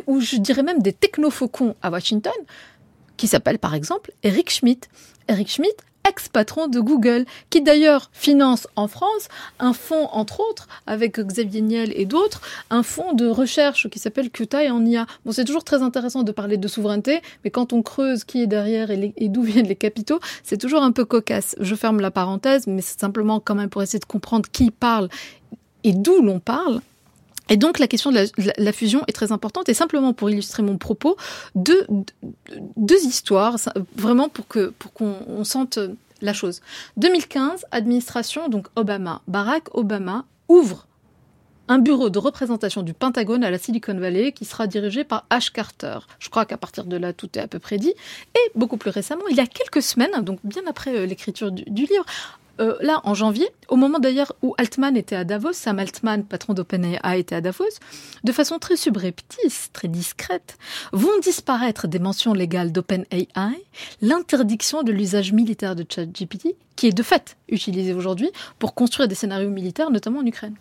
ou 0.07 0.21
je 0.21 0.37
dirais 0.37 0.63
même 0.63 0.81
des 0.81 0.93
technofaucons 0.93 1.75
à 1.83 1.91
Washington, 1.91 2.33
qui 3.23 3.29
s'appelle 3.29 3.61
par 3.61 3.77
exemple 3.77 4.11
Eric 4.25 4.51
Schmidt. 4.51 4.89
Eric 5.29 5.49
Schmidt 5.49 5.77
ex-patron 6.09 6.67
de 6.67 6.81
Google, 6.81 7.25
qui 7.51 7.61
d'ailleurs 7.61 8.11
finance 8.13 8.67
en 8.75 8.89
France 8.89 9.29
un 9.61 9.73
fonds, 9.73 10.09
entre 10.11 10.41
autres, 10.41 10.67
avec 10.89 11.21
Xavier 11.21 11.61
Niel 11.61 11.93
et 11.95 12.05
d'autres, 12.05 12.41
un 12.71 12.83
fonds 12.83 13.13
de 13.13 13.29
recherche 13.29 13.89
qui 13.91 14.01
s'appelle 14.01 14.29
QTA 14.29 14.65
et 14.65 14.71
en 14.73 14.85
IA. 14.85 15.07
Bon, 15.25 15.31
c'est 15.31 15.45
toujours 15.45 15.63
très 15.63 15.83
intéressant 15.83 16.25
de 16.25 16.33
parler 16.33 16.57
de 16.57 16.67
souveraineté, 16.67 17.23
mais 17.45 17.51
quand 17.51 17.73
on 17.73 17.83
creuse 17.83 18.25
qui 18.25 18.43
est 18.43 18.49
derrière 18.49 18.91
et, 18.91 19.15
et 19.17 19.29
d'où 19.29 19.43
viennent 19.45 19.69
les 19.69 19.77
capitaux, 19.77 20.19
c'est 20.43 20.59
toujours 20.59 20.83
un 20.83 20.91
peu 20.91 21.05
cocasse. 21.05 21.55
Je 21.61 21.77
ferme 21.77 22.01
la 22.01 22.11
parenthèse, 22.11 22.67
mais 22.67 22.83
c'est 22.83 22.99
simplement 22.99 23.39
quand 23.39 23.55
même 23.55 23.71
pour 23.71 23.85
essayer 23.85 24.01
de 24.01 24.05
comprendre 24.05 24.49
qui 24.51 24.73
parle 24.73 25.09
et 25.85 25.93
d'où 25.93 26.21
l'on 26.23 26.41
parle. 26.41 26.81
Et 27.53 27.59
donc 27.59 27.79
la 27.79 27.87
question 27.87 28.11
de 28.11 28.25
la, 28.57 28.73
fusion 28.73 29.03
est 29.09 29.13
très 29.13 29.31
importante. 29.31 29.69
Et 29.69 29.75
simplement 29.75 30.15
pour 30.15 30.31
illustrer 30.31 30.63
mon 30.63 30.79
propos, 30.79 31.19
deux, 31.55 31.87
deux- 32.79 33.05
histoires, 33.05 33.57
vraiment 33.95 34.31
pour 34.31 34.47
pour 34.79 34.93
qu'on 34.95 35.17
on 35.29 35.45
sente 35.45 35.79
la 36.23 36.33
chose. 36.33 36.63
2015, 36.97 37.67
administration 37.71 38.49
donc 38.49 38.69
Obama, 38.75 39.21
Barack 39.29 39.65
Obama 39.75 40.25
ouvre 40.49 40.87
un 41.69 41.79
bureau 41.79 42.09
de 42.09 42.19
représentation 42.19 42.83
du 42.83 42.95
Pentagone 42.95 43.45
à 43.45 43.51
la 43.51 43.59
Silicon 43.59 43.99
Valley 43.99 44.33
qui 44.33 44.47
sera 44.47 44.67
dirigé 44.67 45.05
par 45.05 45.27
Ash 45.29 45.51
Carter. 45.51 45.99
Je 46.21 46.31
crois 46.31 46.47
qu'à 46.47 46.57
partir 46.57 46.85
de 46.87 46.97
là, 46.97 47.13
tout 47.13 47.29
est 47.39 47.43
à 47.43 47.49
peu 47.49 47.59
près 47.59 47.77
dit. 47.77 47.93
Et 48.35 48.51
beaucoup 48.55 48.79
plus 48.79 48.91
récemment, 48.91 49.29
il 49.29 49.37
y 49.37 49.41
a 49.41 49.47
quelques 49.47 49.83
semaines, 49.83 50.23
donc 50.23 50.39
bien 50.43 50.63
après 50.67 50.97
euh, 50.97 51.07
l'écriture 51.07 51.53
du 51.53 51.85
livre, 51.85 52.07
euh, 52.61 52.77
là, 52.81 53.01
en 53.05 53.15
janvier, 53.15 53.49
au 53.69 53.77
moment 53.77 53.99
d'ailleurs 53.99 54.33
où 54.43 54.55
Altman 54.59 54.97
était 54.97 55.17
à 55.17 55.25
Davos, 55.25 55.53
Sam 55.53 55.79
Altman, 55.79 56.25
patron 56.25 56.55
d'OpenAI, 56.55 57.19
était 57.19 57.35
à 57.35 57.41
Davos, 57.41 57.65
de 58.25 58.33
façon 58.33 58.59
très 58.59 58.77
subreptice, 58.77 59.71
très 59.73 59.89
discrète, 59.89 60.59
vont 60.93 61.19
disparaître 61.23 61.89
des 61.89 61.99
mentions 61.99 62.35
légales 62.35 62.73
d'OpenAI 62.73 63.29
l'interdiction 64.01 64.83
de 64.83 64.93
l'usage 64.93 65.33
militaire 65.33 65.77
de 65.77 65.85
ChatGPT, 65.89 66.57
qui 66.77 66.89
est 66.89 66.93
de 66.93 67.03
fait 67.03 67.37
utilisé 67.49 67.95
aujourd'hui 67.95 68.31
pour 68.59 68.75
construire 68.75 69.09
des 69.09 69.15
scénarios 69.15 69.51
militaires, 69.51 69.91
notamment 69.91 70.21
en 70.21 70.27
Ukraine. 70.27 70.55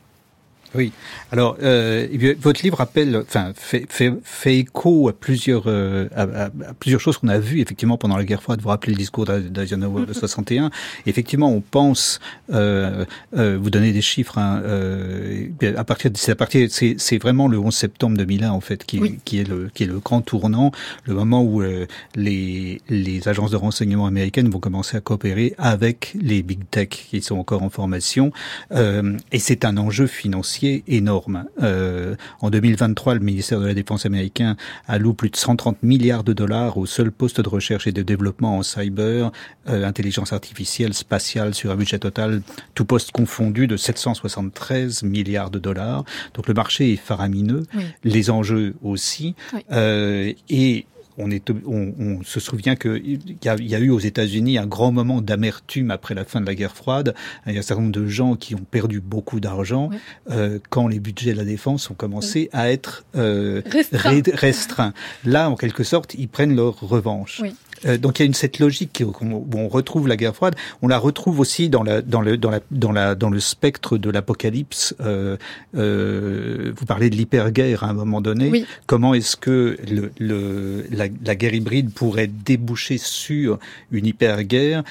Oui. 0.73 0.93
Alors, 1.31 1.57
euh, 1.61 2.07
eh 2.11 2.33
votre 2.35 2.61
livre 2.63 2.79
appelle, 2.79 3.17
enfin, 3.17 3.51
fait, 3.55 3.85
fait, 3.89 4.13
fait 4.23 4.57
écho 4.57 5.09
à 5.09 5.13
plusieurs, 5.13 5.63
euh, 5.67 6.07
à, 6.15 6.23
à- 6.23 6.45
à 6.45 6.73
plusieurs 6.79 7.01
choses 7.01 7.17
qu'on 7.17 7.27
a 7.27 7.39
vues 7.39 7.59
effectivement 7.59 7.97
pendant 7.97 8.15
la 8.15 8.23
guerre 8.23 8.41
froide. 8.41 8.61
Vous 8.61 8.69
rappelez 8.69 8.93
le 8.93 8.97
discours 8.97 9.25
d'Eisenhower 9.25 10.05
de 10.05 10.13
61. 10.21 10.69
Effectivement, 11.05 11.51
on 11.51 11.59
pense, 11.61 12.19
euh, 12.53 13.03
euh, 13.35 13.57
vous 13.61 13.69
donnez 13.69 13.91
des 13.91 14.01
chiffres. 14.01 14.37
Hein, 14.37 14.61
euh, 14.63 15.47
bien, 15.59 15.75
à 15.75 15.83
partir, 15.83 16.09
de- 16.11 16.17
c'est 16.17 16.31
à 16.31 16.35
partir, 16.35 16.67
c'est, 16.71 16.95
c'est 16.97 17.17
vraiment 17.17 17.47
le 17.49 17.59
11 17.59 17.75
septembre 17.75 18.15
2001 18.17 18.51
en 18.51 18.61
fait 18.61 18.85
qui, 18.85 18.99
Oui. 18.99 19.19
qui 19.25 19.39
est 19.39 19.47
le, 19.47 19.69
qui 19.73 19.83
est 19.83 19.87
le 19.87 19.99
grand 19.99 20.21
tournant, 20.21 20.71
le 21.05 21.13
moment 21.15 21.43
où 21.43 21.61
euh, 21.61 21.85
les, 22.15 22.81
les 22.87 23.27
agences 23.27 23.51
de 23.51 23.57
renseignement 23.57 24.05
américaines 24.05 24.49
vont 24.49 24.59
commencer 24.59 24.95
à 24.95 25.01
coopérer 25.01 25.53
avec 25.57 26.13
les 26.21 26.43
big 26.43 26.59
tech 26.69 26.87
qui 26.89 27.21
sont 27.21 27.37
encore 27.37 27.63
en 27.63 27.69
formation. 27.69 28.31
Euh, 28.71 29.17
et 29.33 29.39
c'est 29.39 29.65
un 29.65 29.75
enjeu 29.77 30.07
financier 30.07 30.60
énorme. 30.63 31.45
Euh, 31.61 32.15
en 32.41 32.49
2023, 32.49 33.15
le 33.15 33.19
ministère 33.19 33.59
de 33.59 33.65
la 33.67 33.73
Défense 33.73 34.05
américain 34.05 34.55
alloue 34.87 35.13
plus 35.13 35.29
de 35.29 35.35
130 35.35 35.83
milliards 35.83 36.23
de 36.23 36.33
dollars 36.33 36.77
au 36.77 36.85
seul 36.85 37.11
poste 37.11 37.41
de 37.41 37.49
recherche 37.49 37.87
et 37.87 37.91
de 37.91 38.01
développement 38.01 38.57
en 38.57 38.63
cyber, 38.63 39.31
euh, 39.69 39.85
intelligence 39.85 40.33
artificielle, 40.33 40.93
spatiale, 40.93 41.53
sur 41.53 41.71
un 41.71 41.75
budget 41.75 41.99
total, 41.99 42.41
tout 42.75 42.85
poste 42.85 43.11
confondu, 43.11 43.67
de 43.67 43.77
773 43.77 45.03
milliards 45.03 45.49
de 45.49 45.59
dollars. 45.59 46.03
Donc 46.33 46.47
le 46.47 46.53
marché 46.53 46.93
est 46.93 46.97
faramineux, 46.97 47.65
Oui. 47.75 47.83
les 48.03 48.29
enjeux 48.29 48.75
aussi. 48.83 49.35
Oui. 49.53 49.59
Euh, 49.71 50.33
et 50.49 50.85
on, 51.21 51.29
est, 51.31 51.49
on, 51.65 51.93
on 51.99 52.23
se 52.23 52.39
souvient 52.39 52.75
qu'il 52.75 53.19
y, 53.43 53.47
a- 53.49 53.55
y 53.59 53.75
a 53.75 53.79
eu 53.79 53.89
aux 53.89 53.99
États-Unis 53.99 54.57
un 54.57 54.65
grand 54.67 54.91
moment 54.91 55.21
d'amertume 55.21 55.91
après 55.91 56.15
la 56.15 56.25
fin 56.25 56.41
de 56.41 56.45
la 56.45 56.55
guerre 56.55 56.75
froide. 56.75 57.13
Il 57.47 57.53
y 57.53 57.57
a 57.57 57.59
un 57.59 57.63
certain 57.63 57.83
nombre 57.83 57.93
de 57.93 58.07
gens 58.07 58.35
qui 58.35 58.55
ont 58.55 58.65
perdu 58.69 58.99
beaucoup 58.99 59.39
d'argent 59.39 59.89
Oui. 59.91 59.97
euh, 60.31 60.59
quand 60.69 60.87
les 60.87 60.99
budgets 60.99 61.33
de 61.33 61.37
la 61.37 61.45
défense 61.45 61.89
ont 61.89 61.93
commencé 61.95 62.49
à 62.53 62.71
être 62.71 63.05
euh, 63.15 63.61
Restreint. 63.65 64.21
restreints. 64.33 64.93
Là, 65.25 65.49
en 65.49 65.55
quelque 65.55 65.83
sorte, 65.83 66.15
ils 66.15 66.27
prennent 66.27 66.55
leur 66.55 66.79
revanche. 66.79 67.39
Oui. 67.41 67.53
Euh, 67.85 67.97
donc 67.97 68.19
il 68.19 68.23
y 68.23 68.23
a 68.23 68.27
une 68.27 68.33
cette 68.33 68.59
logique 68.59 69.03
où 69.21 69.45
on 69.55 69.67
retrouve 69.67 70.07
la 70.07 70.17
guerre 70.17 70.35
froide. 70.35 70.55
On 70.81 70.87
la 70.87 70.97
retrouve 70.97 71.39
aussi 71.39 71.69
dans 71.69 71.83
la 71.83 72.01
dans 72.01 72.21
le 72.21 72.37
dans 72.37 72.51
la 72.51 72.59
dans 72.71 72.91
la 72.91 73.15
dans 73.15 73.29
le 73.29 73.39
spectre 73.39 73.97
de 73.97 74.09
l'apocalypse. 74.09 74.95
Euh, 75.01 75.37
euh, 75.75 76.71
vous 76.75 76.85
parlez 76.85 77.09
de 77.09 77.15
l'hyperguerre 77.15 77.83
à 77.83 77.87
un 77.89 77.93
moment 77.93 78.21
donné. 78.21 78.49
Oui. 78.49 78.65
Comment 78.85 79.13
est-ce 79.13 79.35
que 79.35 79.77
le, 79.89 80.11
le 80.19 80.85
la, 80.91 81.05
la 81.25 81.35
guerre 81.35 81.53
hybride 81.53 81.91
pourrait 81.91 82.27
déboucher 82.27 82.97
sur 82.97 83.57
une 83.91 84.05
hyperguerre 84.05 84.83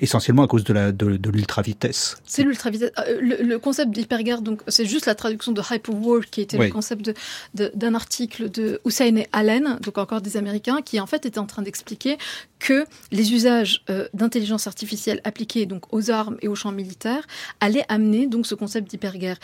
essentiellement 0.00 0.42
à 0.42 0.46
cause 0.48 0.64
de 0.64 0.72
la 0.72 0.92
de, 0.92 1.16
de 1.16 1.30
l'ultra 1.30 1.62
vitesse. 1.62 2.16
C'est 2.24 2.42
l'ultra 2.42 2.70
vitesse. 2.70 2.90
le, 3.20 3.42
le 3.42 3.58
concept 3.58 3.90
d'hyperguerre, 3.92 4.42
donc 4.42 4.60
c'est 4.68 4.86
juste 4.86 5.06
la 5.06 5.14
traduction 5.14 5.52
de 5.52 5.60
hyperwar, 5.60 6.22
qui 6.30 6.40
était 6.42 6.58
Oui. 6.58 6.66
le 6.66 6.72
concept 6.72 7.04
de- 7.06 7.14
de- 7.54 7.72
d'un 7.74 7.94
article 7.94 8.50
de 8.50 8.80
Hussein 8.86 9.16
et 9.16 9.26
Allen, 9.32 9.78
donc 9.82 9.98
encore 9.98 10.20
des 10.20 10.36
Américains, 10.36 10.80
qui 10.84 11.00
en 11.00 11.06
fait 11.06 11.26
était 11.26 11.38
en 11.38 11.46
train 11.46 11.62
d'expliquer 11.62 11.93
que 12.58 12.84
les 13.10 13.32
usages 13.32 13.84
euh, 13.90 14.08
d'intelligence 14.14 14.66
artificielle 14.66 15.20
appliqués 15.24 15.66
donc 15.66 15.92
aux 15.92 16.10
armes 16.10 16.36
et 16.42 16.48
aux 16.48 16.54
champs 16.54 16.72
militaires 16.72 17.26
allaient 17.60 17.84
amener 17.88 18.26
donc 18.26 18.46
ce 18.46 18.54
concept 18.54 18.88
d'hyperguerre. 18.90 19.38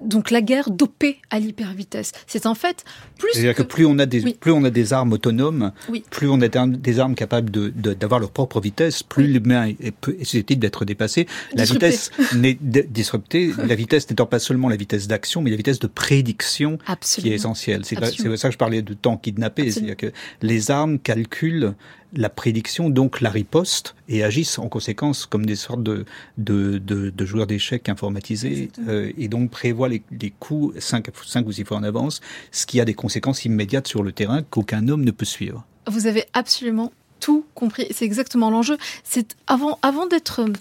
Donc 0.00 0.30
la 0.30 0.40
guerre 0.42 0.70
dopée 0.70 1.18
à 1.30 1.38
l'hypervitesse. 1.40 2.12
C'est 2.26 2.46
en 2.46 2.54
fait 2.54 2.84
plus 3.18 3.30
C'est-à-dire 3.32 3.54
que 3.54 3.62
que 3.62 3.68
plus 3.68 3.84
on 3.86 3.98
a 3.98 4.06
des 4.06 4.22
Oui. 4.22 4.36
plus 4.38 4.52
on 4.52 4.62
a 4.64 4.70
des 4.70 4.92
armes 4.92 5.12
autonomes, 5.12 5.72
Oui. 5.90 6.04
plus 6.10 6.28
on 6.28 6.40
a 6.40 6.48
des 6.48 6.98
armes- 7.00 7.14
capables 7.14 7.50
de 7.50 7.68
d'avoir 7.70 8.20
leur 8.20 8.30
propre 8.30 8.60
vitesse, 8.60 9.02
plus 9.02 9.24
Oui. 9.24 9.32
l'humain 9.32 9.68
est, 9.80 9.92
susceptible 10.24 10.60
d'être 10.60 10.84
dépassé. 10.84 11.26
La 11.54 11.64
Disrupté. 11.64 11.86
vitesse 11.90 12.10
n'est 12.36 12.58
disruptée. 12.84 13.52
La 13.66 13.74
vitesse 13.74 14.08
n'étant 14.08 14.26
pas 14.26 14.38
seulement 14.38 14.68
la 14.68 14.76
vitesse 14.76 15.08
d'action, 15.08 15.42
mais 15.42 15.50
la 15.50 15.56
vitesse 15.56 15.78
de 15.80 15.86
prédiction 15.88 16.78
qui 17.16 17.30
est 17.30 17.34
essentielle. 17.34 17.84
C'est 17.84 17.96
ça 18.36 18.48
que 18.48 18.52
je 18.52 18.58
parlais 18.58 18.82
de 18.82 18.94
temps 18.94 19.16
kidnappé. 19.16 19.62
Absolument. 19.62 19.94
C'est-à-dire 19.96 20.12
que 20.12 20.46
les 20.46 20.70
armes 20.70 20.98
calculent 20.98 21.74
la 22.14 22.30
prédiction, 22.30 22.90
donc 22.90 23.20
la 23.20 23.30
riposte, 23.30 23.94
et 24.08 24.24
agissent 24.24 24.58
en 24.58 24.68
conséquence 24.68 25.26
comme 25.26 25.44
des 25.44 25.56
sortes 25.56 25.82
de, 25.82 26.06
de, 26.38 26.78
de, 26.78 27.10
de 27.10 27.26
joueurs 27.26 27.46
d'échecs 27.46 27.88
informatisés, 27.88 28.70
euh, 28.88 29.12
et 29.18 29.28
donc 29.28 29.50
prévoient 29.50 29.88
les, 29.88 30.02
les 30.10 30.30
coups 30.30 30.78
cinq, 30.78 31.08
cinq 31.26 31.46
ou 31.46 31.52
six 31.52 31.64
fois 31.64 31.76
en 31.76 31.82
avance, 31.82 32.20
ce 32.50 32.64
qui 32.66 32.80
a 32.80 32.84
des 32.84 32.94
conséquences 32.94 33.44
immédiates 33.44 33.88
sur 33.88 34.02
le 34.02 34.12
terrain 34.12 34.42
qu'aucun 34.42 34.88
homme 34.88 35.04
ne 35.04 35.10
peut 35.10 35.26
suivre. 35.26 35.66
Vous 35.86 36.06
avez 36.06 36.24
absolument 36.32 36.92
tout 37.20 37.44
compris. 37.54 37.86
C'est 37.90 38.04
exactement 38.04 38.50
l'enjeu. 38.50 38.78
C'est 39.04 39.36
avant, 39.46 39.78
avant 39.82 40.06
d'être 40.06 40.40
euh, 40.40 40.52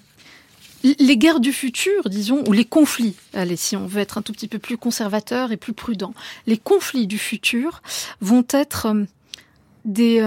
les 0.84 1.18
guerres 1.18 1.40
du 1.40 1.54
futur, 1.54 2.10
disons, 2.10 2.44
ou 2.48 2.52
les 2.52 2.66
conflits. 2.66 3.16
Allez, 3.34 3.56
si 3.56 3.76
on 3.76 3.88
veut 3.88 4.02
être 4.02 4.18
un 4.18 4.22
tout 4.22 4.34
petit 4.34 4.48
peu 4.48 4.60
plus 4.60 4.78
conservateur 4.78 5.52
et 5.52 5.58
plus 5.58 5.74
prudent, 5.74 6.14
les 6.46 6.58
conflits 6.58 7.08
du 7.08 7.18
futur 7.18 7.82
vont 8.22 8.46
être 8.50 8.88
euh, 8.88 9.06
des 9.86 10.20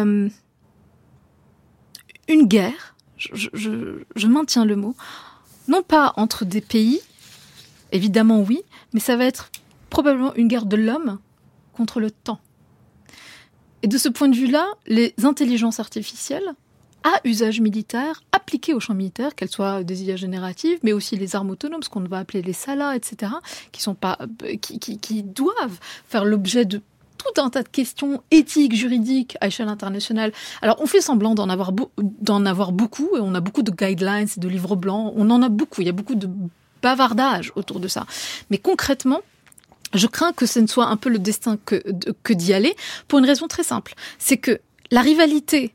une 2.30 2.46
guerre. 2.46 2.94
Je, 3.18 4.26
maintiens 4.26 4.64
le 4.64 4.76
mot, 4.76 4.96
non 5.68 5.82
pas 5.82 6.14
entre 6.16 6.46
des 6.46 6.62
pays, 6.62 7.00
évidemment 7.92 8.40
oui, 8.40 8.62
mais 8.94 9.00
ça 9.00 9.16
va 9.16 9.26
être 9.26 9.50
probablement 9.90 10.34
une 10.36 10.48
guerre 10.48 10.64
de 10.64 10.76
l'homme 10.76 11.18
contre 11.74 12.00
le 12.00 12.10
temps. 12.10 12.40
Et 13.82 13.88
de 13.88 13.98
ce 13.98 14.08
point 14.08 14.28
de 14.28 14.36
vue-là, 14.36 14.66
les 14.86 15.14
intelligences 15.22 15.80
artificielles 15.80 16.54
à 17.02 17.20
usage 17.24 17.60
militaire, 17.60 18.22
appliquées 18.32 18.74
au 18.74 18.80
champ 18.80 18.94
militaire, 18.94 19.34
qu'elles 19.34 19.50
soient 19.50 19.82
des 19.84 20.02
IA 20.04 20.16
génératives, 20.16 20.78
mais 20.82 20.92
aussi 20.92 21.16
les 21.16 21.34
armes 21.34 21.50
autonomes, 21.50 21.82
ce 21.82 21.88
qu'on 21.88 22.00
va 22.00 22.18
appeler 22.18 22.42
les 22.42 22.52
SALA, 22.52 22.94
etc., 22.94 23.32
qui, 23.72 23.80
sont 23.80 23.94
pas, 23.94 24.18
euh, 24.20 24.56
qui 24.56 25.22
doivent 25.22 25.78
faire 26.06 26.24
l'objet 26.26 26.66
de 26.66 26.82
tout 27.22 27.40
un 27.40 27.50
tas 27.50 27.62
de 27.62 27.68
questions 27.68 28.22
éthiques, 28.30 28.74
juridiques 28.74 29.36
à 29.40 29.48
échelle 29.48 29.68
internationale. 29.68 30.32
Alors, 30.62 30.76
on 30.80 30.86
fait 30.86 31.00
semblant 31.00 31.34
d'en 31.34 31.48
avoir, 31.48 31.72
d'en 31.98 32.46
avoir 32.46 32.72
beaucoup, 32.72 33.16
et 33.16 33.20
on 33.20 33.34
a 33.34 33.40
beaucoup 33.40 33.62
de 33.62 33.70
guidelines, 33.70 34.28
de 34.36 34.48
livres 34.48 34.76
blancs, 34.76 35.12
on 35.16 35.30
en 35.30 35.42
a 35.42 35.48
beaucoup, 35.48 35.80
il 35.80 35.86
y 35.86 35.90
a 35.90 35.92
beaucoup 35.92 36.14
de 36.14 36.28
bavardage 36.82 37.52
autour 37.56 37.80
de 37.80 37.88
ça. 37.88 38.06
Mais 38.50 38.58
concrètement, 38.58 39.20
je 39.94 40.06
crains 40.06 40.32
que 40.32 40.46
ce 40.46 40.60
ne 40.60 40.66
soit 40.66 40.86
un 40.86 40.96
peu 40.96 41.08
le 41.08 41.18
destin 41.18 41.58
que, 41.64 41.82
que 42.22 42.32
d'y 42.32 42.52
aller, 42.52 42.74
pour 43.08 43.18
une 43.18 43.26
raison 43.26 43.48
très 43.48 43.64
simple. 43.64 43.94
C'est 44.18 44.38
que 44.38 44.60
la 44.90 45.00
rivalité 45.00 45.74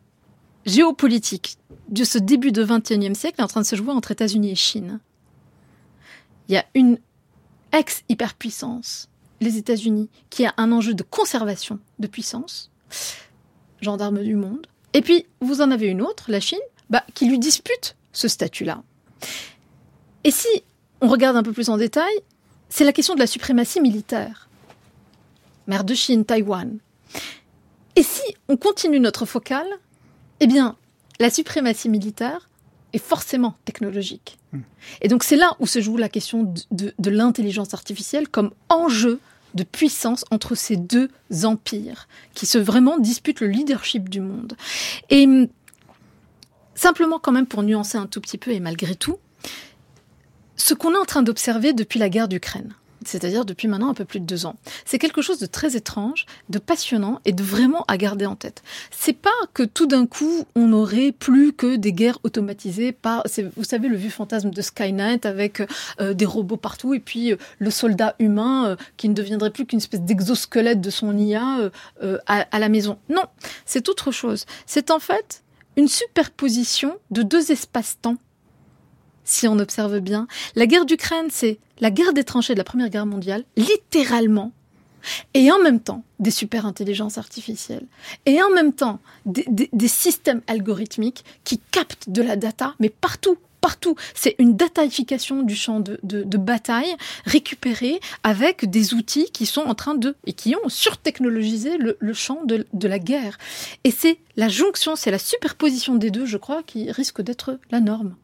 géopolitique 0.66 1.58
de 1.90 2.04
ce 2.04 2.18
début 2.18 2.52
de 2.52 2.64
XXIe 2.64 3.16
siècle 3.16 3.40
est 3.40 3.44
en 3.44 3.48
train 3.48 3.62
de 3.62 3.66
se 3.66 3.76
jouer 3.76 3.92
entre 3.92 4.12
États-Unis 4.12 4.52
et 4.52 4.56
Chine. 4.56 5.00
Il 6.48 6.56
y 6.56 6.58
a 6.58 6.66
une 6.74 6.98
ex-hyperpuissance, 7.72 9.10
les 9.42 9.58
États-Unis, 9.58 10.10
qui 10.30 10.46
a 10.46 10.54
un 10.58 10.72
enjeu 10.72 10.94
de 10.94 11.04
conservation 11.04 11.80
de 12.00 12.08
puissance, 12.08 12.72
gendarme 13.82 14.24
du 14.24 14.36
monde. 14.36 14.68
Et 14.94 15.02
puis, 15.02 15.26
vous 15.42 15.62
en 15.62 15.72
avez 15.72 15.88
une 15.88 16.02
autre, 16.02 16.26
la 16.30 16.40
Chine, 16.40 16.60
bah, 16.90 17.04
qui 17.14 17.28
lui 17.28 17.40
dispute 17.40 17.96
ce 18.14 18.28
statut-là. 18.28 18.82
Et 20.24 20.32
si 20.32 20.48
on 21.02 21.08
regarde 21.08 21.38
un 21.38 21.44
peu 21.44 21.52
plus 21.52 21.70
en 21.70 21.78
détail, 21.78 22.14
c'est 22.70 22.84
la 22.84 22.94
question 22.94 23.14
de 23.14 23.20
la 23.20 23.28
suprématie 23.28 23.82
militaire. 23.82 24.50
Mer 25.68 25.84
de 25.84 25.94
Chine, 25.94 26.26
Taïwan. 26.26 26.78
Et 27.96 28.04
si 28.04 28.24
on 28.48 28.58
continue 28.58 29.00
notre 29.00 29.26
focale, 29.26 29.68
eh 30.40 30.48
bien, 30.48 30.76
la 31.20 31.30
suprématie 31.30 31.90
militaire 31.90 32.50
est 32.94 32.98
forcément 32.98 33.56
technologique. 33.66 34.38
Et 35.02 35.08
donc 35.10 35.24
c'est 35.24 35.36
là 35.36 35.56
où 35.60 35.68
se 35.68 35.82
joue 35.82 35.98
la 35.98 36.08
question 36.10 36.44
de, 36.44 36.62
de- 36.72 36.94
de 36.98 37.10
l'intelligence 37.10 37.74
artificielle 37.74 38.28
comme 38.30 38.52
enjeu 38.70 39.20
de 39.54 39.64
puissance 39.64 40.24
entre 40.32 40.56
ces 40.56 40.76
deux 40.78 41.10
empires 41.44 42.08
qui 42.34 42.46
se 42.46 42.58
vraiment 42.58 42.98
disputent 42.98 43.40
le 43.42 43.48
leadership 43.48 44.10
du 44.10 44.22
monde. 44.22 44.56
Et 45.10 45.26
hum, 45.26 45.48
simplement 46.74 47.20
quand 47.20 47.32
même 47.32 47.48
pour 47.48 47.64
nuancer 47.64 47.98
un 47.98 48.06
tout 48.08 48.22
petit 48.22 48.38
peu 48.38 48.52
et 48.52 48.60
malgré 48.60 48.96
tout, 48.96 49.18
ce 50.58 50.74
qu'on 50.74 50.94
est 50.94 50.98
en 50.98 51.06
train 51.06 51.22
d'observer 51.24 51.74
depuis 51.74 52.00
la 52.00 52.10
guerre 52.10 52.28
d'Ukraine, 52.28 52.74
c'est-à-dire 53.08 53.46
depuis 53.46 53.68
maintenant 53.68 53.90
un 53.90 53.94
peu 53.94 54.06
plus 54.06 54.20
de 54.20 54.26
deux 54.26 54.46
ans, 54.46 54.56
c'est 54.86 55.00
quelque 55.00 55.22
chose 55.22 55.40
de 55.40 55.46
très 55.46 55.76
étrange, 55.76 56.26
de 56.50 56.60
passionnant 56.60 57.20
et 57.26 57.34
de 57.34 57.44
vraiment 57.44 57.86
à 57.88 57.98
garder 57.98 58.26
en 58.26 58.36
tête. 58.36 58.64
C'est 58.92 59.18
pas 59.18 59.30
que 59.54 59.64
tout 59.64 59.88
d'un 59.88 60.06
coup 60.06 60.46
on 60.56 60.74
aurait 60.74 61.12
plus 61.12 61.54
que 61.54 61.76
des 61.76 61.94
guerres 61.94 62.20
automatisées 62.24 62.92
par, 62.92 63.24
vous 63.56 63.64
savez, 63.64 63.88
le 63.88 63.98
vieux 63.98 64.10
fantasme 64.10 64.50
de 64.50 64.62
Skynet 64.62 65.26
avec 65.26 65.62
euh, 66.00 66.14
des 66.14 66.26
robots 66.26 66.58
partout 66.58 66.94
et 66.94 67.00
puis 67.00 67.32
euh, 67.32 67.38
le 67.60 67.70
soldat 67.70 68.16
humain 68.20 68.68
euh, 68.68 68.76
qui 68.98 69.10
ne 69.10 69.14
deviendrait 69.14 69.52
plus 69.52 69.66
qu'une 69.66 69.80
espèce 69.80 70.02
d'exosquelette 70.02 70.82
de 70.82 70.90
son 70.90 71.18
IA 71.18 71.70
à 72.28 72.60
la 72.60 72.70
maison. 72.70 72.98
Non, 73.10 73.24
c'est 73.66 73.90
autre 73.90 74.12
chose. 74.12 74.46
C'est 74.66 74.92
en 74.92 75.00
fait 75.00 75.44
une 75.78 75.88
superposition 75.88 76.98
de 77.12 77.22
deux 77.22 77.52
espaces-temps. 77.52 78.18
Si 79.26 79.48
on 79.48 79.58
observe 79.58 80.00
bien, 80.00 80.28
la 80.56 80.68
guerre 80.68 80.86
d'Ukraine, 80.86 81.28
c'est 81.32 81.58
la 81.80 81.92
guerre 81.92 82.14
des 82.14 82.24
tranchées 82.24 82.54
de 82.54 82.60
la 82.60 82.64
Première 82.64 82.90
Guerre 82.90 83.08
mondiale, 83.08 83.44
littéralement, 83.58 84.52
et 85.34 85.52
en 85.52 85.60
même 85.60 85.80
temps 85.80 86.04
des 86.20 86.32
super 86.32 86.66
intelligences 86.66 87.18
artificielles, 87.18 87.88
et 88.26 88.42
en 88.42 88.50
même 88.52 88.72
temps 88.72 89.00
des, 89.26 89.88
systèmes 89.88 90.42
algorithmiques 90.48 91.26
qui 91.44 91.60
captent 91.72 92.10
de 92.10 92.22
la 92.22 92.36
data, 92.36 92.76
mais 92.80 92.90
partout. 92.90 93.38
Partout, 93.62 93.96
c'est 94.14 94.36
une 94.38 94.56
dataification 94.56 95.42
du 95.42 95.56
champ 95.56 95.80
de, 95.80 96.38
bataille 96.38 96.96
récupérée 97.26 98.00
avec 98.22 98.70
des 98.70 98.94
outils 98.94 99.32
qui 99.32 99.48
sont 99.48 99.62
en 99.62 99.74
train 99.74 99.96
de 99.96 100.16
et 100.28 100.34
qui 100.34 100.56
ont 100.56 100.70
surtechnologisé 100.70 101.80
le, 101.80 101.98
le 102.00 102.14
champ 102.14 102.44
de 102.46 102.88
la 102.88 103.00
guerre. 103.00 103.40
Et 103.84 103.90
c'est 103.90 104.20
la 104.36 104.50
jonction, 104.50 104.96
c'est 104.96 105.10
la 105.10 105.18
superposition 105.18 105.96
des 105.96 106.12
deux, 106.12 106.28
je 106.28 106.38
crois, 106.38 106.62
qui 106.62 106.92
risque 106.92 107.24
d'être 107.24 107.58
la 107.72 107.80
norme. 107.80 108.16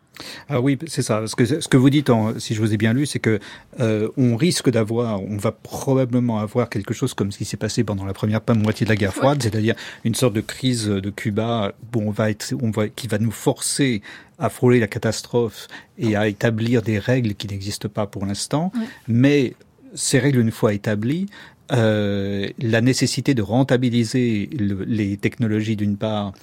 Ah 0.50 0.62
oui, 0.62 0.78
c'est 0.88 1.02
ça. 1.02 1.26
Ce 1.28 1.36
que, 1.36 1.46
ce 1.46 1.68
que 1.68 1.78
vous 1.78 1.90
dites, 1.90 2.10
en- 2.10 2.38
si 2.40 2.54
je 2.56 2.62
vous 2.62 2.74
ai 2.74 2.78
bien 2.78 2.94
lu, 2.94 3.06
c'est 3.06 3.20
que 3.20 3.40
euh, 3.80 4.10
on 4.18 4.36
risque 4.36 4.70
d'avoir, 4.70 5.22
on 5.24 5.38
va 5.38 5.52
probablement 5.52 6.40
avoir 6.40 6.70
quelque 6.70 6.94
chose 6.94 7.14
comme 7.14 7.32
ce 7.32 7.38
qui 7.38 7.46
s'est 7.46 7.58
passé 7.58 7.84
pendant 7.84 8.06
la 8.06 8.14
première 8.14 8.42
moitié 8.56 8.86
de 8.86 8.90
la 8.90 8.96
guerre 8.96 9.14
froide, 9.14 9.42
c'est-à-dire 9.42 9.76
une 10.04 10.16
sorte 10.16 10.34
de 10.34 10.42
crise 10.42 10.86
de 10.88 11.10
Cuba 11.10 11.74
où 11.96 12.02
on 12.02 12.12
va 12.12 12.30
être, 12.30 12.54
on 12.62 12.72
va, 12.72 12.88
qui 12.88 13.08
va 13.08 13.18
nous 13.18 13.32
forcer 13.32 14.02
à 14.40 14.50
frôler 14.50 14.80
la 14.80 14.88
catastrophe 14.88 15.68
et 15.98 16.16
à 16.16 16.28
établir 16.28 16.82
des 16.82 16.98
règles 17.00 17.36
qui 17.36 17.48
n'existent 17.48 17.90
pas 17.90 18.08
pour 18.08 18.26
l'instant. 18.26 18.72
Ouais. 18.76 18.86
Mais 19.08 19.54
ces 19.94 20.20
règles, 20.20 20.40
une 20.40 20.52
fois 20.52 20.74
établies, 20.74 21.28
euh, 21.72 22.48
la 22.60 22.82
nécessité 22.82 23.34
de 23.34 23.42
rentabiliser 23.42 24.50
le- 24.58 24.84
les 24.86 25.18
technologies 25.18 25.76
d'une 25.76 25.98
part 25.98 26.34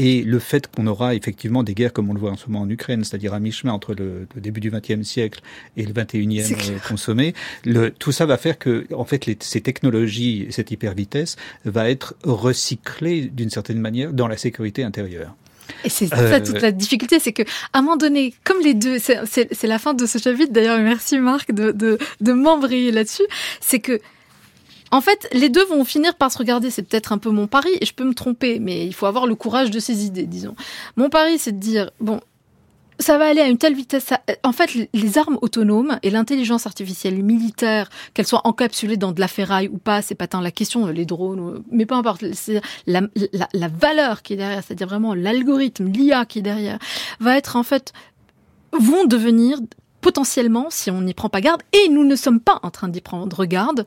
et 0.00 0.22
le 0.22 0.38
fait 0.38 0.68
qu'on 0.70 0.86
aura 0.86 1.14
effectivement 1.16 1.62
des 1.64 1.74
guerres 1.74 1.92
comme 1.92 2.08
on 2.08 2.14
le 2.14 2.20
voit 2.20 2.30
en 2.30 2.36
ce 2.36 2.46
moment 2.46 2.60
en 2.60 2.70
Ukraine, 2.70 3.02
c'est-à-dire 3.04 3.34
à 3.34 3.40
mi-chemin 3.40 3.72
entre 3.72 3.94
le, 3.94 4.28
le 4.34 4.40
début 4.40 4.60
du 4.60 4.70
XXe 4.70 5.02
siècle 5.02 5.40
et 5.76 5.84
le 5.84 5.92
XXIe 5.92 6.52
euh, 6.52 6.78
consommé, 6.88 7.34
le, 7.64 7.90
tout 7.90 8.12
ça 8.12 8.24
va 8.24 8.36
faire 8.38 8.58
que, 8.58 8.86
en 8.94 9.04
fait, 9.04 9.26
les, 9.26 9.36
ces 9.40 9.60
technologies, 9.60 10.46
cette 10.50 10.70
hypervitesse 10.70 11.34
va 11.64 11.90
être 11.90 12.14
recyclée 12.22 13.22
d'une 13.22 13.50
certaine 13.50 13.80
manière 13.80 14.12
dans 14.12 14.28
la 14.28 14.36
sécurité 14.36 14.84
intérieure. 14.84 15.34
Et 15.84 15.90
c'est 15.90 16.10
Euh, 16.14 16.30
ça 16.30 16.40
toute 16.40 16.62
la 16.62 16.72
difficulté, 16.72 17.18
c'est 17.18 17.32
que 17.34 17.42
à 17.72 17.78
un 17.80 17.82
moment 17.82 17.96
donné, 17.96 18.32
comme 18.44 18.56
les 18.62 18.72
deux, 18.74 18.98
c'est 18.98 19.62
la 19.64 19.78
fin 19.78 19.92
de 19.94 20.06
ce 20.06 20.16
chapitre. 20.18 20.52
D'ailleurs, 20.52 20.78
merci 20.80 21.18
Marc 21.18 21.52
de 21.52 21.72
de, 21.72 21.98
de 22.22 22.32
m'embrayer 22.32 22.90
là-dessus. 22.90 23.26
C'est 23.60 23.78
que 23.80 24.00
en 24.90 25.00
fait, 25.00 25.28
les 25.32 25.48
deux 25.48 25.64
vont 25.66 25.84
finir 25.84 26.14
par 26.14 26.30
se 26.32 26.38
regarder. 26.38 26.70
C'est 26.70 26.82
peut-être 26.82 27.12
un 27.12 27.18
peu 27.18 27.30
mon 27.30 27.46
pari, 27.46 27.70
et 27.80 27.86
je 27.86 27.92
peux 27.94 28.04
me 28.04 28.14
tromper, 28.14 28.58
mais 28.58 28.86
il 28.86 28.94
faut 28.94 29.06
avoir 29.06 29.26
le 29.26 29.34
courage 29.34 29.70
de 29.70 29.78
ses 29.80 30.04
idées, 30.06 30.26
disons. 30.26 30.54
Mon 30.96 31.08
pari, 31.10 31.38
c'est 31.38 31.52
de 31.52 31.58
dire 31.58 31.90
bon. 32.00 32.20
Ça 33.00 33.16
va 33.16 33.26
aller 33.28 33.40
à 33.40 33.46
une 33.46 33.58
telle 33.58 33.74
vitesse. 33.76 34.06
ça- 34.06 34.20
En 34.42 34.50
fait, 34.50 34.74
les- 34.92 35.18
armes 35.18 35.38
autonomes 35.40 36.00
et 36.02 36.10
l'intelligence 36.10 36.66
artificielle 36.66 37.22
militaire, 37.22 37.90
qu'elles 38.12 38.26
soient 38.26 38.40
encapsulées 38.44 38.96
dans 38.96 39.12
de 39.12 39.20
la 39.20 39.28
ferraille 39.28 39.68
ou 39.68 39.78
pas, 39.78 40.02
c'est 40.02 40.16
pas 40.16 40.26
tant 40.26 40.40
la 40.40 40.50
question. 40.50 40.84
Les 40.88 41.04
drones, 41.04 41.38
euh, 41.58 41.62
mais 41.70 41.86
peu 41.86 41.94
importe. 41.94 42.24
C'est 42.34 42.60
la, 42.88 43.02
la, 43.32 43.48
la 43.52 43.68
valeur 43.68 44.22
qui 44.22 44.32
est 44.32 44.36
derrière, 44.36 44.64
c'est-à-dire 44.64 44.88
vraiment 44.88 45.14
l'algorithme, 45.14 45.86
l'IA 45.86 46.24
qui 46.24 46.40
est 46.40 46.42
derrière, 46.42 46.80
va 47.20 47.36
être 47.38 47.54
en 47.54 47.62
fait 47.62 47.92
vont 48.72 49.04
devenir 49.04 49.60
potentiellement, 50.00 50.66
si 50.68 50.90
on 50.90 51.00
n'y 51.02 51.14
prend 51.14 51.28
pas 51.28 51.40
garde, 51.40 51.62
et 51.72 51.88
nous 51.88 52.04
ne 52.04 52.16
sommes 52.16 52.40
pas 52.40 52.58
en 52.64 52.70
train 52.70 52.88
d'y 52.88 53.00
prendre 53.00 53.44
garde, 53.44 53.86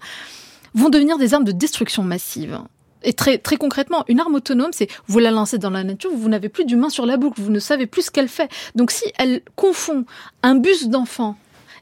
vont 0.74 0.90
devenir 0.90 1.18
des 1.18 1.34
armes 1.34 1.44
de 1.44 1.52
destruction 1.52 2.04
massive. 2.04 2.60
Et 3.04 3.14
très, 3.14 3.38
très 3.38 3.58
concrètement, 3.58 4.06
une 4.08 4.20
arme 4.20 4.36
autonome, 4.36 4.72
c'est 4.74 4.88
vous 5.08 5.20
la 5.20 5.32
lancez 5.32 5.58
dans 5.58 5.72
la 5.72 5.84
nature, 5.84 6.12
vous 6.14 6.30
n'avez 6.30 6.50
plus 6.50 6.66
d'humain 6.66 6.90
sur 6.90 7.06
la 7.06 7.18
boucle, 7.18 7.42
vous 7.42 7.52
ne 7.52 7.60
savez 7.60 7.88
plus 7.88 8.04
ce 8.04 8.12
qu'elle 8.12 8.28
fait. 8.28 8.50
Donc 8.76 8.92
si 8.92 9.06
elle 9.18 9.42
confond 9.56 10.06
un 10.44 10.56
bus 10.56 10.88
d'enfant 10.88 11.36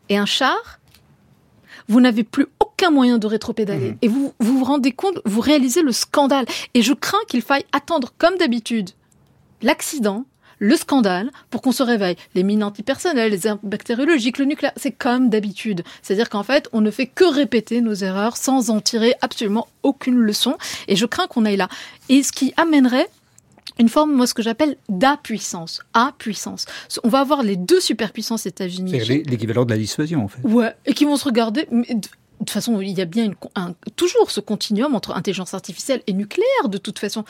et 0.08 0.17
un 0.17 0.25
char, 0.25 0.80
vous 1.89 1.99
n'avez 1.99 2.23
plus 2.23 2.45
aucun 2.60 2.91
moyen 2.91 3.17
de 3.17 3.28
rétropédaler. 3.28 3.91
Mhm. 3.91 3.97
Et 4.02 4.08
vous, 4.08 4.34
vous 4.39 4.60
vous 4.60 4.63
rendez 4.63 4.91
compte, 4.91 5.19
vous 5.25 5.41
réalisez 5.41 5.82
le 5.82 5.91
scandale. 5.91 6.45
Et 6.73 6.82
je 6.82 6.93
crains 6.93 7.17
qu'il 7.28 7.41
faille 7.41 7.65
attendre, 7.73 8.13
comme 8.17 8.38
d'habitude, 8.38 8.91
l'accident, 9.62 10.25
le 10.60 10.76
scandale, 10.76 11.32
pour 11.50 11.62
qu'on 11.62 11.72
se 11.72 11.82
réveille. 11.84 12.15
Les 12.36 12.43
mines 12.43 12.63
antipersonnelles, 12.63 13.32
les 13.32 13.50
bactériologiques, 13.63 14.38
le 14.38 14.45
nucléaire, 14.45 14.74
c'est 14.76 14.91
comme 14.91 15.30
d'habitude. 15.30 15.84
C'est-à-dire 16.02 16.30
qu'en 16.30 16.43
fait, 16.43 16.67
on 16.74 16.82
ne 16.82 16.91
fait 16.91 17.08
que 17.08 17.24
répéter 17.24 17.82
nos 17.82 17.93
erreurs 17.93 18.36
sans 18.38 18.69
en 18.69 18.82
tirer 18.82 19.15
absolument 19.22 19.67
aucune 19.84 20.17
leçon. 20.19 20.58
Et 20.88 20.95
je 20.95 21.06
crains 21.06 21.28
qu'on 21.28 21.45
aille 21.45 21.58
là. 21.58 21.69
Et 22.10 22.24
ce 22.24 22.32
qui 22.32 22.54
amènerait 22.58 23.08
une 23.80 23.88
forme, 23.88 24.12
moi, 24.13 24.28
ce 24.28 24.34
que 24.34 24.41
j'appelle 24.43 24.76
d'A-puissance. 24.89 25.80
A-puissance. 25.93 26.65
On 27.06 27.10
va 27.10 27.22
avoir 27.22 27.43
les 27.43 27.56
deux 27.56 27.80
superpuissances 27.80 28.45
États-Unis. 28.45 28.91
C'est 28.91 29.06
l'é- 29.08 29.24
l'équivalent 29.24 29.63
de 29.63 29.72
la 29.72 29.78
dissuasion, 29.78 30.26
en 30.26 30.28
fait. 30.28 30.41
Ouais, 30.43 30.76
et 30.86 30.93
qui 30.93 31.06
vont 31.06 31.15
se 31.15 31.24
regarder. 31.24 31.65
mais 31.72 31.88
de, 32.39 32.45
toute 32.45 32.52
façon, 32.52 32.80
il 32.80 32.97
y 32.97 33.02
a 33.02 33.06
bien 33.06 33.32
un- 33.56 33.73
toujours 33.97 34.32
ce 34.32 34.39
continuum 34.39 34.95
entre 34.95 35.15
intelligence 35.15 35.54
artificielle 35.54 36.02
et 36.08 36.13
nucléaire, 36.13 36.69
de 36.69 36.78
toute 36.78 36.97
façon. 36.97 37.25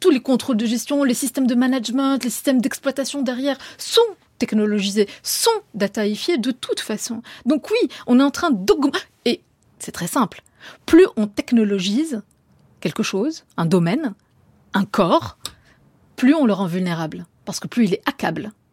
Tous 0.00 0.10
les 0.10 0.20
contrôles 0.20 0.58
de 0.58 0.66
gestion, 0.66 1.04
les 1.04 1.14
systèmes 1.14 1.46
de 1.46 1.54
management, 1.54 2.22
les 2.22 2.30
systèmes 2.30 2.60
d'exploitation 2.60 3.22
derrière 3.22 3.56
sont 3.78 4.02
technologisés, 4.38 5.08
sont 5.22 5.50
dataifiés 5.74 6.36
de 6.36 6.50
toute 6.50 6.80
façon. 6.80 7.22
Donc 7.46 7.70
oui, 7.70 7.88
on 8.06 8.20
est 8.20 8.22
en 8.22 8.30
train 8.30 8.50
d'augmenter. 8.50 8.98
Et 9.24 9.40
c'est 9.78 9.92
très 9.92 10.06
simple. 10.06 10.42
Plus 10.84 11.06
on 11.16 11.26
technologise 11.26 12.22
quelque 12.80 13.02
chose, 13.02 13.44
un 13.56 13.66
domaine, 13.66 14.14
un 14.74 14.84
corps, 14.84 15.38
plus 16.16 16.34
on 16.34 16.44
le 16.44 16.52
rend 16.52 16.66
vulnérable. 16.66 17.26
Parce 17.44 17.58
que 17.58 17.68
plus 17.68 17.86
il 17.86 17.94
est 17.94 18.02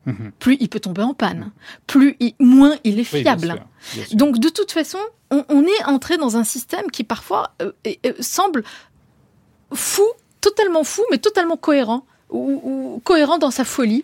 Mhm. 0.09 0.31
plus 0.39 0.57
il 0.59 0.69
peut 0.69 0.79
tomber 0.79 1.01
en 1.03 1.13
panne, 1.13 1.51
plus 1.87 2.15
il- 2.19 2.35
moins 2.39 2.75
il 2.83 2.99
est 2.99 3.13
Oui, 3.13 3.23
bien 3.23 3.37
fiable. 3.37 3.47
sûr, 3.47 3.93
bien 3.95 4.05
sûr. 4.05 4.17
Donc 4.17 4.39
de 4.39 4.49
toute 4.49 4.71
façon, 4.71 4.99
on, 5.31 5.43
on 5.49 5.63
est 5.63 5.83
entré 5.85 6.17
dans 6.17 6.37
un 6.37 6.43
système 6.43 6.89
qui 6.91 7.03
parfois 7.03 7.53
euh, 7.61 7.71
euh, 7.87 8.13
semble 8.19 8.63
fou, 9.73 10.05
totalement 10.41 10.83
fou, 10.83 11.01
mais 11.11 11.17
totalement 11.17 11.57
cohérent, 11.57 12.05
ou, 12.29 12.61
ou 12.63 13.01
cohérent 13.03 13.37
dans 13.37 13.51
sa 13.51 13.63
folie. 13.65 14.03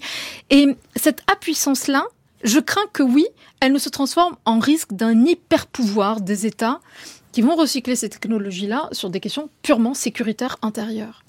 Et 0.49 0.67
cette 0.95 1.21
impuissance-là, 1.31 2.05
je 2.43 2.59
crains 2.59 2.85
que 2.93 3.03
oui, 3.03 3.25
elle 3.59 3.71
ne 3.73 3.79
se 3.79 3.89
transforme 3.89 4.35
en 4.45 4.59
risque 4.59 4.93
d'un 4.93 5.25
hyper-pouvoir 5.25 6.21
des 6.21 6.45
États 6.45 6.79
qui 7.31 7.41
vont 7.41 7.55
recycler 7.55 7.95
ces 7.95 8.09
technologies-là 8.09 8.89
sur 8.91 9.09
des 9.09 9.19
questions 9.19 9.49
purement 9.61 9.93
sécuritaires 9.93 10.57
intérieures. 10.61 11.23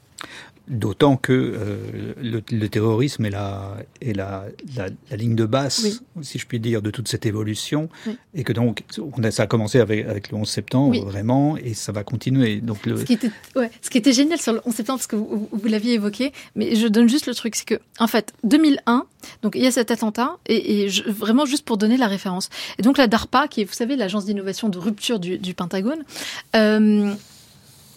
D'autant 0.68 1.16
que 1.16 1.32
euh, 1.32 2.12
le, 2.20 2.42
le 2.50 2.68
terrorisme 2.68 3.24
est, 3.24 3.30
la, 3.30 3.76
est 4.02 4.12
la, 4.14 4.46
la, 4.76 4.88
la 5.10 5.16
ligne 5.16 5.36
de 5.36 5.44
base, 5.46 5.80
Oui. 6.16 6.24
si 6.24 6.40
je 6.40 6.46
puis 6.46 6.58
dire, 6.58 6.82
de 6.82 6.90
toute 6.90 7.06
cette 7.06 7.24
évolution. 7.24 7.88
Oui. 8.04 8.16
Et 8.34 8.42
que 8.42 8.52
donc, 8.52 8.82
on 9.16 9.22
a, 9.22 9.30
ça 9.30 9.44
a 9.44 9.46
commencé 9.46 9.78
avec, 9.78 10.04
avec 10.06 10.32
le 10.32 10.38
11 10.38 10.48
septembre, 10.48 10.90
Oui. 10.90 11.00
vraiment, 11.04 11.56
et 11.56 11.72
ça 11.74 11.92
va 11.92 12.02
continuer. 12.02 12.56
Donc, 12.60 12.84
le, 12.84 12.96
Ce 12.96 13.04
qui 13.04 13.12
était, 13.12 13.30
ouais, 13.54 13.70
ce 13.80 13.90
qui 13.90 13.98
était 13.98 14.12
génial 14.12 14.40
sur 14.40 14.54
le 14.54 14.60
11 14.66 14.74
septembre, 14.74 14.98
parce 14.98 15.06
que 15.06 15.14
vous, 15.14 15.28
vous- 15.28 15.48
vous 15.52 15.68
l'aviez 15.68 15.94
évoqué, 15.94 16.32
mais 16.56 16.74
je 16.74 16.88
donne 16.88 17.08
juste 17.08 17.26
le 17.26 17.34
truc, 17.36 17.54
c'est 17.54 17.64
que, 17.66 17.80
en 18.00 18.08
fait, 18.08 18.32
2001, 18.42 19.06
donc 19.42 19.54
il 19.54 19.62
y 19.62 19.66
a 19.68 19.70
cet 19.70 19.92
attentat, 19.92 20.36
et, 20.46 20.82
et 20.82 20.88
je- 20.88 21.08
vraiment 21.08 21.46
juste 21.46 21.64
pour 21.64 21.76
donner 21.76 21.96
la 21.96 22.08
référence. 22.08 22.48
Et 22.80 22.82
donc 22.82 22.98
la 22.98 23.06
DARPA, 23.06 23.46
qui 23.46 23.60
est, 23.60 23.64
vous 23.64 23.72
savez, 23.72 23.94
l'agence 23.94 24.24
d'innovation 24.24 24.68
de 24.68 24.78
rupture 24.78 25.20
du, 25.20 25.38
du 25.38 25.54
Pentagone, 25.54 26.02
euh, 26.56 27.14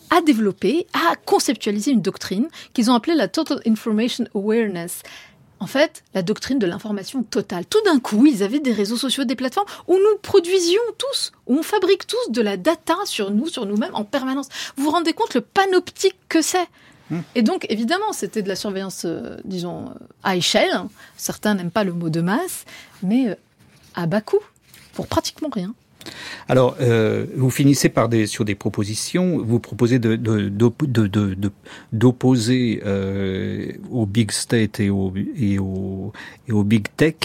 a 0.09 0.21
développé, 0.21 0.87
a 0.93 1.15
conceptualisé 1.15 1.91
une 1.91 2.01
doctrine 2.01 2.47
qu'ils 2.73 2.89
ont 2.89 2.93
appelée 2.93 3.15
la 3.15 3.27
Total 3.27 3.61
Information 3.65 4.25
Awareness. 4.35 5.03
en 5.61 5.67
fait, 5.67 6.03
la 6.13 6.21
doctrine 6.21 6.57
de 6.57 6.65
l'information 6.65 7.21
totale. 7.21 7.65
Tout 7.65 7.81
d'un 7.83 7.99
coup, 7.99 8.25
ils 8.25 8.43
avaient 8.43 8.61
des 8.61 8.71
réseaux 8.71 8.95
sociaux, 8.95 9.25
des 9.25 9.35
plateformes 9.35 9.67
où 9.87 9.95
nous 9.95 10.17
produisions 10.21 10.81
tous, 10.97 11.33
où 11.47 11.57
on 11.57 11.63
fabrique 11.63 12.07
tous 12.07 12.31
de 12.31 12.41
la 12.41 12.55
data 12.55 12.95
sur 13.05 13.31
nous, 13.31 13.47
sur 13.47 13.65
nous-mêmes 13.65 13.93
en 13.93 14.05
permanence. 14.05 14.47
Vous 14.77 14.85
vous 14.85 14.91
rendez 14.91 15.11
compte 15.11 15.33
le 15.33 15.41
panoptique 15.41 16.15
que 16.29 16.41
c'est 16.41 16.67
et 17.35 17.41
donc, 17.41 17.65
évidemment, 17.69 18.13
c'était 18.13 18.41
de 18.41 18.47
la 18.47 18.55
surveillance, 18.55 19.03
euh, 19.05 19.37
disons, 19.43 19.89
euh, 19.89 19.93
à 20.23 20.35
échelle. 20.35 20.71
Certains 21.17 21.55
n'aiment 21.55 21.71
pas 21.71 21.83
le 21.83 21.93
mot 21.93 22.09
de 22.09 22.21
masse, 22.21 22.65
mais 23.01 23.29
euh, 23.29 23.35
à 23.95 24.05
bas 24.05 24.21
coût, 24.21 24.39
pour 24.93 25.07
pratiquement 25.07 25.49
rien. 25.51 25.73
Alors, 26.47 26.75
euh, 26.81 27.25
vous 27.35 27.49
finissez 27.49 27.89
par 27.89 28.09
des, 28.09 28.25
sur 28.27 28.45
des 28.45 28.55
propositions. 28.55 29.37
Vous 29.39 29.59
proposez 29.59 29.99
de, 29.99 30.15
de, 30.15 30.49
d'op- 30.49 30.85
de- 30.85 31.07
de- 31.07 31.33
de- 31.33 31.51
d'opposer 31.93 32.81
euh, 32.85 33.71
au 33.91 34.05
big 34.05 34.31
state 34.31 34.79
et 34.79 34.89
au, 34.89 35.13
et 35.37 35.59
au, 35.59 36.11
et 36.47 36.51
au 36.51 36.63
big 36.63 36.87
tech 36.97 37.15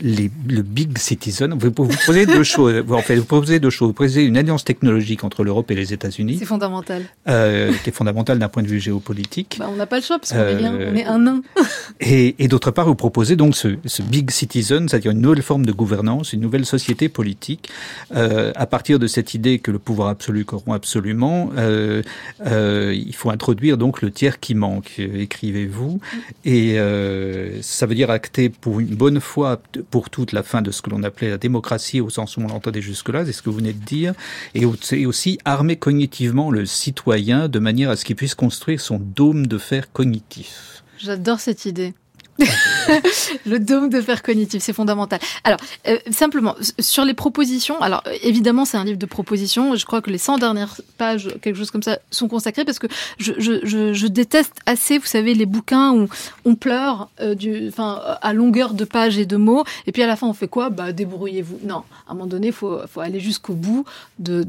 les, 0.00 0.30
le 0.48 0.62
big 0.62 0.96
citizen. 0.98 1.52
Vous, 1.52 1.66
vous 1.76 1.88
proposez 1.88 2.26
deux 2.26 2.42
choses. 2.54 2.74
Vous, 2.86 2.94
en 2.94 3.02
fait, 3.02 3.16
vous 3.16 3.24
proposez 3.24 3.60
deux 3.60 3.70
choses. 3.70 3.88
Vous 3.88 3.92
proposez 3.94 4.24
une 4.24 4.36
alliance 4.36 4.64
technologique 4.64 5.22
entre 5.24 5.44
l'Europe 5.44 5.70
et 5.70 5.74
les 5.74 5.92
États-Unis, 5.92 6.36
C'est 6.38 6.44
fondamental. 6.46 7.02
euh, 7.28 7.72
qui 7.84 7.90
est 7.90 7.92
fondamentale 7.92 8.38
d'un 8.38 8.48
point 8.48 8.62
de 8.62 8.68
vue 8.68 8.80
géopolitique. 8.80 9.56
Bah, 9.58 9.68
on 9.70 9.76
n'a 9.76 9.86
pas 9.86 9.96
le 9.98 10.02
choix 10.02 10.18
parce 10.18 10.32
qu'on 10.32 10.38
Euh, 10.38 10.52
est 10.52 10.56
rien, 10.56 10.72
on 10.92 10.96
est 10.96 11.04
un 11.04 11.18
nain. 11.18 11.42
Et, 12.00 12.34
et 12.42 12.48
d'autre 12.48 12.70
part, 12.70 12.86
vous 12.86 12.94
proposez 12.94 13.36
donc 13.36 13.54
ce, 13.54 13.68
ce 13.84 14.02
big 14.02 14.30
citizen, 14.30 14.88
c'est-à-dire 14.88 15.12
une 15.12 15.20
nouvelle 15.20 15.42
forme 15.42 15.64
de 15.66 15.72
gouvernance, 15.72 16.32
une 16.32 16.40
nouvelle 16.40 16.64
société 16.66 17.08
politique, 17.08 17.68
euh, 18.14 18.31
à 18.54 18.66
partir 18.66 18.98
de 18.98 19.06
cette 19.06 19.34
idée 19.34 19.58
que 19.58 19.70
le 19.70 19.78
pouvoir 19.78 20.08
absolu 20.08 20.44
corrompt 20.44 20.74
absolument. 20.74 21.50
Euh, 21.56 22.02
euh, 22.46 22.94
il 22.94 23.14
faut 23.14 23.30
introduire 23.30 23.78
donc 23.78 24.02
le 24.02 24.10
tiers 24.10 24.40
qui 24.40 24.54
manque, 24.54 24.96
euh, 24.98 25.20
écrivez-vous, 25.20 26.00
et 26.44 26.78
euh, 26.78 27.60
ça 27.62 27.86
veut 27.86 27.94
dire 27.94 28.10
acter 28.10 28.48
pour 28.48 28.80
une 28.80 28.94
bonne 28.94 29.20
fois 29.20 29.60
pour 29.90 30.10
toute 30.10 30.32
la 30.32 30.42
fin 30.42 30.62
de 30.62 30.70
ce 30.70 30.82
que 30.82 30.90
l'on 30.90 31.02
appelait 31.02 31.30
la 31.30 31.38
démocratie 31.38 32.00
au 32.00 32.10
sens 32.10 32.36
où 32.36 32.40
on 32.42 32.48
l'entendait 32.48 32.82
jusque-là, 32.82 33.24
c'est 33.24 33.32
ce 33.32 33.42
que 33.42 33.50
vous 33.50 33.56
venez 33.56 33.72
de 33.72 33.84
dire, 33.84 34.14
et 34.54 34.62
et 34.92 35.06
aussi 35.06 35.38
armer 35.44 35.76
cognitivement 35.76 36.50
le 36.50 36.66
citoyen 36.66 37.48
de 37.48 37.58
manière 37.58 37.90
à 37.90 37.96
ce 37.96 38.04
qu'il 38.04 38.16
puisse 38.16 38.34
construire 38.34 38.80
son 38.80 38.98
dôme 38.98 39.46
de 39.46 39.58
fer 39.58 39.92
cognitif. 39.92 40.82
J'adore 40.98 41.40
cette 41.40 41.64
idée. 41.64 41.94
le 43.46 43.58
dôme 43.58 43.88
de 43.88 44.00
fer 44.00 44.22
cognitif, 44.22 44.62
c'est 44.62 44.72
fondamental. 44.72 45.20
Alors, 45.44 45.58
euh, 45.86 45.98
simplement, 46.10 46.54
sur 46.78 47.04
les 47.04 47.14
propositions, 47.14 47.80
alors 47.80 48.02
euh, 48.06 48.16
évidemment, 48.22 48.64
c'est 48.64 48.76
un 48.76 48.84
livre 48.84 48.98
de 48.98 49.06
propositions. 49.06 49.76
Je 49.76 49.84
crois 49.84 50.00
que 50.00 50.10
les 50.10 50.18
100 50.18 50.38
dernières 50.38 50.80
pages, 50.98 51.28
quelque 51.42 51.56
chose 51.56 51.70
comme 51.70 51.82
ça, 51.82 51.98
sont 52.10 52.28
consacrées 52.28 52.64
parce 52.64 52.78
que 52.78 52.86
je, 53.18 54.06
déteste 54.06 54.54
assez, 54.66 54.98
vous 54.98 55.06
savez, 55.06 55.34
les 55.34 55.46
bouquins 55.46 55.92
où 55.92 56.08
on 56.44 56.54
pleure 56.54 57.10
euh, 57.20 57.34
à 57.78 58.32
longueur 58.32 58.74
de 58.74 58.84
pages 58.84 59.18
et 59.18 59.26
de 59.26 59.36
mots, 59.36 59.64
et 59.86 59.92
puis 59.92 60.02
à 60.02 60.06
la 60.06 60.16
fin, 60.16 60.26
on 60.26 60.34
fait 60.34 60.48
quoi? 60.48 60.70
Bah, 60.70 60.92
débrouillez-vous. 60.92 61.60
Non, 61.64 61.82
à 62.06 62.12
un 62.12 62.14
moment 62.14 62.26
donné, 62.26 62.48
il 62.48 62.52
faut, 62.52 62.80
aller 62.96 63.20
jusqu'au 63.20 63.54
bout 63.54 63.84
de, 64.18 64.44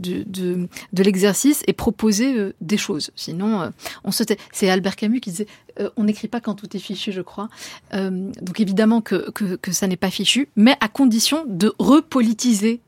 l'exercice 0.98 1.64
et 1.68 1.74
proposer 1.74 2.38
euh, 2.38 2.54
des 2.62 2.78
choses. 2.78 3.12
Sinon, 3.16 3.72
on 4.04 4.12
se 4.12 4.24
tait. 4.24 4.38
C'est 4.52 4.70
Albert 4.70 4.96
Camus 4.96 5.20
qui 5.20 5.32
disait 5.32 5.48
euh, 5.80 5.90
on 5.98 6.04
n'écrit 6.04 6.28
pas 6.28 6.40
quand 6.40 6.56
tout 6.56 6.76
est 6.76 6.80
fichu, 6.80 7.12
je 7.12 7.22
crois. 7.22 7.50
Euh, 7.94 8.32
donc 8.42 8.60
évidemment 8.60 9.02
que, 9.02 9.32
que, 9.32 9.56
que 9.56 9.72
ça 9.72 9.88
n'est 9.88 9.98
pas 9.98 10.12
fichu, 10.12 10.50
mais 10.56 10.76
à 10.80 10.88
condition 10.88 11.44
de 11.48 11.74
repolitiser 11.80 12.82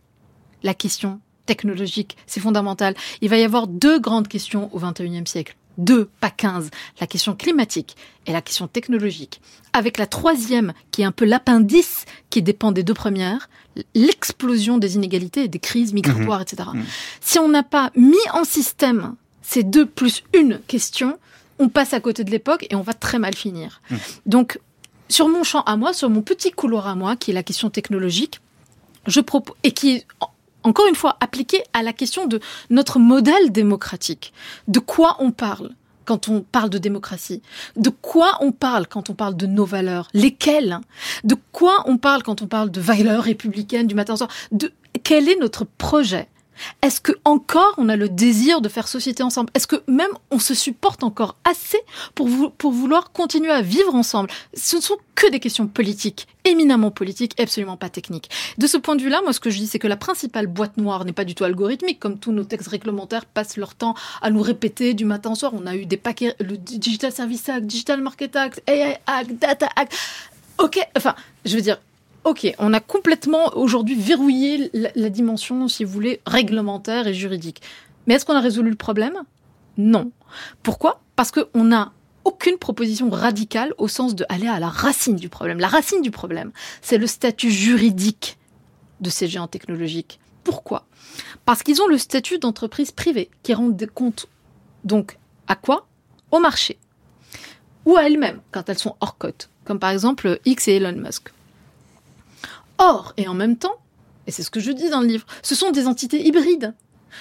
la 0.63 0.73
question 0.73 1.19
technologique. 1.45 2.17
C'est 2.27 2.39
fondamental. 2.39 2.95
Il 3.21 3.29
va 3.29 3.37
y 3.37 3.43
avoir 3.43 3.67
deux 3.67 3.99
grandes 3.99 4.27
questions 4.27 4.69
au 4.73 4.79
XXIe 4.79 5.25
siècle. 5.25 5.55
Deux, 5.77 6.09
pas 6.21 6.29
quinze. 6.29 6.69
La 7.01 7.07
question 7.07 7.35
climatique 7.35 7.95
et 8.25 8.31
la 8.31 8.41
question 8.41 8.67
technologique. 8.67 9.41
Avec 9.73 9.97
la 9.97 10.07
troisième, 10.07 10.73
qui 10.91 11.01
est 11.01 11.05
un 11.05 11.11
peu 11.11 11.25
l'appendice, 11.25 12.05
qui 12.29 12.41
dépend 12.41 12.71
des 12.71 12.83
deux 12.83 12.93
premières, 12.93 13.49
l'explosion 13.93 14.77
des 14.77 14.95
inégalités 14.95 15.43
et 15.43 15.47
des 15.47 15.59
crises 15.59 15.93
migratoires, 15.93 16.41
etc. 16.41 16.69
Mhm. 16.73 16.85
Si 17.19 17.39
on 17.39 17.49
n'a 17.49 17.63
pas 17.63 17.91
mis 17.95 18.15
en 18.33 18.45
système 18.45 19.15
ces 19.41 19.63
deux 19.63 19.85
plus 19.85 20.23
une 20.33 20.59
question, 20.67 21.19
on 21.59 21.69
passe 21.69 21.93
à 21.93 21.99
côté 21.99 22.23
de 22.23 22.31
l'époque 22.31 22.65
et 22.69 22.75
on 22.75 22.81
va 22.81 22.93
très 22.93 23.19
mal 23.19 23.35
finir. 23.35 23.81
Mhm. 23.89 23.97
Donc, 24.25 24.59
sur 25.09 25.27
mon 25.29 25.43
champ 25.43 25.61
à 25.61 25.77
moi, 25.77 25.93
sur 25.93 26.09
mon 26.09 26.21
petit 26.21 26.51
couloir 26.51 26.87
à 26.87 26.95
moi, 26.95 27.15
qui 27.15 27.31
est 27.31 27.33
la 27.33 27.43
question 27.43 27.69
technologique, 27.69 28.39
je 29.07 29.19
propose, 29.21 29.55
et 29.63 29.71
qui 29.71 29.91
est, 29.97 30.05
en- 30.19 30.29
encore 30.63 30.87
une 30.87 30.95
fois, 30.95 31.15
appliqué 31.19 31.61
à 31.73 31.83
la 31.83 31.93
question 31.93 32.25
de 32.25 32.39
notre 32.69 32.97
modèle 32.99 33.51
démocratique. 33.51 34.33
De 34.67 34.79
quoi 34.79 35.15
on 35.19 35.31
parle 35.31 35.71
quand 36.05 36.27
on 36.27 36.41
parle 36.41 36.69
de 36.71 36.77
démocratie? 36.79 37.41
De 37.75 37.89
quoi 37.89 38.37
on 38.41 38.51
parle 38.51 38.87
quand 38.87 39.09
on 39.09 39.13
parle 39.13 39.37
de 39.37 39.45
nos 39.45 39.65
valeurs? 39.65 40.07
Lesquelles? 40.13 40.79
De 41.23 41.35
quoi 41.51 41.83
on 41.85 41.97
parle 41.97 42.23
quand 42.23 42.41
on 42.41 42.47
parle 42.47 42.71
de 42.71 42.81
valeurs 42.81 43.23
républicaines 43.23 43.87
du 43.87 43.95
matin 43.95 44.13
au 44.13 44.17
soir? 44.17 44.29
De, 44.51 44.71
Quel 45.03 45.29
est 45.29 45.39
notre 45.39 45.65
projet? 45.65 46.27
Est-ce 46.81 47.01
que 47.01 47.11
encore 47.25 47.73
on 47.77 47.89
a 47.89 47.95
le 47.95 48.09
désir 48.09 48.61
de 48.61 48.69
faire 48.69 48.87
société 48.87 49.23
ensemble? 49.23 49.49
Est-ce 49.53 49.67
que 49.67 49.83
même 49.87 50.11
on 50.31 50.39
se 50.39 50.53
supporte 50.53 51.03
encore 51.03 51.35
assez 51.49 51.79
pour, 52.13 52.27
vou- 52.27 52.49
pour 52.49 52.71
vouloir 52.71 53.11
continuer 53.11 53.51
à 53.51 53.61
vivre 53.61 53.93
ensemble? 53.95 54.29
Ce 54.53 54.75
ne 54.77 54.81
sont 54.81 54.97
que 55.15 55.29
des 55.31 55.39
questions 55.39 55.67
politiques, 55.67 56.27
éminemment 56.43 56.91
politiques 56.91 57.39
absolument 57.39 57.77
pas 57.77 57.89
techniques. 57.89 58.29
De 58.57 58.67
ce 58.67 58.77
point 58.77 58.95
de 58.95 59.01
vue-là, 59.01 59.21
moi 59.23 59.31
ce 59.33 59.39
que 59.39 59.49
je 59.49 59.57
dis, 59.59 59.67
c'est 59.67 59.79
que 59.79 59.87
la 59.87 59.95
principale 59.97 60.47
boîte 60.47 60.77
noire 60.77 61.05
n'est 61.05 61.13
pas 61.13 61.23
du 61.25 61.35
tout 61.35 61.43
algorithmique, 61.45 61.99
comme 61.99 62.17
tous 62.19 62.31
nos 62.31 62.43
textes 62.43 62.67
réglementaires 62.67 63.25
passent 63.25 63.55
leur 63.57 63.75
temps 63.75 63.95
à 64.21 64.29
nous 64.29 64.41
répéter 64.41 64.93
du 64.93 65.05
matin 65.05 65.31
au 65.31 65.35
soir. 65.35 65.53
On 65.55 65.65
a 65.67 65.75
eu 65.75 65.85
des 65.85 65.97
paquets, 65.97 66.35
le 66.39 66.57
Digital 66.57 67.11
Service 67.11 67.47
Act, 67.49 67.65
Digital 67.65 68.01
Market 68.01 68.35
Act, 68.35 68.61
AI 68.67 68.97
Act, 69.07 69.31
Data 69.39 69.69
Act. 69.75 69.93
Ok, 70.57 70.79
enfin, 70.97 71.15
je 71.45 71.55
veux 71.55 71.61
dire, 71.61 71.77
Ok, 72.25 72.51
on 72.57 72.73
a 72.73 72.79
complètement 72.79 73.55
aujourd'hui 73.55 73.93
verrouillé 73.93 74.71
la, 74.73 75.09
dimension, 75.11 75.67
si 75.67 75.83
vous 75.83 75.91
voulez, 75.91 76.21
réglementaire 76.25 77.05
et 77.05 77.13
juridique. 77.13 77.61
Mais 78.07 78.15
est-ce 78.15 78.25
qu'on 78.25 78.35
a 78.35 78.41
résolu 78.41 78.71
le 78.71 78.75
problème? 78.75 79.13
Non. 79.77 80.11
Pourquoi? 80.63 81.01
Parce 81.15 81.29
qu'on 81.29 81.63
n'a 81.63 81.93
aucune 82.23 82.57
proposition 82.57 83.11
radicale 83.11 83.75
au 83.77 83.87
sens 83.87 84.15
de 84.15 84.25
aller 84.27 84.47
à 84.47 84.59
la 84.59 84.69
racine 84.69 85.17
du 85.17 85.29
problème. 85.29 85.59
La 85.59 85.67
racine 85.67 86.01
du 86.01 86.09
problème, 86.09 86.51
c'est 86.81 86.97
le 86.97 87.05
statut 87.05 87.51
juridique 87.51 88.39
de 89.01 89.11
ces 89.11 89.27
géants 89.27 89.47
technologiques. 89.47 90.19
Pourquoi? 90.43 90.87
Parce 91.45 91.61
qu'ils 91.61 91.79
ont 91.83 91.87
le 91.87 91.99
statut 91.99 92.39
d'entreprise 92.39 92.89
privée 92.91 93.29
qui 93.43 93.53
rendent 93.53 93.77
des 93.77 93.85
comptes 93.85 94.25
donc 94.83 95.19
à 95.47 95.55
quoi? 95.55 95.85
Au 96.31 96.39
marché. 96.39 96.79
Ou 97.85 97.97
à 97.97 98.07
elles-mêmes 98.07 98.41
quand 98.49 98.67
elles 98.67 98.79
sont 98.79 98.95
hors 98.99 99.15
cote, 99.19 99.51
comme 99.63 99.77
par 99.77 99.91
exemple 99.91 100.39
X 100.45 100.67
et 100.69 100.77
Elon 100.77 100.99
Musk. 100.99 101.29
Or, 102.77 103.13
et 103.17 103.27
en 103.27 103.33
même 103.33 103.57
temps, 103.57 103.75
et 104.27 104.31
c'est 104.31 104.43
ce 104.43 104.49
que 104.49 104.59
je 104.59 104.71
dis 104.71 104.89
dans 104.89 105.01
le 105.01 105.07
livre, 105.07 105.25
ce 105.41 105.55
sont 105.55 105.71
des 105.71 105.87
entités 105.87 106.25
hybrides. 106.25 106.73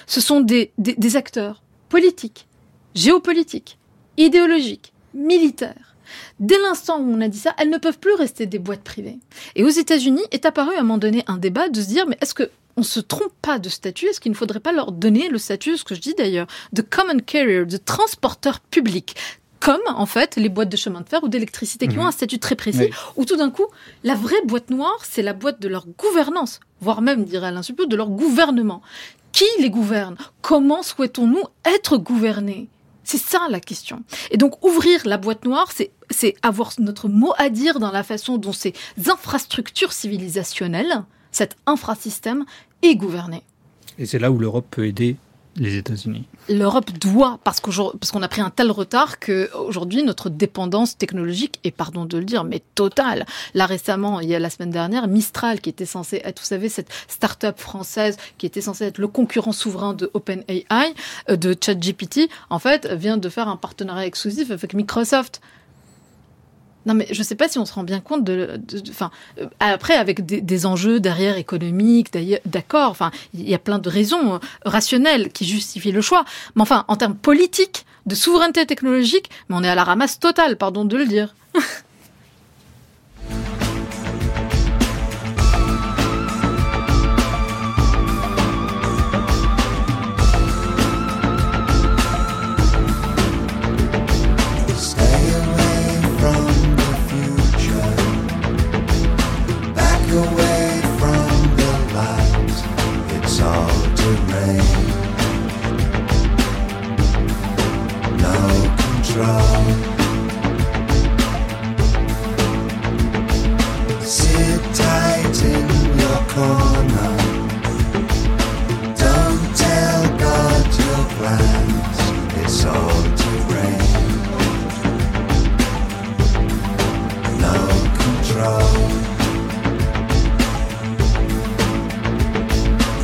Ce 0.07 0.21
sont 0.21 0.41
des, 0.41 0.71
acteurs 1.15 1.63
politiques, 1.89 2.47
géopolitiques, 2.95 3.77
idéologiques, 4.17 4.93
militaires. 5.13 5.95
Dès 6.39 6.57
l'instant 6.59 6.99
où 6.99 7.11
on 7.11 7.21
a 7.21 7.27
dit 7.27 7.37
ça, 7.37 7.55
elles 7.57 7.69
ne 7.69 7.77
peuvent 7.77 7.99
plus 7.99 8.13
rester 8.13 8.45
des 8.45 8.59
boîtes 8.59 8.83
privées. 8.83 9.19
Et 9.55 9.63
aux 9.63 9.69
États-Unis 9.69 10.23
est 10.31 10.45
apparu 10.45 10.75
à 10.75 10.79
un 10.79 10.83
moment 10.83 10.97
donné 10.97 11.23
un 11.27 11.37
débat 11.37 11.69
de 11.69 11.81
se 11.81 11.87
dire 11.87 12.05
mais 12.07 12.17
est-ce 12.21 12.33
que 12.33 12.49
on 12.77 12.83
se 12.83 12.99
trompe 12.99 13.33
pas 13.41 13.57
de 13.57 13.69
statut? 13.69 14.07
Est-ce 14.07 14.19
qu'il 14.19 14.33
ne 14.33 14.37
faudrait 14.37 14.59
pas 14.59 14.73
leur 14.73 14.91
donner 14.91 15.29
le 15.29 15.37
statut, 15.37 15.77
ce 15.77 15.85
que 15.85 15.95
je 15.95 16.01
dis 16.01 16.13
d'ailleurs, 16.13 16.47
de 16.73 16.81
common 16.81 17.19
carrier, 17.19 17.65
de 17.65 17.77
transporteur 17.77 18.59
public? 18.59 19.15
Comme 19.65 19.81
en 19.87 20.05
fait 20.05 20.35
les 20.35 20.47
boîtes 20.49 20.69
de 20.69 20.77
chemin 20.77 21.01
de 21.01 21.09
fer 21.09 21.23
ou 21.23 21.27
d'électricité 21.27 21.87
qui 21.87 21.95
Mhm. 21.95 22.01
ont 22.03 22.07
un 22.07 22.11
statut 22.11 22.37
très 22.37 22.55
précis, 22.55 22.79
Oui. 22.81 22.91
où 23.15 23.25
tout 23.25 23.35
d'un 23.35 23.49
coup, 23.49 23.65
la 24.03 24.13
vraie 24.13 24.41
boîte 24.45 24.69
noire, 24.69 24.99
c'est 25.03 25.23
la 25.23 25.33
boîte 25.33 25.59
de 25.59 25.67
leur 25.67 25.87
gouvernance, 25.97 26.59
voire 26.81 27.01
même, 27.01 27.25
dirait 27.25 27.47
Alain 27.47 27.63
Suppiot, 27.63 27.87
de 27.87 27.95
leur 27.95 28.09
gouvernement. 28.09 28.81
Qui 29.31 29.45
les 29.59 29.71
gouverne? 29.71 30.15
Comment 30.41 30.83
souhaitons-nous 30.83 31.41
être 31.65 31.97
gouvernés? 31.97 32.69
C'est 33.03 33.17
ça 33.19 33.39
la 33.49 33.59
question. 33.59 34.03
Et 34.31 34.37
donc 34.37 34.63
ouvrir 34.63 35.01
la 35.05 35.17
boîte 35.17 35.45
noire, 35.45 35.69
c'est 35.73 35.91
c'est 36.11 36.35
avoir 36.43 36.71
notre 36.77 37.07
mot 37.09 37.33
à 37.39 37.49
dire 37.49 37.79
dans 37.79 37.91
la 37.91 38.03
façon 38.03 38.37
dont 38.37 38.53
ces 38.53 38.73
infrastructures 39.07 39.91
civilisationnelles, 39.93 41.03
cet 41.31 41.55
infrasystème, 41.65 42.45
est 42.83 42.95
gouverné. 42.95 43.41
Et 43.97 44.05
c'est 44.05 44.19
là 44.19 44.29
où 44.31 44.37
l'Europe 44.37 44.67
peut 44.69 44.85
aider 44.85 45.15
les 45.57 45.77
États-Unis. 45.77 46.25
L'Europe 46.49 46.91
doit, 46.91 47.39
parce 47.43 47.59
qu'aujourd'hui- 47.59 47.99
qu'on 48.11 48.21
a 48.21 48.27
pris 48.27 48.41
un 48.41 48.49
tel 48.49 48.71
retard 48.71 49.19
que 49.19 49.49
aujourd'hui 49.55 50.03
notre 50.03 50.29
dépendance 50.29 50.97
technologique 50.97 51.59
est, 51.63 51.71
pardon 51.71 52.05
de 52.05 52.17
le 52.17 52.25
dire, 52.25 52.43
mais 52.43 52.61
totale. 52.75 53.25
Là 53.53 53.65
récemment, 53.65 54.19
il 54.19 54.29
y 54.29 54.35
a 54.35 54.39
la 54.39 54.49
semaine 54.49 54.69
dernière, 54.69 55.07
Mistral, 55.07 55.61
qui 55.61 55.69
était 55.69 55.85
censé 55.85 56.21
être, 56.23 56.39
vous 56.39 56.45
savez, 56.45 56.69
cette 56.69 56.89
start-up 57.07 57.59
française 57.59 58.17
qui 58.37 58.45
était 58.45 58.61
censée 58.61 58.85
être 58.85 58.97
le 58.97 59.07
concurrent 59.07 59.53
souverain 59.53 59.93
de 59.93 60.09
OpenAI, 60.13 60.93
euh, 61.29 61.35
de 61.35 61.55
ChatGPT, 61.59 62.29
en 62.49 62.59
fait, 62.59 62.87
vient 62.87 63.17
de 63.17 63.29
faire 63.29 63.47
un 63.47 63.57
partenariat 63.57 64.05
exclusif 64.05 64.51
avec 64.51 64.73
Microsoft. 64.73 65.41
Non, 66.85 66.93
mais 66.93 67.07
je 67.11 67.19
ne 67.19 67.23
sais 67.23 67.35
pas 67.35 67.47
si 67.47 67.57
on 67.59 67.65
se 67.65 67.73
rend 67.73 67.83
bien 67.83 67.99
compte 67.99 68.23
de. 68.23 68.59
Enfin, 68.89 69.11
euh, 69.39 69.47
après, 69.59 69.95
avec 69.95 70.25
des, 70.25 70.41
des 70.41 70.65
enjeux 70.65 70.99
derrière 70.99 71.37
économiques, 71.37 72.11
d'accord. 72.45 72.91
Enfin, 72.91 73.11
il 73.33 73.49
y 73.49 73.53
a 73.53 73.59
plein 73.59 73.79
de 73.79 73.89
raisons 73.89 74.35
euh, 74.35 74.39
rationnelles 74.65 75.31
qui 75.31 75.45
justifient 75.45 75.91
le 75.91 76.01
choix. 76.01 76.25
Mais 76.55 76.61
enfin, 76.61 76.85
en 76.87 76.95
termes 76.95 77.15
politiques, 77.15 77.85
de 78.05 78.15
souveraineté 78.15 78.65
technologique, 78.65 79.29
mais 79.49 79.55
on 79.55 79.63
est 79.63 79.69
à 79.69 79.75
la 79.75 79.83
ramasse 79.83 80.19
totale, 80.19 80.57
pardon 80.57 80.85
de 80.85 80.97
le 80.97 81.05
dire. 81.05 81.35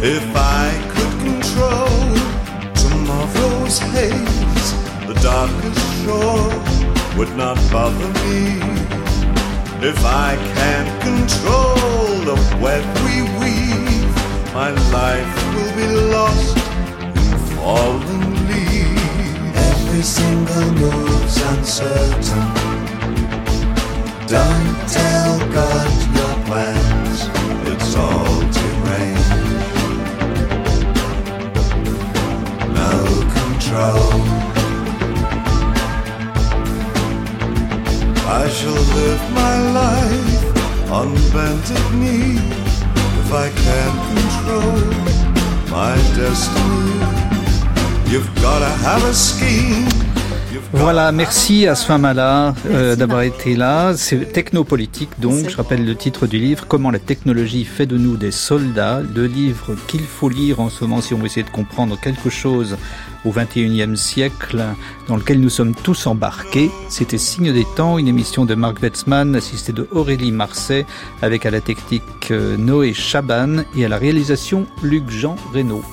If 0.03 0.35
I 0.35 0.71
could 0.93 1.13
control 1.19 1.87
tomorrow's 2.73 3.77
haze, 3.77 4.25
the 4.25 4.30
darkest 5.21 6.03
shore 6.03 6.49
would 7.15 7.35
not 7.37 7.57
bother 7.71 8.07
me. 8.25 8.57
If 9.83 10.03
I 10.03 10.35
can't 10.55 10.91
control 11.01 12.25
the 12.29 12.37
web 12.59 12.83
we 13.05 13.21
weave, 13.39 14.15
my 14.53 14.71
life 14.91 15.35
will 15.53 15.73
be 15.75 15.87
lost 16.11 16.57
in 17.21 17.37
fallen 17.55 18.47
leaves. 18.47 19.01
Every 19.69 20.01
single 20.01 20.71
move's 20.73 21.37
uncertain. 21.53 22.47
Don't 24.27 24.77
tell 24.89 25.37
God 25.59 25.91
your 26.17 26.35
plans, 26.47 27.19
it's 27.71 27.95
all 27.95 28.39
deranged. 28.57 29.31
No 32.73 32.91
control. 33.37 34.60
I 38.33 38.47
shall 38.49 38.71
live 38.71 39.23
my 39.33 39.55
life 39.73 40.89
on 40.89 41.09
bended 41.33 41.87
knee 41.99 42.39
if 43.19 43.29
I 43.33 43.49
can't 43.65 43.99
control 44.11 44.79
my 45.69 45.95
destiny. 46.15 46.95
You've 48.09 48.31
gotta 48.41 48.69
have 48.85 49.03
a 49.03 49.13
scheme. 49.13 49.85
Voilà, 50.71 51.11
merci 51.11 51.67
à 51.67 51.75
Sfamala 51.75 52.55
euh, 52.67 52.95
d'avoir 52.95 53.23
été 53.23 53.57
là. 53.57 53.93
C'est 53.97 54.31
technopolitique, 54.31 55.09
donc 55.19 55.49
je 55.49 55.57
rappelle 55.57 55.85
le 55.85 55.95
titre 55.95 56.25
du 56.25 56.39
livre 56.39 56.65
Comment 56.67 56.91
la 56.91 56.99
technologie 56.99 57.65
fait 57.65 57.85
de 57.85 57.97
nous 57.97 58.15
des 58.15 58.31
soldats. 58.31 59.01
Le 59.13 59.27
livre 59.27 59.75
qu'il 59.87 60.03
faut 60.03 60.29
lire 60.29 60.61
en 60.61 60.69
ce 60.69 60.85
moment 60.85 61.01
si 61.01 61.13
on 61.13 61.17
veut 61.17 61.25
essayer 61.25 61.43
de 61.43 61.49
comprendre 61.49 61.99
quelque 61.99 62.29
chose 62.29 62.77
au 63.25 63.31
21e 63.31 63.95
siècle 63.95 64.63
dans 65.07 65.15
lequel 65.15 65.39
nous 65.39 65.49
sommes 65.49 65.75
tous 65.75 66.07
embarqués. 66.07 66.71
C'était 66.89 67.17
Signe 67.17 67.53
des 67.53 67.65
temps, 67.75 67.97
une 67.97 68.07
émission 68.07 68.45
de 68.45 68.55
Marc 68.55 68.81
Wetzmann 68.81 69.35
assistée 69.35 69.73
de 69.73 69.87
Aurélie 69.91 70.31
Marseille 70.31 70.85
avec 71.21 71.45
à 71.45 71.51
la 71.51 71.61
technique 71.61 72.31
euh, 72.31 72.57
Noé 72.57 72.93
Chaban 72.93 73.63
et 73.75 73.85
à 73.85 73.89
la 73.89 73.97
réalisation 73.97 74.65
Luc-Jean 74.83 75.35
Reynaud. 75.53 75.83